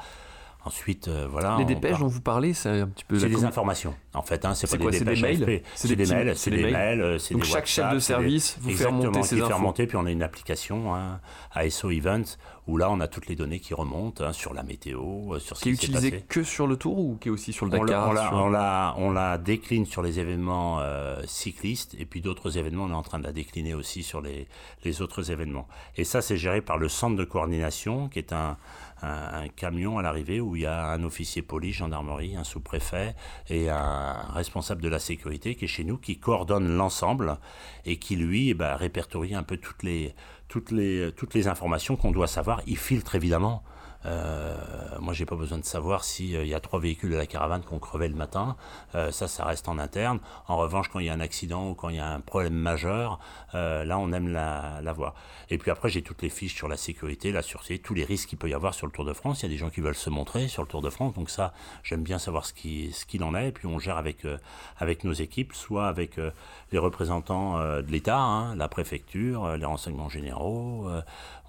Ensuite, 0.63 1.07
voilà. 1.07 1.55
Les 1.57 1.65
dépêches 1.65 1.97
dont 1.99 2.07
vous 2.07 2.21
parlez, 2.21 2.53
c'est 2.53 2.69
un 2.69 2.87
petit 2.87 3.03
peu. 3.03 3.17
C'est 3.19 3.29
des 3.29 3.43
informations. 3.45 3.95
En 4.13 4.21
fait, 4.21 4.45
hein, 4.45 4.53
c'est 4.53 4.69
pas 4.69 4.77
quoi, 4.77 4.91
des 4.91 4.99
c'est 4.99 5.05
des 5.05 5.15
dépêches 5.15 5.39
mails. 5.39 5.61
C'est 5.73 5.95
des 5.95 6.05
mails, 6.05 6.29
c'est 6.37 6.49
c'est 6.51 6.51
des 6.55 6.71
mails 6.71 7.01
euh, 7.01 7.17
Donc 7.31 7.43
chaque 7.45 7.65
chef 7.65 7.85
WhatsApp, 7.85 7.93
de 7.95 7.99
c'est 7.99 8.13
des- 8.13 8.19
service 8.19 8.57
vous 8.61 8.69
fait 8.71 8.85
remonter 8.85 9.23
fait 9.23 9.41
infos. 9.41 9.55
remonter, 9.55 9.87
puis 9.87 9.97
on 9.97 10.05
a 10.05 10.11
une 10.11 10.21
application, 10.21 10.93
hein, 10.93 11.19
ASO 11.53 11.89
Event, 11.89 12.23
où 12.67 12.77
là, 12.77 12.91
on 12.91 12.99
a 12.99 13.07
toutes 13.07 13.25
les 13.27 13.35
données 13.35 13.59
qui 13.59 13.73
remontent 13.73 14.23
hein, 14.23 14.33
sur 14.33 14.53
la 14.53 14.61
météo, 14.61 15.33
euh, 15.33 15.39
sur 15.39 15.57
ce 15.57 15.63
Qui 15.63 15.69
est 15.69 15.71
qui 15.71 15.77
s'est 15.77 15.85
utilisé 15.87 16.11
passé. 16.11 16.25
que 16.27 16.43
sur 16.43 16.67
le 16.67 16.75
tour 16.75 16.99
ou 16.99 17.17
qui 17.19 17.29
est 17.29 17.31
aussi 17.31 17.53
sur 17.53 17.65
le 17.65 17.71
Dakar 17.71 18.09
on 18.09 18.13
la, 18.13 18.21
sur- 18.27 18.33
on, 18.33 18.49
la, 18.49 18.93
on 18.97 19.11
la 19.11 19.37
décline 19.39 19.85
sur 19.87 20.03
les 20.03 20.19
événements 20.19 20.79
euh, 20.81 21.21
cyclistes 21.25 21.95
et 21.97 22.05
puis 22.05 22.21
d'autres 22.21 22.57
événements, 22.59 22.83
on 22.83 22.89
est 22.91 22.93
en 22.93 23.01
train 23.03 23.17
de 23.19 23.23
la 23.23 23.31
décliner 23.31 23.73
aussi 23.73 24.03
sur 24.03 24.21
les, 24.21 24.47
les 24.83 25.01
autres 25.01 25.31
événements. 25.31 25.67
Et 25.97 26.03
ça, 26.03 26.21
c'est 26.21 26.37
géré 26.37 26.61
par 26.61 26.77
le 26.77 26.87
centre 26.87 27.15
de 27.15 27.23
coordination, 27.23 28.09
qui 28.09 28.19
est 28.19 28.31
un, 28.33 28.57
un, 29.01 29.47
camion 29.49 29.97
à 29.97 30.01
l'arrivée 30.01 30.39
où 30.39 30.55
il 30.55 30.63
y 30.63 30.65
a 30.65 30.85
un 30.87 31.03
officier 31.03 31.41
police, 31.41 31.77
gendarmerie, 31.77 32.35
un 32.35 32.43
sous-préfet 32.43 33.15
et 33.49 33.69
un 33.69 34.13
responsable 34.33 34.81
de 34.81 34.89
la 34.89 34.99
sécurité 34.99 35.55
qui 35.55 35.65
est 35.65 35.67
chez 35.67 35.83
nous, 35.83 35.97
qui 35.97 36.19
coordonne 36.19 36.75
l'ensemble 36.75 37.37
et 37.85 37.97
qui, 37.97 38.15
lui, 38.15 38.49
eh 38.49 38.53
ben, 38.53 38.75
répertorie 38.75 39.35
un 39.35 39.43
peu 39.43 39.57
toutes 39.57 39.83
les 39.83 41.47
informations 41.47 41.95
qu'on 41.95 42.11
doit 42.11 42.27
savoir. 42.27 42.61
Il 42.67 42.77
filtre 42.77 43.15
évidemment. 43.15 43.63
Euh, 44.05 44.55
moi, 45.01 45.13
j'ai 45.13 45.25
pas 45.25 45.35
besoin 45.35 45.57
de 45.57 45.65
savoir 45.65 46.03
s'il 46.03 46.45
y 46.45 46.53
a 46.53 46.59
trois 46.59 46.79
véhicules 46.79 47.09
de 47.11 47.15
la 47.17 47.25
caravane 47.25 47.61
qui 47.61 47.73
ont 47.73 47.79
crevé 47.79 48.07
le 48.07 48.15
matin. 48.15 48.55
Euh, 48.95 49.11
ça, 49.11 49.27
ça 49.27 49.43
reste 49.45 49.67
en 49.67 49.77
interne. 49.79 50.19
En 50.47 50.57
revanche, 50.57 50.87
quand 50.89 50.99
il 50.99 51.07
y 51.07 51.09
a 51.09 51.13
un 51.13 51.19
accident 51.19 51.69
ou 51.69 51.73
quand 51.73 51.89
il 51.89 51.97
y 51.97 51.99
a 51.99 52.07
un 52.07 52.19
problème 52.21 52.53
majeur, 52.53 53.19
euh, 53.55 53.83
là, 53.83 53.97
on 53.97 54.11
aime 54.13 54.29
la, 54.29 54.81
voir. 54.93 55.15
Et 55.49 55.57
puis 55.57 55.71
après, 55.71 55.89
j'ai 55.89 56.01
toutes 56.01 56.21
les 56.21 56.29
fiches 56.29 56.55
sur 56.55 56.67
la 56.67 56.77
sécurité, 56.77 57.31
la 57.31 57.41
sûreté, 57.41 57.79
tous 57.79 57.93
les 57.93 58.05
risques 58.05 58.29
qu'il 58.29 58.37
peut 58.37 58.49
y 58.49 58.53
avoir 58.53 58.73
sur 58.73 58.85
le 58.85 58.91
Tour 58.93 59.03
de 59.05 59.13
France. 59.13 59.41
Il 59.41 59.43
y 59.43 59.45
a 59.47 59.49
des 59.49 59.57
gens 59.57 59.69
qui 59.69 59.81
veulent 59.81 59.95
se 59.95 60.09
montrer 60.09 60.47
sur 60.47 60.61
le 60.61 60.67
Tour 60.67 60.81
de 60.81 60.89
France. 60.89 61.13
Donc 61.15 61.29
ça, 61.29 61.53
j'aime 61.83 62.03
bien 62.03 62.19
savoir 62.19 62.45
ce 62.45 62.53
qui- 62.53 62.91
ce 62.93 63.05
qu'il 63.05 63.23
en 63.23 63.33
est. 63.35 63.49
Et 63.49 63.51
puis 63.51 63.67
on 63.67 63.79
gère 63.79 63.97
avec, 63.97 64.23
euh, 64.25 64.37
avec 64.77 65.03
nos 65.03 65.13
équipes, 65.13 65.53
soit 65.53 65.87
avec 65.87 66.19
euh, 66.19 66.31
les 66.71 66.77
représentants 66.77 67.57
euh, 67.57 67.81
de 67.81 67.91
l'État, 67.91 68.19
hein, 68.19 68.55
la 68.55 68.67
préfecture, 68.67 69.45
euh, 69.45 69.57
les 69.57 69.65
renseignements 69.65 70.09
généraux. 70.09 70.87
euh, 70.89 71.01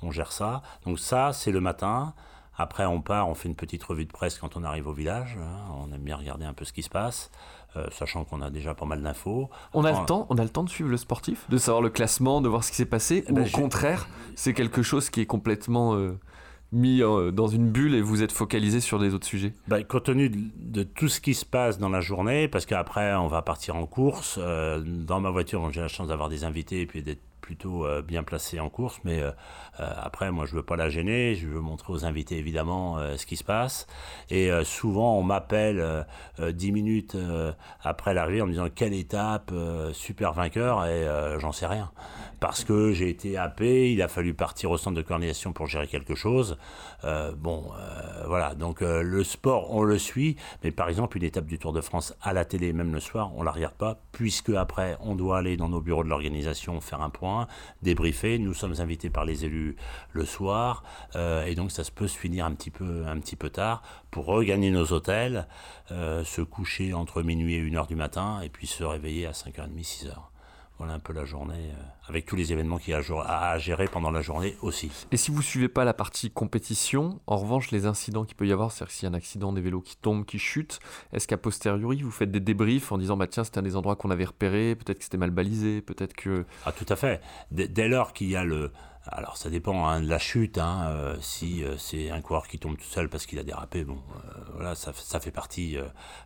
on 0.02 0.10
gère 0.10 0.32
ça. 0.32 0.62
Donc 0.84 0.98
ça, 0.98 1.32
c'est 1.32 1.52
le 1.52 1.60
matin. 1.60 2.14
Après, 2.62 2.86
on 2.86 3.00
part, 3.00 3.28
on 3.28 3.34
fait 3.34 3.48
une 3.48 3.56
petite 3.56 3.82
revue 3.82 4.04
de 4.04 4.12
presse 4.12 4.38
quand 4.38 4.56
on 4.56 4.62
arrive 4.62 4.86
au 4.86 4.92
village. 4.92 5.36
hein. 5.40 5.74
On 5.76 5.92
aime 5.92 6.00
bien 6.02 6.16
regarder 6.16 6.44
un 6.44 6.52
peu 6.52 6.64
ce 6.64 6.72
qui 6.72 6.82
se 6.82 6.88
passe, 6.88 7.30
euh, 7.76 7.86
sachant 7.90 8.24
qu'on 8.24 8.40
a 8.40 8.50
déjà 8.50 8.72
pas 8.74 8.86
mal 8.86 9.02
d'infos. 9.02 9.50
On 9.74 9.84
a 9.84 9.90
le 10.00 10.06
temps, 10.06 10.26
on 10.30 10.38
a 10.38 10.42
le 10.44 10.48
temps 10.48 10.62
de 10.64 10.70
suivre 10.70 10.88
le 10.90 10.96
sportif, 10.96 11.44
de 11.50 11.58
savoir 11.58 11.82
le 11.82 11.90
classement, 11.90 12.40
de 12.40 12.48
voir 12.48 12.62
ce 12.62 12.70
qui 12.70 12.76
s'est 12.76 12.86
passé, 12.86 13.24
ou 13.28 13.34
ben, 13.34 13.46
au 13.46 13.50
contraire, 13.50 14.06
c'est 14.36 14.54
quelque 14.54 14.82
chose 14.82 15.10
qui 15.10 15.20
est 15.20 15.26
complètement 15.26 15.94
euh, 15.94 16.18
mis 16.70 17.02
euh, 17.02 17.32
dans 17.32 17.48
une 17.48 17.68
bulle 17.70 17.94
et 17.96 18.00
vous 18.00 18.22
êtes 18.22 18.32
focalisé 18.32 18.80
sur 18.80 18.98
des 19.00 19.12
autres 19.12 19.26
sujets. 19.26 19.52
Ben, 19.66 19.82
compte 19.84 20.04
tenu 20.04 20.30
de, 20.30 20.38
de 20.56 20.82
tout 20.84 21.08
ce 21.08 21.20
qui 21.20 21.34
se 21.34 21.44
passe 21.44 21.78
dans 21.78 21.88
la 21.90 22.00
journée, 22.00 22.46
parce 22.46 22.64
qu'après 22.64 23.12
on 23.14 23.26
va 23.26 23.42
partir 23.42 23.74
en 23.76 23.86
course, 23.86 24.38
dans 24.38 25.20
ma 25.20 25.30
voiture, 25.30 25.68
j'ai 25.72 25.80
la 25.80 25.88
chance 25.88 26.08
d'avoir 26.08 26.28
des 26.28 26.44
invités 26.44 26.82
et 26.82 26.86
puis 26.86 27.02
d'être 27.02 27.20
plutôt 27.42 27.84
euh, 27.84 28.00
bien 28.00 28.22
placé 28.22 28.60
en 28.60 28.70
course, 28.70 28.98
mais 29.04 29.20
euh, 29.20 29.30
euh, 29.80 29.92
après 30.02 30.30
moi 30.30 30.46
je 30.46 30.54
veux 30.54 30.62
pas 30.62 30.76
la 30.76 30.88
gêner, 30.88 31.34
je 31.34 31.46
veux 31.46 31.60
montrer 31.60 31.92
aux 31.92 32.06
invités 32.06 32.38
évidemment 32.38 32.98
ce 33.16 33.26
qui 33.26 33.36
se 33.36 33.44
passe, 33.44 33.86
et 34.30 34.50
souvent 34.64 35.18
on 35.18 35.22
m'appelle 35.22 36.06
10 36.38 36.72
minutes 36.72 37.16
après 37.82 38.14
l'arrivée 38.14 38.42
en 38.42 38.46
me 38.46 38.52
disant 38.52 38.68
quelle 38.72 38.94
étape, 38.94 39.52
super 39.92 40.32
vainqueur, 40.32 40.86
et 40.86 41.04
j'en 41.40 41.50
sais 41.50 41.66
rien, 41.66 41.90
parce 42.38 42.64
que 42.64 42.92
j'ai 42.92 43.08
été 43.08 43.36
happé, 43.36 43.92
il 43.92 44.00
a 44.02 44.08
fallu 44.08 44.34
partir 44.34 44.70
au 44.70 44.78
centre 44.78 44.96
de 44.96 45.02
coordination 45.02 45.52
pour 45.52 45.66
gérer 45.66 45.88
quelque 45.88 46.14
chose, 46.14 46.56
bon 47.36 47.64
voilà, 48.26 48.54
donc 48.54 48.80
le 48.80 49.24
sport 49.24 49.74
on 49.74 49.82
le 49.82 49.98
suit, 49.98 50.36
mais 50.62 50.70
par 50.70 50.88
exemple 50.88 51.16
une 51.16 51.24
étape 51.24 51.46
du 51.46 51.58
Tour 51.58 51.72
de 51.72 51.80
France 51.80 52.14
à 52.22 52.32
la 52.32 52.44
télé, 52.44 52.72
même 52.72 52.92
le 52.92 53.00
soir, 53.00 53.32
on 53.36 53.42
la 53.42 53.50
regarde 53.50 53.74
pas, 53.74 53.98
puisque 54.12 54.50
après 54.50 54.96
on 55.00 55.16
doit 55.16 55.38
aller 55.38 55.56
dans 55.56 55.68
nos 55.68 55.80
bureaux 55.80 56.04
de 56.04 56.08
l'organisation 56.08 56.80
faire 56.80 57.02
un 57.02 57.10
point, 57.10 57.31
débriefer. 57.82 58.38
Nous 58.38 58.54
sommes 58.54 58.74
invités 58.80 59.10
par 59.10 59.24
les 59.24 59.44
élus 59.44 59.76
le 60.12 60.24
soir, 60.24 60.84
euh, 61.16 61.44
et 61.46 61.54
donc 61.54 61.70
ça 61.70 61.84
se 61.84 61.90
peut 61.90 62.08
se 62.08 62.18
finir 62.18 62.44
un 62.44 62.54
petit 62.54 62.70
peu, 62.70 63.04
un 63.06 63.18
petit 63.18 63.36
peu 63.36 63.50
tard 63.50 63.82
pour 64.10 64.26
regagner 64.26 64.70
nos 64.70 64.92
hôtels, 64.92 65.46
euh, 65.90 66.24
se 66.24 66.42
coucher 66.42 66.92
entre 66.94 67.22
minuit 67.22 67.54
et 67.54 67.62
1h 67.62 67.86
du 67.86 67.96
matin, 67.96 68.40
et 68.42 68.48
puis 68.48 68.66
se 68.66 68.84
réveiller 68.84 69.26
à 69.26 69.32
5h30, 69.32 69.82
6h. 69.82 70.31
Voilà 70.78 70.94
un 70.94 70.98
peu 70.98 71.12
la 71.12 71.24
journée, 71.24 71.70
euh, 71.70 72.08
avec 72.08 72.26
tous 72.26 72.34
les 72.34 72.52
événements 72.52 72.78
qu'il 72.78 72.92
y 72.92 72.94
a 72.94 73.02
à 73.26 73.58
gérer 73.58 73.86
pendant 73.86 74.10
la 74.10 74.20
journée 74.20 74.56
aussi. 74.62 74.90
Et 75.12 75.16
si 75.16 75.30
vous 75.30 75.42
suivez 75.42 75.68
pas 75.68 75.84
la 75.84 75.94
partie 75.94 76.30
compétition, 76.30 77.20
en 77.26 77.36
revanche, 77.36 77.70
les 77.70 77.86
incidents 77.86 78.24
qu'il 78.24 78.34
peut 78.34 78.46
y 78.46 78.52
avoir, 78.52 78.72
c'est-à-dire 78.72 78.92
s'il 78.92 79.04
y 79.04 79.06
a 79.06 79.10
un 79.10 79.16
accident, 79.16 79.52
des 79.52 79.60
vélos 79.60 79.80
qui 79.80 79.96
tombent, 79.96 80.24
qui 80.24 80.38
chutent, 80.38 80.80
est-ce 81.12 81.28
qu'à 81.28 81.36
posteriori, 81.36 82.02
vous 82.02 82.10
faites 82.10 82.30
des 82.32 82.40
débriefs 82.40 82.90
en 82.90 82.98
disant, 82.98 83.16
bah 83.16 83.28
tiens, 83.28 83.44
c'était 83.44 83.58
un 83.58 83.62
des 83.62 83.76
endroits 83.76 83.96
qu'on 83.96 84.10
avait 84.10 84.24
repéré, 84.24 84.74
peut-être 84.74 84.98
que 84.98 85.04
c'était 85.04 85.18
mal 85.18 85.30
balisé, 85.30 85.82
peut-être 85.82 86.14
que... 86.14 86.44
Ah, 86.66 86.72
tout 86.72 86.86
à 86.88 86.96
fait. 86.96 87.20
Dès 87.50 87.88
lors 87.88 88.12
qu'il 88.12 88.28
y 88.28 88.36
a 88.36 88.44
le. 88.44 88.72
Alors, 89.06 89.36
ça 89.36 89.50
dépend 89.50 89.86
hein, 89.86 90.00
de 90.00 90.08
la 90.08 90.18
chute. 90.18 90.58
hein, 90.58 90.86
euh, 90.90 91.16
si 91.20 91.64
euh, 91.64 91.76
c'est 91.76 92.10
un 92.10 92.20
coureur 92.20 92.46
qui 92.46 92.58
tombe 92.58 92.76
tout 92.76 92.84
seul 92.84 93.08
parce 93.08 93.26
qu'il 93.26 93.38
a 93.38 93.42
dérapé, 93.42 93.84
bon, 93.84 93.98
euh, 94.14 94.40
voilà, 94.54 94.74
ça, 94.76 94.92
fait 94.92 95.32
partie 95.32 95.76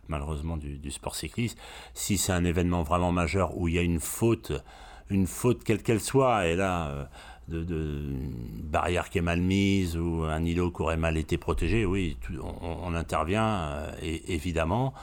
malheureusement 0.07 0.57
du, 0.57 0.91
sport 0.91 1.15
cycliste. 1.15 1.57
Si 1.93 2.17
c'est 2.17 2.31
un 2.31 2.45
événement 2.45 2.83
vraiment 2.83 3.11
majeur 3.11 3.57
où 3.57 3.67
il 3.67 3.75
y 3.75 3.79
a 3.79 3.81
une 3.81 3.99
faute, 3.99 4.51
une 5.09 5.25
faute 5.25 5.63
quelle 5.63 5.81
qu'elle 5.81 5.99
soit, 6.01 6.47
et 6.47 6.55
là. 6.55 7.09
de, 7.47 7.61
une 7.61 8.61
barrière 8.63 9.09
qui 9.09 9.17
est 9.17 9.21
mal 9.21 9.41
mise 9.41 9.97
ou 9.97 10.23
un 10.23 10.43
îlot 10.43 10.71
qui 10.71 10.81
aurait 10.81 10.97
mal 10.97 11.17
été 11.17 11.37
protégé, 11.37 11.85
oui, 11.85 12.17
on, 12.61 12.93
intervient 12.93 13.87
évidemment. 14.01 14.93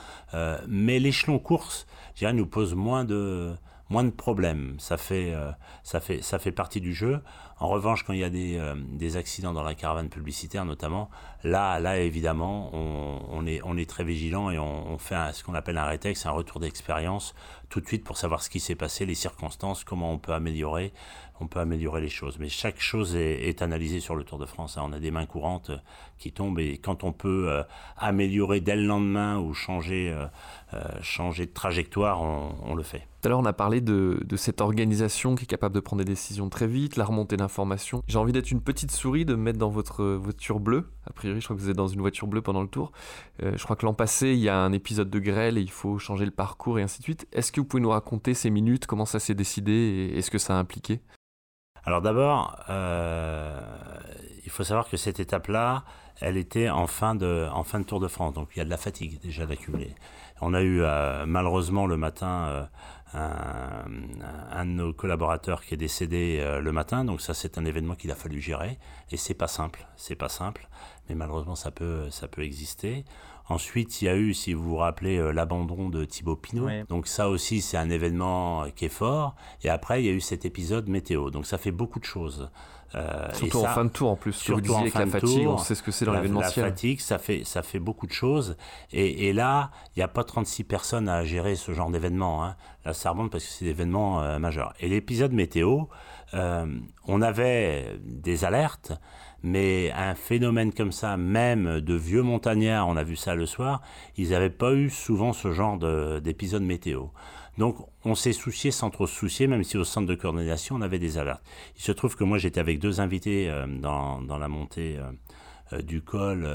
Mais 0.68 0.98
l'échelon 1.00 1.38
course, 1.38 1.86
je 2.14 2.20
dirais, 2.20 2.34
nous 2.34 2.46
pose 2.46 2.74
moins 2.74 3.04
de 3.04 3.54
moins 3.94 4.04
de 4.04 4.10
problèmes. 4.10 4.74
Ça 4.78 4.96
fait 4.96 5.32
euh, 5.32 5.52
ça 5.84 6.00
fait 6.00 6.20
ça 6.20 6.40
fait 6.40 6.50
partie 6.52 6.80
du 6.80 6.92
jeu. 6.92 7.20
En 7.60 7.68
revanche, 7.68 8.02
quand 8.02 8.12
il 8.12 8.18
y 8.18 8.24
a 8.24 8.30
des, 8.30 8.58
euh, 8.58 8.74
des 9.02 9.16
accidents 9.16 9.52
dans 9.52 9.62
la 9.62 9.76
caravane 9.76 10.08
publicitaire, 10.08 10.64
notamment, 10.64 11.08
là 11.44 11.78
là 11.78 11.98
évidemment, 11.98 12.70
on, 12.74 13.20
on 13.30 13.46
est 13.46 13.60
on 13.62 13.76
est 13.76 13.88
très 13.88 14.02
vigilant 14.02 14.50
et 14.50 14.58
on, 14.58 14.98
fait 14.98 15.32
ce 15.32 15.44
qu'on 15.44 15.54
appelle 15.54 15.78
un 15.78 15.84
rétex, 15.84 16.26
un 16.26 16.32
retour 16.32 16.58
d'expérience 16.60 17.34
tout 17.68 17.80
de 17.80 17.86
suite 17.86 18.04
pour 18.04 18.16
savoir 18.16 18.42
ce 18.42 18.50
qui 18.50 18.60
s'est 18.60 18.74
passé, 18.74 19.06
les 19.06 19.14
circonstances, 19.14 19.84
comment 19.84 20.12
on 20.12 20.18
peut 20.18 20.32
améliorer, 20.32 20.92
on 21.40 21.46
peut 21.46 21.60
améliorer 21.60 22.00
les 22.00 22.08
choses. 22.08 22.38
Mais 22.38 22.48
chaque 22.48 22.80
chose 22.80 23.14
est, 23.16 23.48
est 23.48 23.62
analysée 23.62 24.00
sur 24.00 24.14
le 24.16 24.24
Tour 24.24 24.38
de 24.38 24.46
France. 24.46 24.76
hein. 24.76 24.82
On 24.84 24.92
a 24.92 25.00
des 25.00 25.10
mains 25.10 25.26
courantes 25.26 25.70
qui 26.18 26.32
tombent 26.32 26.60
et 26.60 26.78
quand 26.78 27.04
on 27.04 27.12
peut 27.12 27.46
euh, 27.48 27.62
améliorer 27.96 28.60
dès 28.60 28.76
le 28.76 28.84
lendemain 28.84 29.38
ou 29.38 29.54
changer, 29.54 30.10
euh, 30.10 30.26
euh, 30.74 30.82
changer 31.02 31.46
de 31.46 31.52
trajectoire, 31.52 32.22
on, 32.22 32.54
on 32.64 32.74
le 32.74 32.82
fait. 32.82 33.06
Tout 33.20 33.28
à 33.28 33.30
l'heure, 33.30 33.40
on 33.40 33.46
a 33.46 33.54
parlé 33.54 33.80
de, 33.80 34.20
de 34.22 34.36
cette 34.36 34.60
organisation 34.60 35.34
qui 35.34 35.44
est 35.44 35.46
capable 35.46 35.74
de 35.74 35.80
prendre 35.80 36.04
des 36.04 36.10
décisions 36.10 36.50
très 36.50 36.66
vite, 36.66 36.96
la 36.96 37.06
remontée 37.06 37.38
d'informations. 37.38 38.02
J'ai 38.06 38.18
envie 38.18 38.32
d'être 38.32 38.50
une 38.50 38.60
petite 38.60 38.90
souris, 38.90 39.24
de 39.24 39.34
me 39.34 39.42
mettre 39.42 39.58
dans 39.58 39.70
votre 39.70 40.04
voiture 40.04 40.60
bleue. 40.60 40.90
A 41.06 41.12
priori, 41.12 41.40
je 41.40 41.46
crois 41.46 41.56
que 41.56 41.60
vous 41.62 41.70
êtes 41.70 41.76
dans 41.76 41.88
une 41.88 42.00
voiture 42.00 42.26
bleue 42.26 42.42
pendant 42.42 42.60
le 42.60 42.68
tour. 42.68 42.92
Euh, 43.42 43.52
je 43.56 43.64
crois 43.64 43.76
que 43.76 43.86
l'an 43.86 43.94
passé, 43.94 44.32
il 44.32 44.40
y 44.40 44.50
a 44.50 44.58
un 44.58 44.72
épisode 44.72 45.08
de 45.08 45.18
grêle 45.18 45.56
et 45.56 45.62
il 45.62 45.70
faut 45.70 45.98
changer 45.98 46.26
le 46.26 46.30
parcours 46.32 46.78
et 46.78 46.82
ainsi 46.82 46.98
de 46.98 47.04
suite. 47.04 47.26
Est-ce 47.32 47.50
que 47.50 47.60
vous 47.60 47.66
pouvez 47.66 47.82
nous 47.82 47.90
raconter 47.90 48.34
ces 48.34 48.50
minutes, 48.50 48.86
comment 48.86 49.06
ça 49.06 49.18
s'est 49.18 49.34
décidé 49.34 49.72
et 49.72 50.18
est-ce 50.18 50.30
que 50.30 50.38
ça 50.38 50.56
a 50.56 50.58
impliqué? 50.58 51.00
Alors 51.86 52.00
d'abord, 52.00 52.56
euh, 52.70 53.60
il 54.44 54.50
faut 54.50 54.64
savoir 54.64 54.88
que 54.88 54.96
cette 54.96 55.20
étape-là, 55.20 55.84
elle 56.20 56.36
était 56.36 56.68
en 56.68 56.86
fin, 56.86 57.14
de, 57.14 57.48
en 57.52 57.64
fin 57.64 57.80
de 57.80 57.84
Tour 57.84 58.00
de 58.00 58.08
France, 58.08 58.34
donc 58.34 58.50
il 58.54 58.58
y 58.58 58.62
a 58.62 58.64
de 58.64 58.70
la 58.70 58.76
fatigue 58.76 59.20
déjà 59.20 59.46
d'accumuler. 59.46 59.94
On 60.40 60.54
a 60.54 60.62
eu 60.62 60.82
euh, 60.82 61.24
malheureusement 61.26 61.86
le 61.86 61.96
matin 61.96 62.46
euh, 62.46 62.64
un, 63.14 63.84
un 64.52 64.64
de 64.66 64.70
nos 64.70 64.92
collaborateurs 64.92 65.64
qui 65.64 65.74
est 65.74 65.78
décédé 65.78 66.38
euh, 66.40 66.60
le 66.60 66.72
matin, 66.72 67.04
donc 67.04 67.20
ça 67.20 67.34
c'est 67.34 67.58
un 67.58 67.64
événement 67.64 67.94
qu'il 67.94 68.10
a 68.10 68.14
fallu 68.14 68.40
gérer. 68.40 68.78
Et 69.10 69.16
c'est 69.16 69.34
pas 69.34 69.48
simple, 69.48 69.86
c'est 69.96 70.16
pas 70.16 70.28
simple, 70.28 70.68
mais 71.08 71.14
malheureusement 71.14 71.56
ça 71.56 71.70
peut, 71.70 72.10
ça 72.10 72.28
peut 72.28 72.42
exister. 72.42 73.04
Ensuite, 73.48 74.00
il 74.00 74.06
y 74.06 74.08
a 74.08 74.16
eu, 74.16 74.32
si 74.32 74.54
vous 74.54 74.62
vous 74.64 74.76
rappelez, 74.76 75.18
euh, 75.18 75.30
l'abandon 75.30 75.88
de 75.90 76.04
Thibaut 76.04 76.36
Pinot. 76.36 76.64
Ouais. 76.66 76.84
Donc 76.88 77.06
ça 77.06 77.28
aussi, 77.28 77.60
c'est 77.60 77.76
un 77.76 77.90
événement 77.90 78.64
euh, 78.64 78.68
qui 78.74 78.86
est 78.86 78.88
fort. 78.88 79.34
Et 79.62 79.68
après, 79.68 80.02
il 80.02 80.06
y 80.06 80.08
a 80.08 80.12
eu 80.12 80.20
cet 80.20 80.44
épisode 80.46 80.88
météo. 80.88 81.30
Donc 81.30 81.44
ça 81.44 81.58
fait 81.58 81.70
beaucoup 81.72 81.98
de 82.00 82.04
choses. 82.06 82.50
Euh, 82.94 83.28
et 83.30 83.34
Surtout 83.34 83.60
ça- 83.62 83.70
en 83.72 83.74
fin 83.74 83.84
de 83.84 83.90
tour 83.90 84.10
en 84.10 84.16
plus. 84.16 84.32
Surtout 84.32 84.60
disiez 84.62 84.76
en 84.76 84.80
avec 84.80 84.92
fin 84.92 85.00
la 85.00 85.04
de 85.06 85.10
fatigue, 85.10 85.42
tour, 85.44 85.54
on 85.54 85.58
sait 85.58 85.74
ce 85.74 85.82
que 85.82 85.90
c'est 85.90 86.04
dans 86.04 86.12
la, 86.12 86.18
la 86.18 86.22
l'événementiel. 86.22 86.64
fatigue, 86.66 87.00
ça 87.00 87.18
fait, 87.18 87.42
ça 87.44 87.62
fait 87.62 87.80
beaucoup 87.80 88.06
de 88.06 88.12
choses. 88.12 88.56
Et, 88.92 89.28
et 89.28 89.32
là, 89.32 89.72
il 89.94 89.98
n'y 89.98 90.04
a 90.04 90.08
pas 90.08 90.22
36 90.24 90.62
personnes 90.64 91.08
à 91.08 91.24
gérer 91.24 91.56
ce 91.56 91.72
genre 91.72 91.90
d'événement. 91.90 92.44
hein. 92.44 92.56
Là, 92.84 92.94
ça 92.94 93.10
remonte 93.10 93.30
parce 93.32 93.44
que 93.44 93.50
c'est 93.50 93.64
des 93.64 93.72
événements 93.72 94.22
euh, 94.22 94.38
majeurs. 94.38 94.72
Et 94.78 94.88
l'épisode 94.88 95.32
météo, 95.32 95.80
euh, 96.34 96.66
on 97.06 97.20
avait 97.20 97.98
des 98.04 98.44
alertes, 98.44 98.92
mais 99.44 99.92
un 99.92 100.14
phénomène 100.14 100.72
comme 100.72 100.90
ça, 100.90 101.18
même 101.18 101.80
de 101.80 101.94
vieux 101.94 102.22
montagnards, 102.22 102.88
on 102.88 102.96
a 102.96 103.04
vu 103.04 103.14
ça 103.14 103.34
le 103.34 103.44
soir, 103.44 103.82
ils 104.16 104.30
n'avaient 104.30 104.48
pas 104.48 104.72
eu 104.72 104.88
souvent 104.88 105.34
ce 105.34 105.52
genre 105.52 105.76
de- 105.76 106.18
d'épisode 106.18 106.62
météo. 106.62 107.08
Donc, 107.58 107.76
on 108.06 108.14
s'est 108.14 108.32
soucié 108.32 108.70
sans 108.70 108.88
trop 108.88 109.06
se 109.06 109.14
soucier, 109.14 109.46
même 109.46 109.62
si 109.62 109.76
au 109.76 109.84
centre 109.84 110.06
de 110.06 110.14
coordination, 110.14 110.76
on 110.76 110.80
avait 110.80 110.98
des 110.98 111.18
alertes. 111.18 111.44
Il 111.76 111.82
se 111.82 111.92
trouve 111.92 112.16
que 112.16 112.24
moi, 112.24 112.38
j'étais 112.38 112.58
avec 112.58 112.78
deux 112.78 113.02
invités 113.02 113.50
euh, 113.50 113.66
dans, 113.66 114.18
la 114.26 114.48
montée 114.48 114.98
euh, 115.72 115.82
du 115.82 116.00
col 116.00 116.48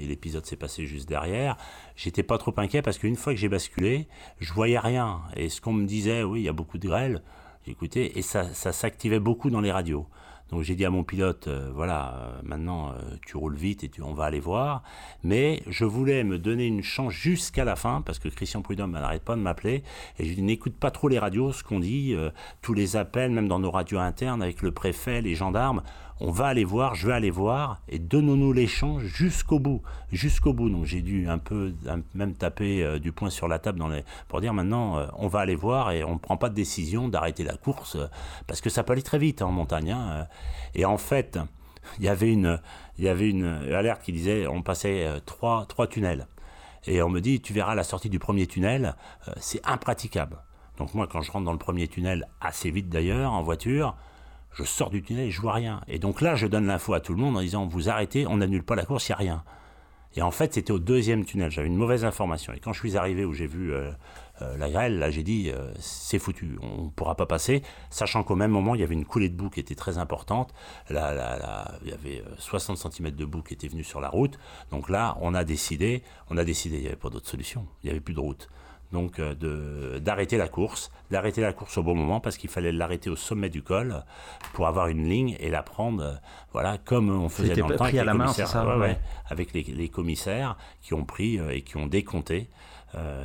et 0.00 0.06
l'épisode 0.06 0.44
s'est 0.44 0.56
passé 0.56 0.86
juste 0.86 1.08
derrière, 1.08 1.56
j'étais 1.96 2.24
pas 2.24 2.38
trop 2.38 2.54
inquiet 2.56 2.82
parce 2.82 2.98
qu'une 2.98 3.16
fois 3.16 3.32
que 3.32 3.38
j'ai 3.38 3.48
basculé, 3.48 4.08
je 4.40 4.52
voyais 4.52 4.78
rien. 4.78 5.20
Et 5.36 5.48
ce 5.48 5.60
qu'on 5.60 5.72
me 5.72 5.86
disait, 5.86 6.24
oui, 6.24 6.40
il 6.40 6.44
y 6.44 6.48
a 6.48 6.52
beaucoup 6.52 6.78
de 6.78 6.88
grêle, 6.88 7.22
j'écoutais 7.64 8.18
et 8.18 8.22
ça 8.22 8.52
s'activait 8.54 9.20
beaucoup 9.20 9.50
dans 9.50 9.60
les 9.60 9.70
radios. 9.70 10.08
Donc 10.50 10.62
j'ai 10.62 10.74
dit 10.74 10.84
à 10.84 10.90
mon 10.90 11.04
pilote, 11.04 11.46
euh, 11.48 11.70
voilà, 11.74 12.14
euh, 12.14 12.40
maintenant 12.42 12.88
euh, 12.88 12.92
tu 13.26 13.36
roules 13.36 13.56
vite 13.56 13.84
et 13.84 13.90
on 14.02 14.14
va 14.14 14.24
aller 14.24 14.40
voir. 14.40 14.82
Mais 15.22 15.62
je 15.66 15.84
voulais 15.84 16.24
me 16.24 16.38
donner 16.38 16.66
une 16.66 16.82
chance 16.82 17.12
jusqu'à 17.12 17.64
la 17.64 17.76
fin, 17.76 18.00
parce 18.00 18.18
que 18.18 18.28
Christian 18.28 18.62
Prudhomme 18.62 18.92
n'arrête 18.92 19.24
pas 19.24 19.36
de 19.36 19.40
m'appeler. 19.40 19.82
Et 20.18 20.24
je 20.24 20.34
lui 20.34 20.42
n'écoute 20.42 20.74
pas 20.74 20.90
trop 20.90 21.08
les 21.08 21.18
radios, 21.18 21.52
ce 21.52 21.62
qu'on 21.62 21.80
dit, 21.80 22.16
tous 22.62 22.74
les 22.74 22.96
appels, 22.96 23.30
même 23.30 23.48
dans 23.48 23.58
nos 23.58 23.70
radios 23.70 23.98
internes, 23.98 24.42
avec 24.42 24.62
le 24.62 24.72
préfet, 24.72 25.20
les 25.20 25.34
gendarmes 25.34 25.82
on 26.20 26.30
va 26.30 26.46
aller 26.46 26.64
voir, 26.64 26.94
je 26.94 27.06
vais 27.06 27.12
aller 27.12 27.30
voir, 27.30 27.80
et 27.88 27.98
donnons-nous 27.98 28.52
l'échange 28.52 29.04
jusqu'au 29.04 29.58
bout, 29.58 29.82
jusqu'au 30.10 30.52
bout. 30.52 30.68
Donc 30.68 30.84
j'ai 30.84 31.00
dû 31.00 31.28
un 31.28 31.38
peu 31.38 31.74
même 32.14 32.34
taper 32.34 32.82
euh, 32.82 32.98
du 32.98 33.12
poing 33.12 33.30
sur 33.30 33.48
la 33.48 33.58
table 33.58 33.84
pour 34.26 34.40
dire 34.40 34.52
maintenant, 34.52 34.98
euh, 34.98 35.06
on 35.16 35.28
va 35.28 35.40
aller 35.40 35.54
voir 35.54 35.92
et 35.92 36.02
on 36.04 36.14
ne 36.14 36.18
prend 36.18 36.36
pas 36.36 36.48
de 36.48 36.54
décision 36.54 37.08
d'arrêter 37.08 37.44
la 37.44 37.56
course, 37.56 37.96
euh, 37.96 38.06
parce 38.46 38.60
que 38.60 38.70
ça 38.70 38.82
peut 38.82 38.92
aller 38.92 39.02
très 39.02 39.18
vite 39.18 39.42
hein, 39.42 39.46
en 39.46 39.52
montagne. 39.52 39.92
Hein, 39.92 40.26
et 40.74 40.84
en 40.84 40.98
fait, 40.98 41.38
il 41.98 42.04
y 42.04 42.08
avait 42.08 42.30
une, 42.32 42.60
alerte 43.72 44.02
qui 44.02 44.12
disait, 44.12 44.46
on 44.46 44.62
passait 44.62 45.06
trois 45.24 45.66
tunnels. 45.88 46.26
Et 46.86 47.02
on 47.02 47.08
me 47.08 47.20
dit, 47.20 47.40
tu 47.40 47.52
verras 47.52 47.74
la 47.74 47.84
sortie 47.84 48.08
du 48.08 48.18
premier 48.18 48.46
tunnel, 48.46 48.94
c'est 49.36 49.60
impraticable. 49.66 50.38
Donc 50.78 50.94
moi, 50.94 51.06
quand 51.10 51.20
je 51.22 51.30
rentre 51.30 51.44
dans 51.44 51.52
le 51.52 51.58
premier 51.58 51.88
tunnel, 51.88 52.28
assez 52.40 52.70
vite 52.70 52.88
d'ailleurs, 52.88 53.32
en 53.32 53.42
voiture, 53.42 53.96
je 54.58 54.64
sors 54.64 54.90
du 54.90 55.02
tunnel 55.02 55.28
et 55.28 55.30
je 55.30 55.40
vois 55.40 55.52
rien. 55.52 55.80
Et 55.86 56.00
donc 56.00 56.20
là, 56.20 56.34
je 56.34 56.46
donne 56.46 56.66
l'info 56.66 56.92
à 56.92 57.00
tout 57.00 57.14
le 57.14 57.20
monde 57.20 57.36
en 57.36 57.40
disant 57.40 57.66
vous 57.66 57.88
arrêtez, 57.88 58.26
on 58.26 58.38
n'annule 58.38 58.64
pas 58.64 58.74
la 58.74 58.84
course, 58.84 59.08
il 59.08 59.12
n'y 59.12 59.14
a 59.14 59.18
rien. 59.18 59.44
Et 60.16 60.22
en 60.22 60.32
fait, 60.32 60.54
c'était 60.54 60.72
au 60.72 60.80
deuxième 60.80 61.24
tunnel. 61.24 61.50
J'avais 61.50 61.68
une 61.68 61.76
mauvaise 61.76 62.04
information. 62.04 62.52
Et 62.52 62.58
quand 62.58 62.72
je 62.72 62.80
suis 62.80 62.96
arrivé 62.96 63.24
où 63.24 63.34
j'ai 63.34 63.46
vu 63.46 63.72
euh, 63.72 63.92
euh, 64.42 64.56
la 64.56 64.68
grêle, 64.68 64.98
là, 64.98 65.10
j'ai 65.10 65.22
dit 65.22 65.52
euh, 65.54 65.70
c'est 65.78 66.18
foutu, 66.18 66.58
on 66.60 66.86
ne 66.86 66.90
pourra 66.90 67.14
pas 67.14 67.26
passer. 67.26 67.62
Sachant 67.90 68.24
qu'au 68.24 68.34
même 68.34 68.50
moment, 68.50 68.74
il 68.74 68.80
y 68.80 68.84
avait 68.84 68.94
une 68.94 69.04
coulée 69.04 69.28
de 69.28 69.36
boue 69.36 69.50
qui 69.50 69.60
était 69.60 69.76
très 69.76 69.98
importante. 69.98 70.52
Là, 70.88 71.14
là, 71.14 71.78
il 71.84 71.90
y 71.90 71.92
avait 71.92 72.24
60 72.38 72.78
cm 72.78 73.10
de 73.12 73.24
boue 73.26 73.42
qui 73.42 73.54
était 73.54 73.68
venue 73.68 73.84
sur 73.84 74.00
la 74.00 74.08
route. 74.08 74.40
Donc 74.72 74.88
là, 74.88 75.16
on 75.20 75.34
a 75.34 75.44
décidé, 75.44 76.02
on 76.30 76.36
a 76.36 76.44
décidé, 76.44 76.78
il 76.78 76.82
n'y 76.82 76.88
avait 76.88 76.96
pas 76.96 77.10
d'autre 77.10 77.28
solution. 77.28 77.66
Il 77.84 77.86
n'y 77.86 77.90
avait 77.90 78.00
plus 78.00 78.14
de 78.14 78.20
route 78.20 78.48
donc 78.92 79.18
euh, 79.18 79.98
d'arrêter 80.00 80.36
la 80.38 80.48
course, 80.48 80.90
d'arrêter 81.10 81.40
la 81.40 81.52
course 81.52 81.76
au 81.76 81.82
bon 81.82 81.94
moment 81.94 82.20
parce 82.20 82.38
qu'il 82.38 82.48
fallait 82.48 82.72
l'arrêter 82.72 83.10
au 83.10 83.16
sommet 83.16 83.50
du 83.50 83.62
col 83.62 84.02
pour 84.54 84.66
avoir 84.66 84.88
une 84.88 85.08
ligne 85.08 85.36
et 85.40 85.50
la 85.50 85.62
prendre, 85.62 86.02
euh, 86.02 86.14
voilà, 86.52 86.78
comme 86.78 87.10
on 87.10 87.28
faisait 87.28 87.54
dans 87.56 87.68
le 87.68 87.76
temps 87.76 87.84
avec, 87.84 88.00
à 88.00 88.04
la 88.04 88.14
main, 88.14 88.28
ça, 88.28 88.66
avec 89.26 89.52
les, 89.52 89.88
commissaires 89.88 90.56
qui 90.80 90.94
ont 90.94 91.04
pris 91.04 91.38
euh, 91.38 91.50
et 91.50 91.62
qui 91.62 91.76
ont 91.76 91.86
décompté, 91.86 92.48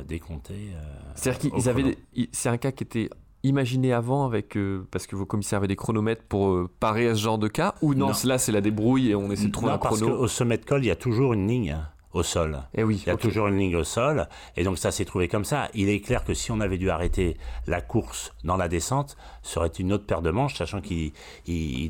décompté. 0.06 0.72
C'est-à-dire 1.14 1.52
qu'ils 1.52 1.68
avaient, 1.68 1.96
c'est 2.32 2.50
un 2.50 2.58
cas 2.58 2.70
qui 2.70 2.84
était 2.84 3.10
imaginé 3.42 3.92
avant 3.92 4.26
avec 4.26 4.58
parce 4.90 5.06
que 5.06 5.16
vos 5.16 5.24
commissaires 5.26 5.58
avaient 5.58 5.68
des 5.68 5.76
chronomètres 5.76 6.24
pour 6.24 6.68
parer 6.80 7.08
à 7.08 7.14
ce 7.14 7.20
genre 7.20 7.38
de 7.38 7.48
cas 7.48 7.74
ou 7.80 7.94
non, 7.94 8.12
là 8.24 8.38
c'est 8.38 8.52
la 8.52 8.60
débrouille 8.60 9.10
et 9.10 9.14
on 9.14 9.30
essaie 9.30 9.46
de 9.46 9.52
trouver 9.52 9.72
un 9.72 9.78
chrono. 9.78 10.06
Parce 10.06 10.18
qu'au 10.18 10.28
sommet 10.28 10.58
de 10.58 10.64
col 10.64 10.84
il 10.84 10.88
y 10.88 10.90
a 10.90 10.96
toujours 10.96 11.32
une 11.32 11.48
ligne 11.48 11.76
au 12.14 12.22
sol. 12.22 12.62
Et 12.72 12.80
eh 12.80 12.84
oui, 12.84 13.02
il 13.04 13.08
y 13.08 13.10
a 13.10 13.16
toujours 13.16 13.48
une 13.48 13.58
ligne 13.58 13.76
au 13.76 13.84
sol, 13.84 14.28
et 14.56 14.64
donc 14.64 14.78
ça 14.78 14.90
s'est 14.90 15.04
trouvé 15.04 15.28
comme 15.28 15.44
ça. 15.44 15.68
Il 15.74 15.88
est 15.88 16.00
clair 16.00 16.24
que 16.24 16.32
si 16.32 16.52
on 16.52 16.60
avait 16.60 16.78
dû 16.78 16.88
arrêter 16.88 17.36
la 17.66 17.80
course 17.80 18.32
dans 18.44 18.56
la 18.56 18.68
descente, 18.68 19.16
ça 19.42 19.60
aurait 19.60 19.68
été 19.68 19.82
une 19.82 19.92
autre 19.92 20.06
paire 20.06 20.22
de 20.22 20.30
manches, 20.30 20.54
sachant 20.54 20.80
qu'il 20.80 21.12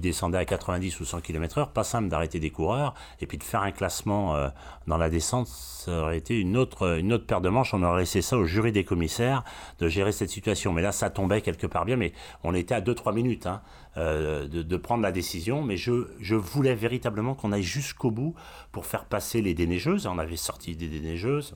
descendait 0.01 0.39
à 0.39 0.45
90 0.45 0.99
ou 1.01 1.05
100 1.05 1.21
km/h. 1.21 1.73
Pas 1.73 1.85
simple 1.85 2.09
d'arrêter 2.09 2.41
des 2.41 2.51
coureurs, 2.51 2.95
et 3.21 3.27
puis 3.27 3.39
de 3.39 3.45
faire 3.45 3.63
un 3.63 3.71
classement 3.71 4.35
euh, 4.35 4.49
dans 4.87 4.97
la 4.97 5.11
descente, 5.11 5.47
ça 5.47 5.93
aurait 6.01 6.19
été 6.19 6.41
une 6.41 6.57
autre, 6.57 6.99
une 6.99 7.13
autre 7.13 7.27
paire 7.27 7.43
de 7.43 7.51
manches. 7.51 7.75
On 7.75 7.83
aurait 7.83 8.01
laissé 8.01 8.23
ça 8.23 8.39
au 8.39 8.45
jury 8.45 8.73
des 8.73 8.85
commissaires 8.85 9.45
de 9.79 9.89
gérer 9.89 10.13
cette 10.13 10.31
situation. 10.31 10.73
Mais 10.73 10.83
là, 10.83 10.93
ça 10.93 11.11
tombait 11.11 11.43
quelque 11.43 11.67
part 11.67 11.85
bien, 11.85 11.97
mais 11.97 12.13
on 12.43 12.55
était 12.55 12.75
à 12.75 12.81
2-3 12.81 13.15
minutes. 13.15 13.47
Hein. 13.47 13.61
Euh, 13.97 14.49
de, 14.49 14.77
prendre 14.77 15.03
la 15.03 15.13
décision, 15.13 15.63
mais 15.63 15.77
je, 15.77 16.09
je 16.19 16.35
voulais 16.35 16.75
véritablement 16.75 17.35
qu'on 17.35 17.53
aille 17.53 17.63
jusqu'au 17.63 18.11
bout 18.11 18.35
pour 18.73 18.87
faire 18.87 19.05
passer 19.05 19.41
les 19.41 19.55
déneigeuses. 19.55 20.07
On 20.07 20.19
avait 20.19 20.37
sorti 20.37 20.75
des 20.75 20.89
déneigeuses, 20.89 21.55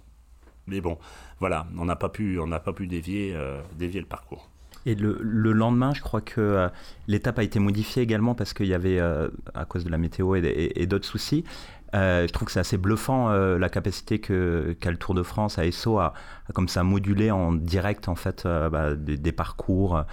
mais 0.69 0.81
bon, 0.81 0.99
voilà, 1.41 1.67
on 1.77 1.85
n'a 1.85 1.97
pas 1.97 2.09
pu, 2.09 2.39
on 2.39 2.47
n'a 2.47 2.61
pas 2.61 2.73
pu 2.73 2.87
dévier, 2.87 3.33
euh, 3.35 3.61
dévier 3.77 4.01
le 4.01 4.07
parcours. 4.07 4.49
Et 4.87 4.95
le, 4.95 5.19
le, 5.21 5.53
lendemain, 5.53 5.93
je 5.95 6.01
crois 6.01 6.21
que 6.21 6.41
euh, 6.41 6.69
l'étape 7.09 7.41
a 7.41 7.43
été 7.43 7.59
modifiée 7.59 8.03
également 8.03 8.37
parce 8.37 8.55
qu'il 8.55 8.67
y 8.67 8.75
avait, 8.75 9.01
à 9.01 9.65
cause 9.67 9.85
de 9.85 9.91
la 9.91 9.99
météo 9.99 10.37
et, 10.37 10.87
d'autres 10.87 11.07
soucis, 11.07 11.45
je 11.93 12.31
trouve 12.31 12.47
que 12.47 12.53
c'est 12.53 12.61
assez 12.61 12.79
bluffant 12.79 13.31
la 13.31 13.69
capacité 13.69 14.21
que 14.21 14.77
qu'a 14.79 14.93
le 14.93 14.97
Tour 14.97 15.15
de 15.15 15.25
France 15.25 15.59
à 15.59 15.67
ESSO 15.67 15.99
à, 15.99 16.15
comme 16.55 16.69
ça 16.69 16.85
moduler 16.85 17.33
en 17.33 17.53
direct 17.53 18.09
en 18.09 18.15
fait 18.15 18.45
bah, 18.45 18.95
des, 18.95 19.33
parcours 19.33 20.05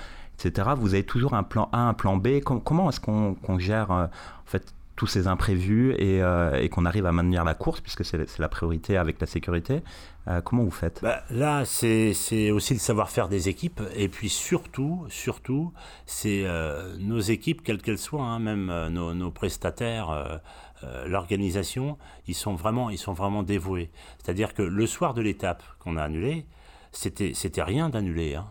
Vous 0.78 0.94
avez 0.94 1.04
toujours 1.04 1.34
un 1.34 1.44
plan 1.44 1.70
A, 1.72 1.80
un 1.80 1.94
plan 1.94 2.18
B. 2.18 2.40
comment 2.42 2.90
est-ce 2.90 3.00
qu'on 3.00 3.60
gère 3.60 3.92
euh, 3.92 4.06
en 4.06 4.48
fait 4.48 4.74
tous 4.96 5.08
ces 5.08 5.28
imprévus 5.28 5.94
euh, 6.00 6.54
et, 6.56 6.70
qu'on 6.70 6.86
arrive 6.86 7.06
à 7.06 7.12
maintenir 7.12 7.44
la 7.44 7.54
course, 7.54 7.82
puisque 7.82 8.06
c'est 8.06 8.40
la 8.40 8.48
priorité 8.48 8.96
avec 8.96 9.20
la 9.20 9.28
sécurité. 9.28 9.82
Euh, 10.30 10.40
comment 10.40 10.64
vous 10.64 10.72
faites? 10.72 11.02
Bah, 11.02 11.22
Là, 11.30 11.66
c'est 11.66 12.14
aussi 12.52 12.74
le 12.74 12.80
savoir-faire 12.80 13.28
des 13.28 13.50
équipes, 13.50 13.82
et 13.94 14.08
puis 14.08 14.30
surtout, 14.30 15.06
surtout, 15.10 15.74
c'est 16.06 16.46
nos 17.00 17.20
équipes, 17.20 17.62
quelles 17.62 17.82
qu'elles 17.82 17.98
soient, 17.98 18.24
hein, 18.24 18.40
même 18.40 18.72
nos, 18.90 19.32
prestataires, 19.32 20.40
l'organisation, 21.06 21.98
ils 22.28 22.36
sont 22.36 22.56
vraiment, 22.56 22.90
ils 22.90 22.98
sont 22.98 23.14
vraiment 23.14 23.44
dévoués. 23.44 23.92
C'est-à-dire 24.24 24.54
que 24.54 24.62
le 24.62 24.88
soir 24.88 25.14
de 25.14 25.22
l'étape 25.22 25.62
qu'on 25.80 25.98
a 25.98 26.04
annulée, 26.04 26.46
c'était 26.94 27.64
rien 27.64 27.90
d'annuler. 27.90 28.36
Hein. 28.36 28.46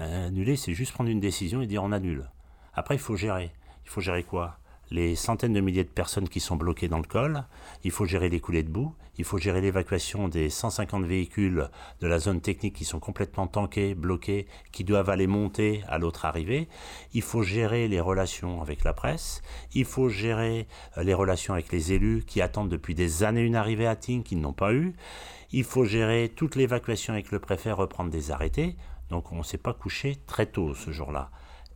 Annuler, 0.00 0.56
c'est 0.56 0.74
juste 0.74 0.92
prendre 0.92 1.10
une 1.10 1.20
décision 1.20 1.62
et 1.62 1.66
dire 1.66 1.82
on 1.82 1.92
annule. 1.92 2.30
Après, 2.74 2.94
il 2.94 3.00
faut 3.00 3.16
gérer. 3.16 3.50
Il 3.84 3.90
faut 3.90 4.00
gérer 4.00 4.22
quoi? 4.22 4.56
Les 4.90 5.14
centaines 5.14 5.52
de 5.52 5.60
milliers 5.60 5.84
de 5.84 5.88
personnes 5.88 6.28
qui 6.28 6.40
sont 6.40 6.56
bloquées 6.56 6.88
dans 6.88 6.98
le 6.98 7.04
col, 7.04 7.44
il 7.84 7.92
faut 7.92 8.06
gérer 8.06 8.28
les 8.28 8.40
coulées 8.40 8.64
de 8.64 8.70
boue, 8.70 8.92
il 9.18 9.24
faut 9.24 9.38
gérer 9.38 9.60
l'évacuation 9.60 10.26
des 10.26 10.50
150 10.50 11.04
véhicules 11.04 11.68
de 12.00 12.06
la 12.08 12.18
zone 12.18 12.40
technique 12.40 12.74
qui 12.74 12.84
sont 12.84 12.98
complètement 12.98 13.46
tankés, 13.46 13.94
bloqués, 13.94 14.48
qui 14.72 14.82
doivent 14.82 15.10
aller 15.10 15.28
monter 15.28 15.84
à 15.86 15.98
l'autre 15.98 16.24
arrivée, 16.24 16.68
il 17.14 17.22
faut 17.22 17.42
gérer 17.42 17.86
les 17.86 18.00
relations 18.00 18.62
avec 18.62 18.82
la 18.82 18.92
presse, 18.92 19.42
il 19.74 19.84
faut 19.84 20.08
gérer 20.08 20.66
euh, 20.98 21.04
les 21.04 21.14
relations 21.14 21.54
avec 21.54 21.70
les 21.70 21.92
élus 21.92 22.24
qui 22.26 22.40
attendent 22.40 22.68
depuis 22.68 22.96
des 22.96 23.22
années 23.22 23.42
une 23.42 23.56
arrivée 23.56 23.86
à 23.86 23.94
Ting 23.94 24.24
qu'ils 24.24 24.40
n'ont 24.40 24.52
pas 24.52 24.72
eu, 24.72 24.94
il 25.52 25.64
faut 25.64 25.84
gérer 25.84 26.32
toute 26.34 26.56
l'évacuation 26.56 27.12
avec 27.12 27.30
le 27.30 27.38
préfet, 27.38 27.70
reprendre 27.70 28.10
des 28.10 28.32
arrêtés, 28.32 28.76
donc 29.10 29.32
on 29.32 29.38
ne 29.38 29.42
s'est 29.42 29.58
pas 29.58 29.74
couché 29.74 30.16
très 30.26 30.46
tôt 30.46 30.74
ce 30.74 30.90
jour-là. 30.90 31.30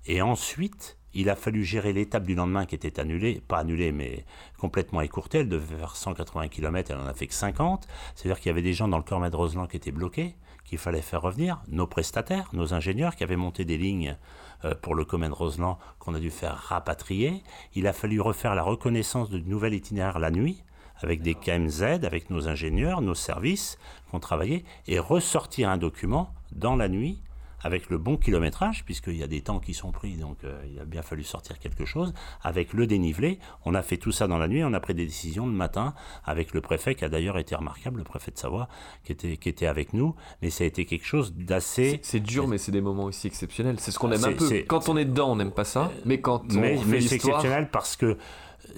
Et 0.06 0.22
ensuite, 0.22 0.98
il 1.14 1.30
a 1.30 1.36
fallu 1.36 1.64
gérer 1.64 1.92
l'étape 1.92 2.24
du 2.24 2.34
lendemain 2.34 2.66
qui 2.66 2.74
était 2.74 2.98
annulée, 3.00 3.40
pas 3.46 3.58
annulée, 3.58 3.92
mais 3.92 4.24
complètement 4.58 5.00
écourtée. 5.00 5.38
Elle 5.38 5.48
devait 5.48 5.76
faire 5.76 5.96
180 5.96 6.48
km, 6.48 6.90
elle 6.90 6.98
en 6.98 7.06
a 7.06 7.14
fait 7.14 7.28
que 7.28 7.34
50. 7.34 7.86
C'est-à-dire 8.14 8.38
qu'il 8.38 8.48
y 8.48 8.50
avait 8.50 8.62
des 8.62 8.74
gens 8.74 8.88
dans 8.88 8.98
le 8.98 9.04
Cormet 9.04 9.30
de 9.30 9.36
Roseland 9.36 9.66
qui 9.66 9.76
étaient 9.76 9.92
bloqués, 9.92 10.34
qu'il 10.64 10.78
fallait 10.78 11.02
faire 11.02 11.22
revenir. 11.22 11.62
Nos 11.68 11.86
prestataires, 11.86 12.48
nos 12.52 12.74
ingénieurs 12.74 13.14
qui 13.14 13.22
avaient 13.22 13.36
monté 13.36 13.64
des 13.64 13.78
lignes 13.78 14.16
euh, 14.64 14.74
pour 14.74 14.94
le 14.94 15.04
Cormet 15.04 15.28
de 15.28 15.34
Roseland 15.34 15.78
qu'on 16.00 16.14
a 16.14 16.20
dû 16.20 16.30
faire 16.30 16.56
rapatrier. 16.56 17.42
Il 17.74 17.86
a 17.86 17.92
fallu 17.92 18.20
refaire 18.20 18.54
la 18.54 18.62
reconnaissance 18.62 19.30
de 19.30 19.38
nouvel 19.38 19.74
itinéraire 19.74 20.18
la 20.18 20.30
nuit 20.30 20.64
avec 20.98 21.22
des 21.22 21.34
KMZ, 21.34 22.04
avec 22.04 22.30
nos 22.30 22.48
ingénieurs, 22.48 23.00
nos 23.00 23.14
services 23.14 23.78
qui 24.08 24.14
ont 24.14 24.20
travaillé, 24.20 24.64
et 24.86 24.98
ressortir 24.98 25.68
un 25.68 25.76
document 25.76 26.32
dans 26.52 26.76
la 26.76 26.88
nuit 26.88 27.20
avec 27.64 27.88
le 27.88 27.98
bon 27.98 28.16
kilométrage, 28.18 28.84
puisqu'il 28.84 29.16
y 29.16 29.22
a 29.22 29.26
des 29.26 29.40
temps 29.40 29.58
qui 29.58 29.72
sont 29.72 29.90
pris, 29.90 30.16
donc 30.16 30.44
euh, 30.44 30.62
il 30.70 30.78
a 30.78 30.84
bien 30.84 31.02
fallu 31.02 31.24
sortir 31.24 31.58
quelque 31.58 31.86
chose, 31.86 32.12
avec 32.42 32.74
le 32.74 32.86
dénivelé. 32.86 33.38
On 33.64 33.74
a 33.74 33.82
fait 33.82 33.96
tout 33.96 34.12
ça 34.12 34.28
dans 34.28 34.38
la 34.38 34.48
nuit, 34.48 34.62
on 34.62 34.74
a 34.74 34.80
pris 34.80 34.94
des 34.94 35.06
décisions 35.06 35.46
le 35.46 35.52
matin 35.52 35.94
avec 36.24 36.52
le 36.52 36.60
préfet, 36.60 36.94
qui 36.94 37.04
a 37.04 37.08
d'ailleurs 37.08 37.38
été 37.38 37.54
remarquable, 37.54 37.98
le 37.98 38.04
préfet 38.04 38.30
de 38.30 38.38
Savoie, 38.38 38.68
qui 39.02 39.12
était, 39.12 39.38
qui 39.38 39.48
était 39.48 39.66
avec 39.66 39.94
nous, 39.94 40.14
mais 40.42 40.50
ça 40.50 40.64
a 40.64 40.66
été 40.66 40.84
quelque 40.84 41.06
chose 41.06 41.34
d'assez... 41.34 42.00
C'est 42.02 42.20
dur, 42.20 42.46
mais 42.46 42.58
c'est 42.58 42.72
des 42.72 42.82
moments 42.82 43.04
aussi 43.04 43.26
exceptionnels. 43.26 43.80
C'est 43.80 43.90
ce 43.90 43.98
qu'on 43.98 44.12
aime 44.12 44.24
un 44.24 44.32
peu. 44.32 44.62
Quand 44.68 44.90
on 44.90 44.96
est 44.98 45.06
dedans, 45.06 45.32
on 45.32 45.36
n'aime 45.36 45.50
pas 45.50 45.64
ça, 45.64 45.90
mais 46.04 46.20
quand 46.20 46.42
on 46.52 46.60
mais, 46.60 46.78
mais 46.86 47.00
c'est 47.00 47.14
exceptionnel 47.14 47.70
parce 47.70 47.96
que 47.96 48.18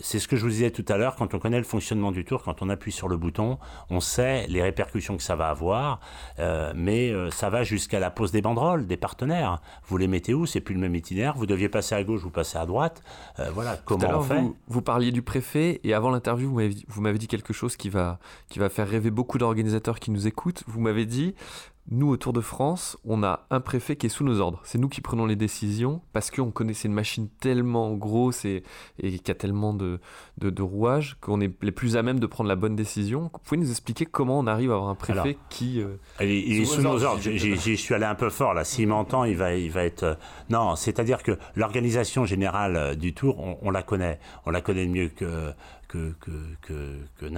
c'est 0.01 0.19
ce 0.19 0.29
que 0.29 0.37
je 0.37 0.43
vous 0.43 0.51
disais 0.51 0.71
tout 0.71 0.85
à 0.89 0.97
l'heure, 0.97 1.17
quand 1.17 1.35
on 1.35 1.39
connaît 1.39 1.59
le 1.59 1.65
fonctionnement 1.65 2.13
du 2.13 2.25
tour, 2.25 2.43
quand 2.43 2.63
on 2.63 2.69
appuie 2.69 2.93
sur 2.93 3.09
le 3.09 3.17
bouton, 3.17 3.59
on 3.91 4.01
sait 4.01 4.47
les 4.49 4.63
répercussions 4.63 5.17
que 5.17 5.23
ça 5.23 5.37
va 5.37 5.49
avoir, 5.49 6.01
euh, 6.39 6.73
mais 6.75 7.11
euh, 7.11 7.31
ça 7.31 7.51
va 7.51 7.63
jusqu'à 7.63 8.01
la 8.01 8.11
pose 8.11 8.33
des 8.33 8.43
banderoles, 8.43 8.87
des 8.87 8.97
partenaires. 8.97 9.61
Vous 9.89 9.97
les 9.97 10.09
mettez 10.09 10.35
où? 10.35 10.47
C'est 10.47 10.61
plus 10.61 10.75
le 10.75 10.81
même 10.81 10.95
itinéraire. 10.95 11.35
Vous 11.37 11.47
deviez 11.47 11.69
passer 11.69 11.95
à 11.95 12.05
gauche, 12.05 12.21
vous 12.21 12.31
passez 12.31 12.59
à 12.59 12.67
droite. 12.67 13.03
Euh, 13.39 13.51
voilà, 13.53 13.77
comment 13.85 14.19
on 14.19 14.23
fait? 14.23 14.43
vous, 14.69 14.83
parliez 14.83 15.13
du 15.13 15.23
préfet, 15.23 15.81
et 15.85 15.95
avant 15.95 16.11
l'interview, 16.11 16.59
vous 16.89 17.01
m'avez 17.01 17.19
dit 17.19 17.29
quelque 17.29 17.53
chose 17.53 17.77
qui 17.77 17.89
va, 17.89 18.19
qui 18.49 18.59
va 18.59 18.69
faire 18.69 18.89
rêver 18.89 19.11
beaucoup 19.11 19.39
d'organisateurs 19.39 19.99
qui 19.99 20.11
nous 20.11 20.27
écoutent. 20.27 20.63
Vous 20.67 20.81
m'avez 20.81 21.07
dit, 21.07 21.35
nous, 21.91 22.09
au 22.09 22.16
Tour 22.16 22.32
de 22.32 22.41
France, 22.41 22.99
on 23.05 23.22
a 23.22 23.47
un 23.51 23.61
préfet 23.61 23.95
qui 23.95 24.07
est 24.07 24.11
sous 24.11 24.24
nos 24.24 24.41
ordres. 24.41 24.61
C'est 24.64 24.78
nous 24.78 24.89
qui 24.89 25.01
prenons 25.01 25.24
les 25.24 25.37
décisions 25.37 26.03
parce 26.12 26.30
qu'on 26.32 26.51
connaissait 26.51 26.89
une 26.89 26.95
machine 26.95 27.28
tellement 27.41 27.95
grosse 27.95 28.45
et, 28.45 28.64
et 29.01 29.18
qui 29.18 29.30
a 29.30 29.34
tellement 29.34 29.72
de, 29.72 30.01
de, 30.39 30.62
rouages 30.62 31.16
qu'on 31.20 31.41
est 31.41 31.53
les 31.62 31.70
plus 31.70 31.97
à 31.97 32.03
même 32.03 32.18
de 32.18 32.26
prendre 32.26 32.49
la 32.49 32.57
bonne 32.57 32.74
décision. 32.74 33.30
Vous 33.32 33.39
pouvez 33.45 33.61
nous 33.61 33.70
expliquer 33.70 34.05
comment 34.05 34.39
on 34.39 34.47
arrive 34.49 34.72
à 34.72 34.74
avoir 34.74 34.91
un 34.91 34.97
préfet 34.97 35.39
qui. 35.49 35.80
Euh, 35.80 35.97
il, 36.20 36.61
est 36.61 36.64
sous 36.64 36.82
nos 36.82 37.05
ordres. 37.05 37.20
Je 37.22 37.74
suis 37.74 37.95
allé 37.95 38.05
un 38.05 38.16
peu 38.16 38.30
fort 38.30 38.53
là. 38.53 38.64
S'il 38.64 38.89
m'entend, 38.89 39.24
il 39.24 39.37
va, 39.37 39.55
il 39.55 39.70
va 39.70 39.84
être. 39.84 40.03
Euh, 40.03 40.14
non, 40.51 40.74
c'est-à-dire 40.74 41.22
que 41.22 41.39
l'organisation 41.55 42.24
générale 42.24 42.76
euh, 42.76 42.95
du 42.97 43.14
Tour, 43.14 43.39
on, 43.39 43.59
on, 43.62 43.70
la 43.70 43.82
connaît. 43.82 44.18
On 44.45 44.51
la 44.51 44.61
connaît 44.61 44.87
mieux 44.87 45.09
que, 45.09 45.53
que, 45.87 47.28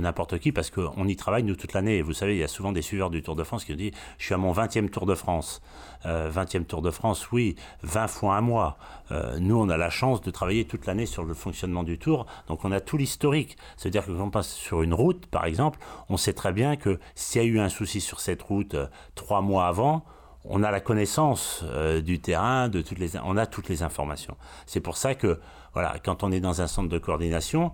n'importe 0.00 0.38
qui, 0.38 0.52
parce 0.52 0.70
qu'on 0.70 1.06
y 1.06 1.16
travaille, 1.16 1.42
nous, 1.42 1.56
toute 1.56 1.72
l'année. 1.72 2.02
Vous 2.02 2.12
savez, 2.12 2.36
il 2.36 2.38
y 2.38 2.44
a 2.44 2.48
souvent 2.48 2.72
des 2.72 2.82
suiveurs 2.82 3.10
du 3.10 3.22
Tour 3.22 3.36
de 3.36 3.44
France 3.44 3.64
qui 3.64 3.74
disent 3.74 3.92
Je 4.18 4.24
suis 4.24 4.34
à 4.34 4.38
mon 4.38 4.52
20e 4.52 4.88
Tour 4.88 5.06
de 5.06 5.14
France. 5.14 5.60
20e 6.04 6.60
euh, 6.60 6.64
Tour 6.64 6.82
de 6.82 6.90
France, 6.90 7.30
oui, 7.32 7.56
20 7.82 8.08
fois 8.08 8.36
un 8.36 8.40
mois. 8.40 8.78
Euh, 9.10 9.38
nous, 9.40 9.56
on 9.58 9.68
a 9.68 9.76
la 9.76 9.90
chance 9.90 10.20
de 10.20 10.30
travailler 10.30 10.64
toute 10.64 10.86
l'année 10.86 11.06
sur 11.06 11.24
le 11.24 11.34
fonctionnement 11.34 11.82
du 11.82 11.98
Tour, 11.98 12.26
donc 12.46 12.64
on 12.64 12.72
a 12.72 12.80
tout 12.80 12.96
l'historique. 12.96 13.56
C'est-à-dire 13.76 14.04
que 14.04 14.12
quand 14.12 14.24
on 14.24 14.30
passe 14.30 14.52
sur 14.52 14.82
une 14.82 14.94
route, 14.94 15.26
par 15.26 15.44
exemple, 15.44 15.78
on 16.08 16.16
sait 16.16 16.32
très 16.32 16.52
bien 16.52 16.76
que 16.76 16.98
s'il 17.14 17.42
y 17.42 17.44
a 17.44 17.48
eu 17.48 17.58
un 17.58 17.68
souci 17.68 18.00
sur 18.00 18.20
cette 18.20 18.42
route 18.42 18.74
euh, 18.74 18.86
trois 19.14 19.40
mois 19.40 19.66
avant, 19.66 20.04
on 20.44 20.62
a 20.62 20.70
la 20.70 20.80
connaissance 20.80 21.62
du 22.02 22.20
terrain, 22.20 22.68
de 22.68 22.80
toutes 22.80 22.98
les, 22.98 23.18
on 23.18 23.36
a 23.36 23.44
toutes 23.44 23.68
les 23.68 23.82
informations. 23.82 24.36
C'est 24.66 24.80
pour 24.80 24.96
ça 24.96 25.14
que, 25.14 25.40
voilà, 25.78 25.94
quand 26.04 26.24
on 26.24 26.32
est 26.32 26.40
dans 26.40 26.60
un 26.60 26.66
centre 26.66 26.88
de 26.88 26.98
coordination, 26.98 27.70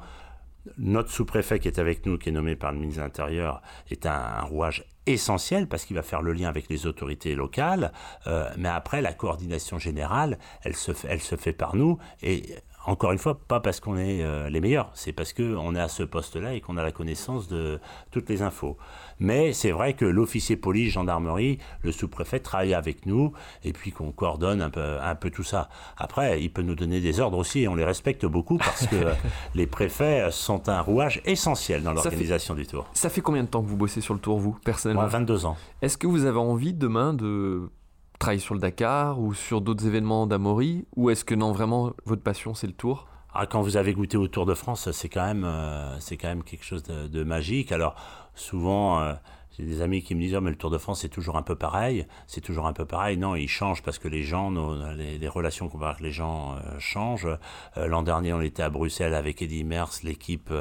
notre 0.76 1.10
sous-préfet 1.10 1.58
qui 1.58 1.68
est 1.68 1.78
avec 1.78 2.04
nous, 2.04 2.18
qui 2.18 2.28
est 2.28 2.32
nommé 2.32 2.54
par 2.54 2.70
le 2.70 2.78
ministre 2.78 3.00
de 3.00 3.06
l'Intérieur, 3.06 3.62
est 3.90 4.04
un, 4.04 4.42
rouage 4.42 4.84
essentiel 5.06 5.68
parce 5.68 5.86
qu'il 5.86 5.96
va 5.96 6.02
faire 6.02 6.20
le 6.20 6.34
lien 6.34 6.50
avec 6.50 6.68
les 6.68 6.84
autorités 6.84 7.34
locales. 7.34 7.92
Euh, 8.26 8.50
mais 8.58 8.68
après, 8.68 9.00
la 9.00 9.14
coordination 9.14 9.78
générale, 9.78 10.38
elle 10.64 10.76
se, 10.76 10.92
fait, 10.92 11.08
elle 11.10 11.22
se 11.22 11.36
fait 11.36 11.54
par 11.54 11.76
nous. 11.76 11.96
Et 12.22 12.42
encore 12.86 13.12
une 13.12 13.18
fois, 13.18 13.38
pas 13.38 13.60
parce 13.60 13.80
qu'on 13.80 13.96
est 13.96 14.22
euh, 14.22 14.50
les 14.50 14.60
meilleurs, 14.60 14.90
c'est 14.94 15.12
parce 15.12 15.32
qu'on 15.32 15.74
est 15.74 15.80
à 15.80 15.88
ce 15.88 16.02
poste-là 16.02 16.54
et 16.54 16.60
qu'on 16.60 16.76
a 16.76 16.82
la 16.82 16.92
connaissance 16.92 17.48
de 17.48 17.80
toutes 18.10 18.28
les 18.28 18.42
infos. 18.42 18.76
Mais 19.18 19.52
c'est 19.52 19.70
vrai 19.70 19.94
que 19.94 20.04
l'officier 20.04 20.56
police, 20.56 20.92
gendarmerie, 20.92 21.58
le 21.82 21.92
sous-préfet 21.92 22.40
travaille 22.40 22.74
avec 22.74 23.06
nous 23.06 23.32
et 23.62 23.72
puis 23.72 23.92
qu'on 23.92 24.12
coordonne 24.12 24.60
un 24.60 24.70
peu, 24.70 24.98
un 25.00 25.14
peu 25.14 25.30
tout 25.30 25.44
ça. 25.44 25.68
Après, 25.96 26.42
il 26.42 26.52
peut 26.52 26.62
nous 26.62 26.74
donner 26.74 27.00
des 27.00 27.20
ordres 27.20 27.38
aussi 27.38 27.60
et 27.60 27.68
on 27.68 27.74
les 27.74 27.84
respecte 27.84 28.26
beaucoup 28.26 28.58
parce 28.58 28.86
que 28.86 29.12
les 29.54 29.66
préfets 29.66 30.28
sont 30.30 30.68
un 30.68 30.80
rouage 30.80 31.22
essentiel 31.24 31.82
dans 31.82 31.92
l'organisation 31.92 32.54
du 32.54 32.66
tour. 32.66 32.86
Ça 32.92 33.08
fait 33.08 33.20
combien 33.20 33.44
de 33.44 33.48
temps 33.48 33.62
que 33.62 33.68
vous 33.68 33.76
bossez 33.76 34.00
sur 34.00 34.14
le 34.14 34.20
tour, 34.20 34.38
vous, 34.38 34.58
personnellement? 34.64 35.02
Moi, 35.02 35.10
22 35.10 35.46
ans. 35.46 35.56
Est-ce 35.80 35.96
que 35.96 36.06
vous 36.06 36.24
avez 36.24 36.38
envie 36.38 36.74
demain 36.74 37.14
de 37.14 37.70
travailler 38.18 38.40
sur 38.40 38.54
le 38.54 38.60
Dakar 38.60 39.20
ou 39.20 39.34
sur 39.34 39.60
d'autres 39.60 39.86
événements 39.86 40.26
d'Amaury 40.26 40.86
Ou 40.96 41.10
est-ce 41.10 41.24
que 41.24 41.34
non, 41.34 41.52
vraiment, 41.52 41.92
votre 42.04 42.22
passion, 42.22 42.54
c'est 42.54 42.66
le 42.66 42.72
tour? 42.72 43.06
Ah, 43.36 43.46
quand 43.46 43.62
vous 43.62 43.76
avez 43.76 43.94
goûté 43.94 44.16
au 44.16 44.28
Tour 44.28 44.46
de 44.46 44.54
France, 44.54 44.92
c'est 44.92 45.08
quand 45.08 45.26
même, 45.26 45.44
euh, 45.44 45.98
c'est 45.98 46.16
quand 46.16 46.28
même 46.28 46.44
quelque 46.44 46.64
chose 46.64 46.84
de, 46.84 47.24
magique. 47.24 47.72
Alors 47.72 47.96
souvent, 48.36 49.00
euh, 49.00 49.14
j'ai 49.58 49.64
des 49.64 49.82
amis 49.82 50.02
qui 50.04 50.14
me 50.14 50.20
disent 50.20 50.36
oh, 50.36 50.40
mais 50.40 50.50
le 50.50 50.56
Tour 50.56 50.70
de 50.70 50.78
France 50.78 51.00
c'est 51.00 51.08
toujours 51.08 51.36
un 51.36 51.42
peu 51.42 51.56
pareil, 51.56 52.06
c'est 52.28 52.40
toujours 52.40 52.68
un 52.68 52.72
peu 52.72 52.84
pareil. 52.84 53.16
Non, 53.16 53.34
il 53.34 53.48
change 53.48 53.82
parce 53.82 53.98
que 53.98 54.06
les 54.06 54.22
gens, 54.22 54.52
les, 54.94 55.28
relations 55.28 55.68
qu'on 55.68 55.78
va 55.78 55.88
avec 55.88 56.00
les 56.00 56.12
gens 56.12 56.54
euh, 56.54 56.78
changent. 56.78 57.26
L'an 57.74 58.02
dernier, 58.02 58.32
on 58.32 58.40
était 58.40 58.62
à 58.62 58.70
Bruxelles 58.70 59.14
avec 59.14 59.42
Eddie 59.42 59.64
Mers, 59.64 59.90
l'équipe, 60.04 60.52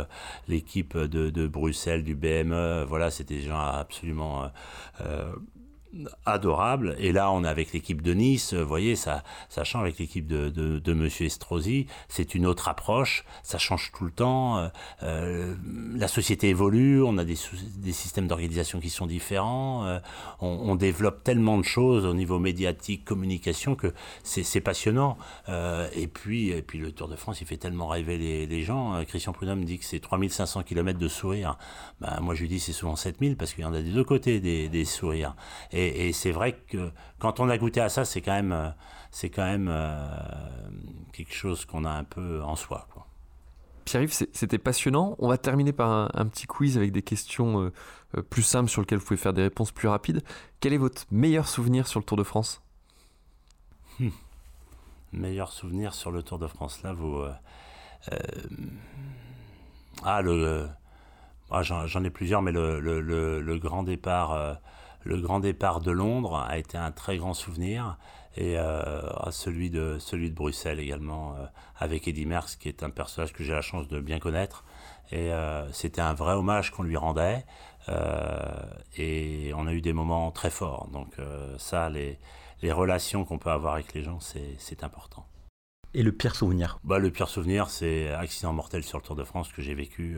l'équipe 0.47 0.97
de, 0.97 1.29
de, 1.29 1.47
Bruxelles 1.47 2.03
du 2.03 2.15
BME. 2.15 2.85
Voilà, 2.87 3.11
c'était 3.11 3.35
des 3.35 3.41
gens 3.41 3.59
absolument 3.59 4.49
adorable. 6.25 6.95
Et 6.99 7.11
là, 7.11 7.31
on 7.31 7.43
est 7.43 7.47
avec 7.47 7.73
l'équipe 7.73 8.01
de 8.01 8.13
Nice. 8.13 8.53
Vous 8.53 8.67
voyez, 8.67 8.95
ça, 8.95 9.23
ça 9.49 9.63
change 9.63 9.83
avec 9.83 9.99
l'équipe 9.99 10.27
de, 10.27 10.49
de, 10.49 10.93
Monsieur 10.93 11.25
Estrosi. 11.25 11.87
C'est 12.07 12.35
une 12.35 12.45
autre 12.45 12.67
approche. 12.67 13.25
Ça 13.41 13.57
change 13.57 13.91
tout 13.95 14.05
le 14.05 14.11
temps. 14.11 14.57
Euh, 14.57 14.67
euh 15.03 15.55
la 15.95 16.07
société 16.07 16.49
évolue. 16.49 17.01
On 17.03 17.17
a 17.17 17.25
des, 17.25 17.37
des 17.77 17.91
systèmes 17.91 18.27
d'organisation 18.27 18.79
qui 18.79 18.89
sont 18.89 19.05
différents. 19.05 19.85
Euh, 19.85 19.99
on, 20.39 20.75
développe 20.75 21.23
tellement 21.23 21.57
de 21.59 21.63
choses 21.63 22.05
au 22.05 22.13
niveau 22.13 22.39
médiatique, 22.39 23.05
communication 23.05 23.75
que 23.75 23.93
c'est 24.23 24.61
passionnant. 24.61 25.17
Et 25.95 26.07
puis, 26.07 26.49
et 26.49 26.61
puis 26.61 26.79
le 26.79 26.91
Tour 26.91 27.07
de 27.07 27.15
France, 27.15 27.41
il 27.41 27.47
fait 27.47 27.57
tellement 27.57 27.87
rêver 27.87 28.17
les, 28.17 28.63
gens. 28.63 29.03
Christian 29.05 29.33
Prudhomme 29.33 29.65
dit 29.65 29.77
que 29.77 29.85
c'est 29.85 29.99
3500 29.99 30.63
km 30.63 30.97
de 30.97 31.07
sourires. 31.07 31.57
Ben, 32.01 32.19
moi, 32.21 32.33
je 32.33 32.41
lui 32.41 32.47
dis 32.47 32.59
c'est 32.59 32.73
souvent 32.73 32.95
7000 32.95 33.37
parce 33.37 33.53
qu'il 33.53 33.63
y 33.63 33.67
en 33.67 33.73
a 33.73 33.81
des 33.81 33.91
deux 33.91 34.03
côtés 34.03 34.39
des, 34.39 34.67
des 34.69 34.85
sourires. 34.85 35.35
Et 35.71 35.82
et, 35.87 36.13
c'est 36.13 36.31
vrai 36.31 36.53
que 36.53 36.91
quand 37.19 37.39
on 37.39 37.49
a 37.49 37.57
goûté 37.57 37.81
à 37.81 37.89
ça, 37.89 38.05
c'est 38.05 38.21
quand 38.21 38.33
même, 38.33 38.51
euh, 38.51 38.69
c'est 39.11 39.29
quand 39.29 39.45
même 39.45 39.67
euh, 39.69 40.07
quelque 41.11 41.33
chose 41.33 41.65
qu'on 41.65 41.85
a 41.85 41.91
un 41.91 42.03
peu 42.03 42.41
en 42.43 42.55
soi. 42.55 42.87
Pierre-Yves, 43.85 44.27
c'était 44.31 44.57
passionnant. 44.57 45.15
On 45.19 45.27
va 45.27 45.37
terminer 45.37 45.73
par 45.73 46.09
un, 46.15 46.25
petit 46.27 46.47
quiz 46.47 46.77
avec 46.77 46.91
des 46.91 47.01
questions 47.01 47.71
euh, 48.15 48.21
plus 48.21 48.43
simples 48.43 48.69
sur 48.69 48.81
lesquelles 48.81 48.99
vous 48.99 49.05
pouvez 49.05 49.17
faire 49.17 49.33
des 49.33 49.41
réponses 49.41 49.71
plus 49.71 49.87
rapides. 49.87 50.23
Quel 50.61 50.73
est 50.73 50.77
votre 50.77 51.03
meilleur 51.11 51.47
souvenir 51.47 51.87
sur 51.87 51.99
le 51.99 52.05
Tour 52.05 52.17
de 52.17 52.23
France? 52.23 52.61
Hum. 53.99 54.11
Meilleur 55.11 55.51
souvenir 55.51 55.93
sur 55.93 56.11
le 56.11 56.23
Tour 56.23 56.39
de 56.39 56.47
France, 56.47 56.81
là, 56.83 56.93
vous... 56.93 57.23
ah, 60.03 60.21
le... 60.21 60.67
Ah, 61.51 61.61
j'en 61.61 62.03
ai 62.03 62.09
plusieurs, 62.09 62.41
mais 62.41 62.51
le, 62.51 62.79
le, 62.79 63.41
le 63.41 63.59
grand 63.59 63.83
départ 63.83 64.59
le 65.03 65.19
grand 65.19 65.39
départ 65.39 65.81
de 65.81 65.91
Londres 65.91 66.35
a 66.35 66.57
été 66.57 66.77
un 66.77 66.91
très 66.91 67.17
grand 67.17 67.33
souvenir 67.33 67.97
et 68.35 68.57
euh, 68.57 69.01
celui 69.31 69.69
de 69.69 69.97
celui 69.99 70.29
de 70.29 70.35
Bruxelles 70.35 70.79
également 70.79 71.35
euh, 71.35 71.45
avec 71.77 72.07
Eddie 72.07 72.25
Merckx 72.25 72.55
qui 72.55 72.67
est 72.67 72.83
un 72.83 72.89
personnage 72.89 73.33
que 73.33 73.43
j'ai 73.43 73.53
la 73.53 73.61
chance 73.61 73.87
de 73.87 73.99
bien 73.99 74.19
connaître. 74.19 74.65
Et 75.11 75.31
euh, 75.31 75.71
c'était 75.71 76.01
un 76.01 76.13
vrai 76.13 76.33
hommage 76.33 76.71
qu'on 76.71 76.83
lui 76.83 76.97
rendait 76.97 77.45
et 78.97 79.51
on 79.55 79.67
a 79.67 79.73
eu 79.73 79.81
des 79.81 79.91
moments 79.91 80.31
très 80.31 80.49
forts. 80.49 80.87
Donc 80.93 81.17
ça 81.57 81.89
les 81.89 82.17
les 82.61 82.71
relations 82.71 83.25
qu'on 83.25 83.37
peut 83.37 83.51
avoir 83.51 83.73
avec 83.73 83.93
les 83.93 84.03
gens 84.03 84.19
c'est 84.21 84.83
important. 84.83 85.27
Et 85.93 86.01
le 86.01 86.11
pire 86.11 86.33
souvenir? 86.33 86.79
Bah, 86.83 86.97
Le 86.97 87.11
pire 87.11 87.27
souvenir, 87.27 87.69
c'est 87.69 88.09
accident 88.09 88.53
mortel 88.53 88.83
sur 88.83 88.97
le 88.97 89.03
Tour 89.03 89.15
de 89.15 89.23
France 89.23 89.51
que 89.51 89.61
j'ai 89.61 89.75
vécu 89.75 90.17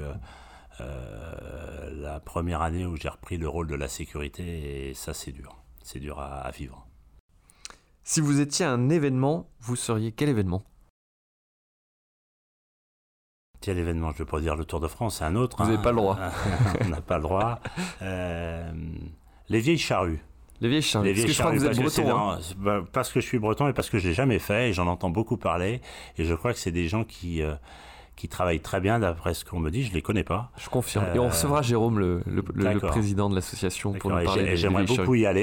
euh, 0.82 1.89
la 2.01 2.19
première 2.19 2.61
année 2.61 2.86
où 2.86 2.95
j'ai 2.95 3.09
repris 3.09 3.38
le 3.38 3.47
rôle 3.47 3.67
de 3.67 3.76
la 3.76 3.88
sécurité 3.88 4.89
et 4.89 4.93
ça 4.93 5.13
c'est 5.13 5.32
dur, 5.32 5.55
c'est 5.84 5.99
dur 5.99 6.19
à, 6.19 6.49
vivre. 6.51 6.88
Si 8.03 8.21
vous 8.21 8.39
étiez 8.39 8.65
un 8.65 8.89
événement, 8.89 9.49
vous 9.61 9.76
seriez 9.76 10.11
quel 10.11 10.30
événement? 10.30 10.63
Quel 13.61 13.80
événement? 13.80 14.11
Je 14.11 14.21
ne 14.21 14.26
vais 14.26 14.32
pas 14.32 14.39
dire 14.39 14.55
le 14.55 14.65
Tour 14.65 14.80
de 14.80 14.88
France, 14.88 15.17
c'est 15.17 15.23
un 15.23 15.36
autre. 15.36 15.57
Vous 15.57 15.63
n'avez 15.63 15.78
hein. 15.78 15.82
pas 15.82 15.91
le 15.91 15.97
droit. 15.97 16.19
On 16.82 16.89
n'a 16.89 17.01
pas 17.01 17.17
le 17.17 17.23
droit. 17.23 17.59
Euh, 18.01 18.71
les 19.49 19.59
vieilles 19.59 19.78
charrues. 19.78 20.23
Les 20.61 20.69
vieilles 20.69 20.82
charrues. 20.82 21.13
parce 21.13 21.26
que 21.26 21.32
je 21.32 21.39
crois 21.39 21.51
que 21.51 21.57
vous 21.57 21.65
êtes 21.65 21.80
breton. 21.80 22.19
Hein. 22.19 22.86
Parce 22.91 23.11
que 23.11 23.19
je 23.19 23.26
suis 23.26 23.39
breton 23.39 23.67
et 23.67 23.73
parce 23.73 23.89
que 23.89 23.97
je 23.97 24.07
l'ai 24.07 24.13
jamais 24.13 24.39
fait 24.39 24.69
et 24.69 24.73
j'en 24.73 24.88
entends 24.88 25.09
beaucoup 25.09 25.38
parler. 25.38 25.82
Et 26.17 26.26
je 26.26 26.34
crois 26.36 26.53
que 26.53 26.59
c'est 26.59 26.71
des 26.71 26.88
gens 26.88 27.03
qui, 27.03 27.41
euh, 27.41 27.55
qui 28.16 28.28
travaillent 28.30 28.61
très 28.61 28.80
bien 28.80 28.99
d'après 28.99 29.34
ce 29.34 29.45
qu'on 29.45 29.59
me 29.59 29.70
dit. 29.70 29.84
Je 29.84 29.93
les 29.93 30.01
connais 30.01 30.24
pas. 30.24 30.51
Je 30.57 30.70
confirme. 30.70 31.05
et 31.13 31.20
on 31.20 31.26
euh, 31.26 31.30
recevra 31.30 31.61
Jérôme, 31.61 31.99
le, 31.99 32.22
le, 32.26 32.80
président 32.80 33.30
de 33.30 33.36
l'association, 33.36 33.93
pour 33.93 34.11
nous 34.11 34.24
parler. 34.24 34.55
J'aimerais 34.55 34.86
beaucoup 34.86 35.16
y 35.16 35.26
aller. 35.26 35.41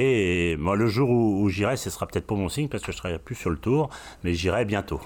Et 0.52 0.56
moi, 0.56 0.76
le 0.76 0.86
jour 0.86 1.10
où, 1.10 1.48
j'irai, 1.48 1.76
ce 1.76 1.90
sera 1.90 2.06
peut-être 2.06 2.26
pas 2.26 2.34
mon 2.34 2.48
signe 2.48 2.68
parce 2.68 2.82
que 2.82 2.92
je 2.92 2.96
serai 2.96 3.18
plus 3.18 3.34
sur 3.34 3.50
le 3.50 3.58
tour, 3.58 3.90
mais 4.24 4.34
j'irai 4.34 4.64
bientôt. 4.64 5.00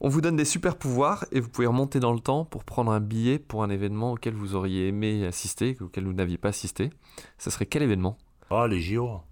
On 0.00 0.08
vous 0.08 0.20
donne 0.20 0.36
des 0.36 0.44
super 0.44 0.76
pouvoirs 0.76 1.24
et 1.32 1.40
vous 1.40 1.48
pouvez 1.48 1.66
remonter 1.66 2.00
dans 2.00 2.12
le 2.12 2.20
temps 2.20 2.44
pour 2.44 2.64
prendre 2.64 2.92
un 2.92 3.00
billet 3.00 3.38
pour 3.38 3.62
un 3.62 3.70
événement 3.70 4.12
auquel 4.12 4.34
vous 4.34 4.54
auriez 4.54 4.88
aimé 4.88 5.24
assister, 5.24 5.76
auquel 5.80 6.04
vous 6.04 6.12
n'aviez 6.12 6.36
pas 6.36 6.48
assisté. 6.48 6.90
Ce 7.38 7.48
serait 7.48 7.64
quel 7.64 7.82
événement? 7.82 8.18
Oh, 8.50 8.66
les 8.66 8.80
JO. 8.80 9.22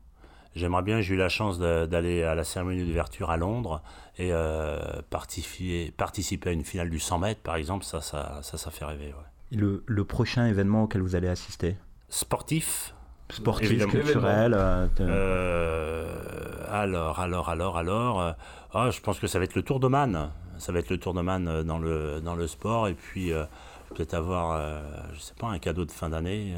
J'aimerais 0.54 0.82
bien, 0.82 1.00
j'ai 1.00 1.14
eu 1.14 1.16
la 1.16 1.28
chance 1.28 1.58
d'aller 1.58 2.22
à 2.22 2.34
la 2.36 2.44
cérémonie 2.44 2.84
d'ouverture 2.84 3.30
à 3.30 3.36
Londres 3.36 3.82
et 4.18 4.28
euh, 4.32 4.78
participer, 5.10 5.92
participer 5.96 6.50
à 6.50 6.52
une 6.52 6.64
finale 6.64 6.90
du 6.90 7.00
100 7.00 7.18
mètres, 7.18 7.40
par 7.40 7.56
exemple, 7.56 7.84
ça, 7.84 8.00
ça, 8.00 8.38
ça, 8.42 8.56
ça 8.56 8.70
fait 8.70 8.84
rêver. 8.84 9.12
Et 9.50 9.56
le, 9.56 9.82
le, 9.86 10.04
prochain 10.04 10.46
événement 10.46 10.84
auquel 10.84 11.02
vous 11.02 11.16
allez 11.16 11.28
assister? 11.28 11.76
Sportif 12.08 12.94
Sportif, 13.30 13.84
culturel 13.86 14.54
euh, 14.54 14.86
euh, 15.00 16.64
Alors, 16.70 17.18
alors, 17.18 17.48
alors, 17.48 17.76
alors, 17.76 18.34
ah, 18.72 18.90
je 18.90 19.00
pense 19.00 19.18
que 19.18 19.26
ça 19.26 19.38
va 19.38 19.44
être 19.44 19.56
le 19.56 19.62
Tour 19.62 19.80
de 19.80 19.88
Man. 19.88 20.30
Ça 20.58 20.70
va 20.70 20.78
être 20.78 20.90
le 20.90 20.98
Tour 20.98 21.14
de 21.14 21.20
Man 21.22 21.64
dans 21.64 21.78
le, 21.78 22.20
dans 22.20 22.36
le 22.36 22.46
sport 22.46 22.86
et 22.86 22.94
puis 22.94 23.32
peut-être 23.88 24.14
avoir, 24.14 24.60
je 25.14 25.18
sais 25.18 25.34
pas, 25.34 25.48
un 25.48 25.58
cadeau 25.58 25.84
de 25.84 25.90
fin 25.90 26.10
d'année, 26.10 26.54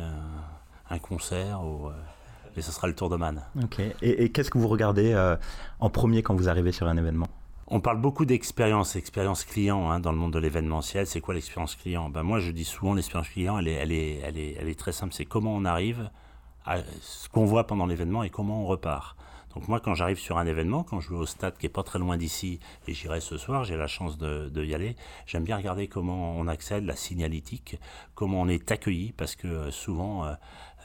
un 0.90 0.98
concert 0.98 1.62
ou 1.64 1.88
et 2.56 2.62
ce 2.62 2.72
sera 2.72 2.86
le 2.86 2.94
Tour 2.94 3.10
de 3.10 3.16
Man. 3.16 3.42
Ok. 3.62 3.80
Et, 4.02 4.30
qu'est-ce 4.30 4.50
que 4.50 4.58
vous 4.58 4.68
regardez 4.68 5.12
euh, 5.12 5.36
en 5.80 5.90
premier 5.90 6.22
quand 6.22 6.34
vous 6.34 6.48
arrivez 6.48 6.72
sur 6.72 6.88
un 6.88 6.96
événement? 6.96 7.26
On 7.68 7.80
parle 7.80 8.00
beaucoup 8.00 8.24
d'expérience, 8.24 8.94
expérience 8.94 9.44
client 9.44 9.90
hein, 9.90 9.98
dans 9.98 10.12
le 10.12 10.18
monde 10.18 10.32
de 10.32 10.38
l'événementiel. 10.38 11.06
C'est 11.06 11.20
quoi 11.20 11.34
l'expérience 11.34 11.74
client? 11.74 12.08
Ben 12.10 12.22
Moi, 12.22 12.38
je 12.38 12.52
dis 12.52 12.64
souvent 12.64 12.94
l'expérience 12.94 13.28
client, 13.28 13.58
elle 13.58 13.68
est, 13.68 13.72
elle, 13.72 13.92
est, 13.92 14.20
elle, 14.24 14.38
est, 14.38 14.56
elle 14.60 14.68
est 14.68 14.78
très 14.78 14.92
simple. 14.92 15.12
C'est 15.12 15.24
comment 15.24 15.54
on 15.54 15.64
arrive 15.64 16.10
ce 17.00 17.28
qu'on 17.28 17.44
voit 17.44 17.66
pendant 17.66 17.86
l'événement 17.86 18.22
et 18.22 18.30
comment 18.30 18.62
on 18.62 18.66
repart. 18.66 19.16
Donc 19.56 19.68
moi, 19.68 19.80
quand 19.80 19.94
j'arrive 19.94 20.18
sur 20.18 20.36
un 20.36 20.44
événement, 20.44 20.82
quand 20.82 21.00
je 21.00 21.08
vais 21.08 21.16
au 21.16 21.24
stade 21.24 21.56
qui 21.56 21.64
est 21.64 21.70
pas 21.70 21.82
très 21.82 21.98
loin 21.98 22.18
d'ici, 22.18 22.60
et 22.86 22.92
j'irai 22.92 23.20
ce 23.20 23.38
soir, 23.38 23.64
j'ai 23.64 23.76
la 23.76 23.86
chance 23.86 24.18
de, 24.18 24.50
y 24.62 24.74
aller, 24.74 24.96
j'aime 25.24 25.44
bien 25.44 25.56
regarder 25.56 25.88
comment 25.88 26.36
on 26.36 26.46
accède, 26.46 26.84
la 26.84 26.94
signalétique, 26.94 27.78
comment 28.14 28.42
on 28.42 28.48
est 28.48 28.70
accueilli, 28.70 29.12
parce 29.12 29.34
que 29.34 29.48
euh, 29.48 29.70
souvent, 29.70 30.26
euh, 30.26 30.34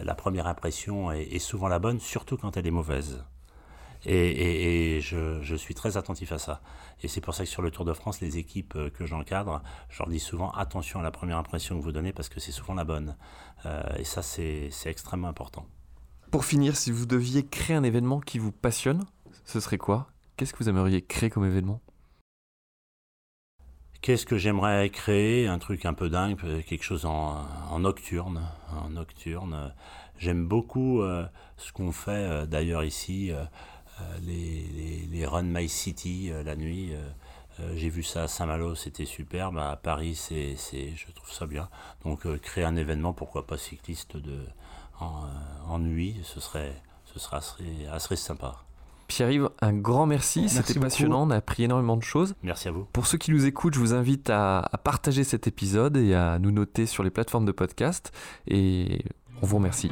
la 0.03 0.15
première 0.15 0.47
impression 0.47 1.11
est, 1.11 1.39
souvent 1.39 1.67
la 1.67 1.79
bonne, 1.79 1.99
surtout 1.99 2.37
quand 2.37 2.57
elle 2.57 2.67
est 2.67 2.71
mauvaise. 2.71 3.23
Et, 4.05 4.99
je, 5.01 5.55
suis 5.55 5.75
très 5.75 5.97
attentif 5.97 6.31
à 6.31 6.39
ça. 6.39 6.61
Et 7.03 7.07
c'est 7.07 7.21
pour 7.21 7.33
ça 7.33 7.43
que 7.43 7.49
sur 7.49 7.61
le 7.61 7.71
Tour 7.71 7.85
de 7.85 7.93
France, 7.93 8.19
les 8.21 8.37
équipes 8.37 8.75
euh, 8.75 8.89
que 8.89 9.05
j'encadre, 9.05 9.63
je 9.89 9.99
leur 9.99 10.09
dis 10.09 10.19
souvent 10.19 10.51
attention 10.51 10.99
à 10.99 11.03
la 11.03 11.11
première 11.11 11.37
impression 11.37 11.77
que 11.77 11.83
vous 11.83 11.91
donnez 11.91 12.13
parce 12.13 12.29
que 12.29 12.39
c'est 12.39 12.51
souvent 12.51 12.73
la 12.73 12.83
bonne. 12.83 13.15
et 13.97 14.03
ça, 14.03 14.21
c'est 14.21 14.71
extrêmement 14.85 15.27
important. 15.27 15.65
Pour 16.31 16.45
finir, 16.45 16.77
si 16.77 16.91
vous 16.91 17.05
deviez 17.05 17.45
créer 17.45 17.75
un 17.75 17.83
événement 17.83 18.19
qui 18.19 18.39
vous 18.39 18.51
passionne, 18.51 19.03
ce 19.45 19.59
serait 19.59 19.77
quoi? 19.77 20.07
Qu'est-ce 20.37 20.53
que 20.53 20.63
vous 20.63 20.69
aimeriez 20.69 21.01
créer 21.01 21.29
comme 21.29 21.45
événement? 21.45 21.81
Qu'est-ce 24.01 24.25
que 24.25 24.35
j'aimerais 24.35 24.89
créer? 24.89 25.47
Un 25.47 25.59
truc 25.59 25.85
un 25.85 25.93
peu 25.93 26.09
dingue, 26.09 26.35
quelque 26.65 26.83
chose 26.83 27.05
en, 27.05 27.77
nocturne. 27.77 28.41
En 28.71 28.89
nocturne. 28.89 29.71
J'aime 30.17 30.47
beaucoup 30.47 31.03
euh, 31.03 31.27
ce 31.57 31.71
qu'on 31.71 31.91
fait 31.91 32.11
euh, 32.11 32.45
d'ailleurs 32.47 32.83
ici, 32.83 33.31
euh, 33.31 33.45
les, 34.23 35.25
Run 35.27 35.43
My 35.43 35.69
City 35.69 36.31
la 36.43 36.55
nuit. 36.55 36.93
J'ai 37.75 37.89
vu 37.89 38.01
ça 38.01 38.23
à 38.23 38.27
Saint-Malo, 38.27 38.73
c'était 38.73 39.05
superbe. 39.05 39.59
À 39.59 39.75
Paris, 39.75 40.15
c'est, 40.15 40.55
je 40.55 41.11
trouve 41.11 41.31
ça 41.31 41.45
bien. 41.45 41.69
Donc 42.03 42.25
créer 42.39 42.63
un 42.63 42.75
événement, 42.75 43.13
pourquoi 43.13 43.45
pas 43.45 43.57
cycliste 43.57 44.17
de, 44.17 44.39
en, 44.99 45.77
nuit, 45.77 46.19
ce 46.23 46.39
serait, 46.39 46.73
ce 47.05 47.19
serait 47.19 47.85
assez, 47.91 48.15
sympa. 48.15 48.63
Pierre-Yves, 49.11 49.49
un 49.59 49.73
grand 49.73 50.05
merci, 50.05 50.47
c'était 50.47 50.79
passionnant, 50.79 51.23
on 51.23 51.31
a 51.31 51.35
appris 51.35 51.63
énormément 51.63 51.97
de 51.97 52.03
choses. 52.03 52.33
Merci 52.43 52.69
à 52.69 52.71
vous. 52.71 52.87
Pour 52.93 53.07
ceux 53.07 53.17
qui 53.17 53.31
nous 53.31 53.45
écoutent, 53.45 53.73
je 53.73 53.79
vous 53.79 53.93
invite 53.93 54.29
à, 54.29 54.69
partager 54.85 55.25
cet 55.25 55.47
épisode 55.47 55.97
et 55.97 56.15
à 56.15 56.39
nous 56.39 56.51
noter 56.51 56.85
sur 56.85 57.03
les 57.03 57.09
plateformes 57.09 57.45
de 57.45 57.51
podcast. 57.51 58.13
Et 58.47 59.03
on 59.41 59.45
vous 59.45 59.57
remercie. 59.57 59.91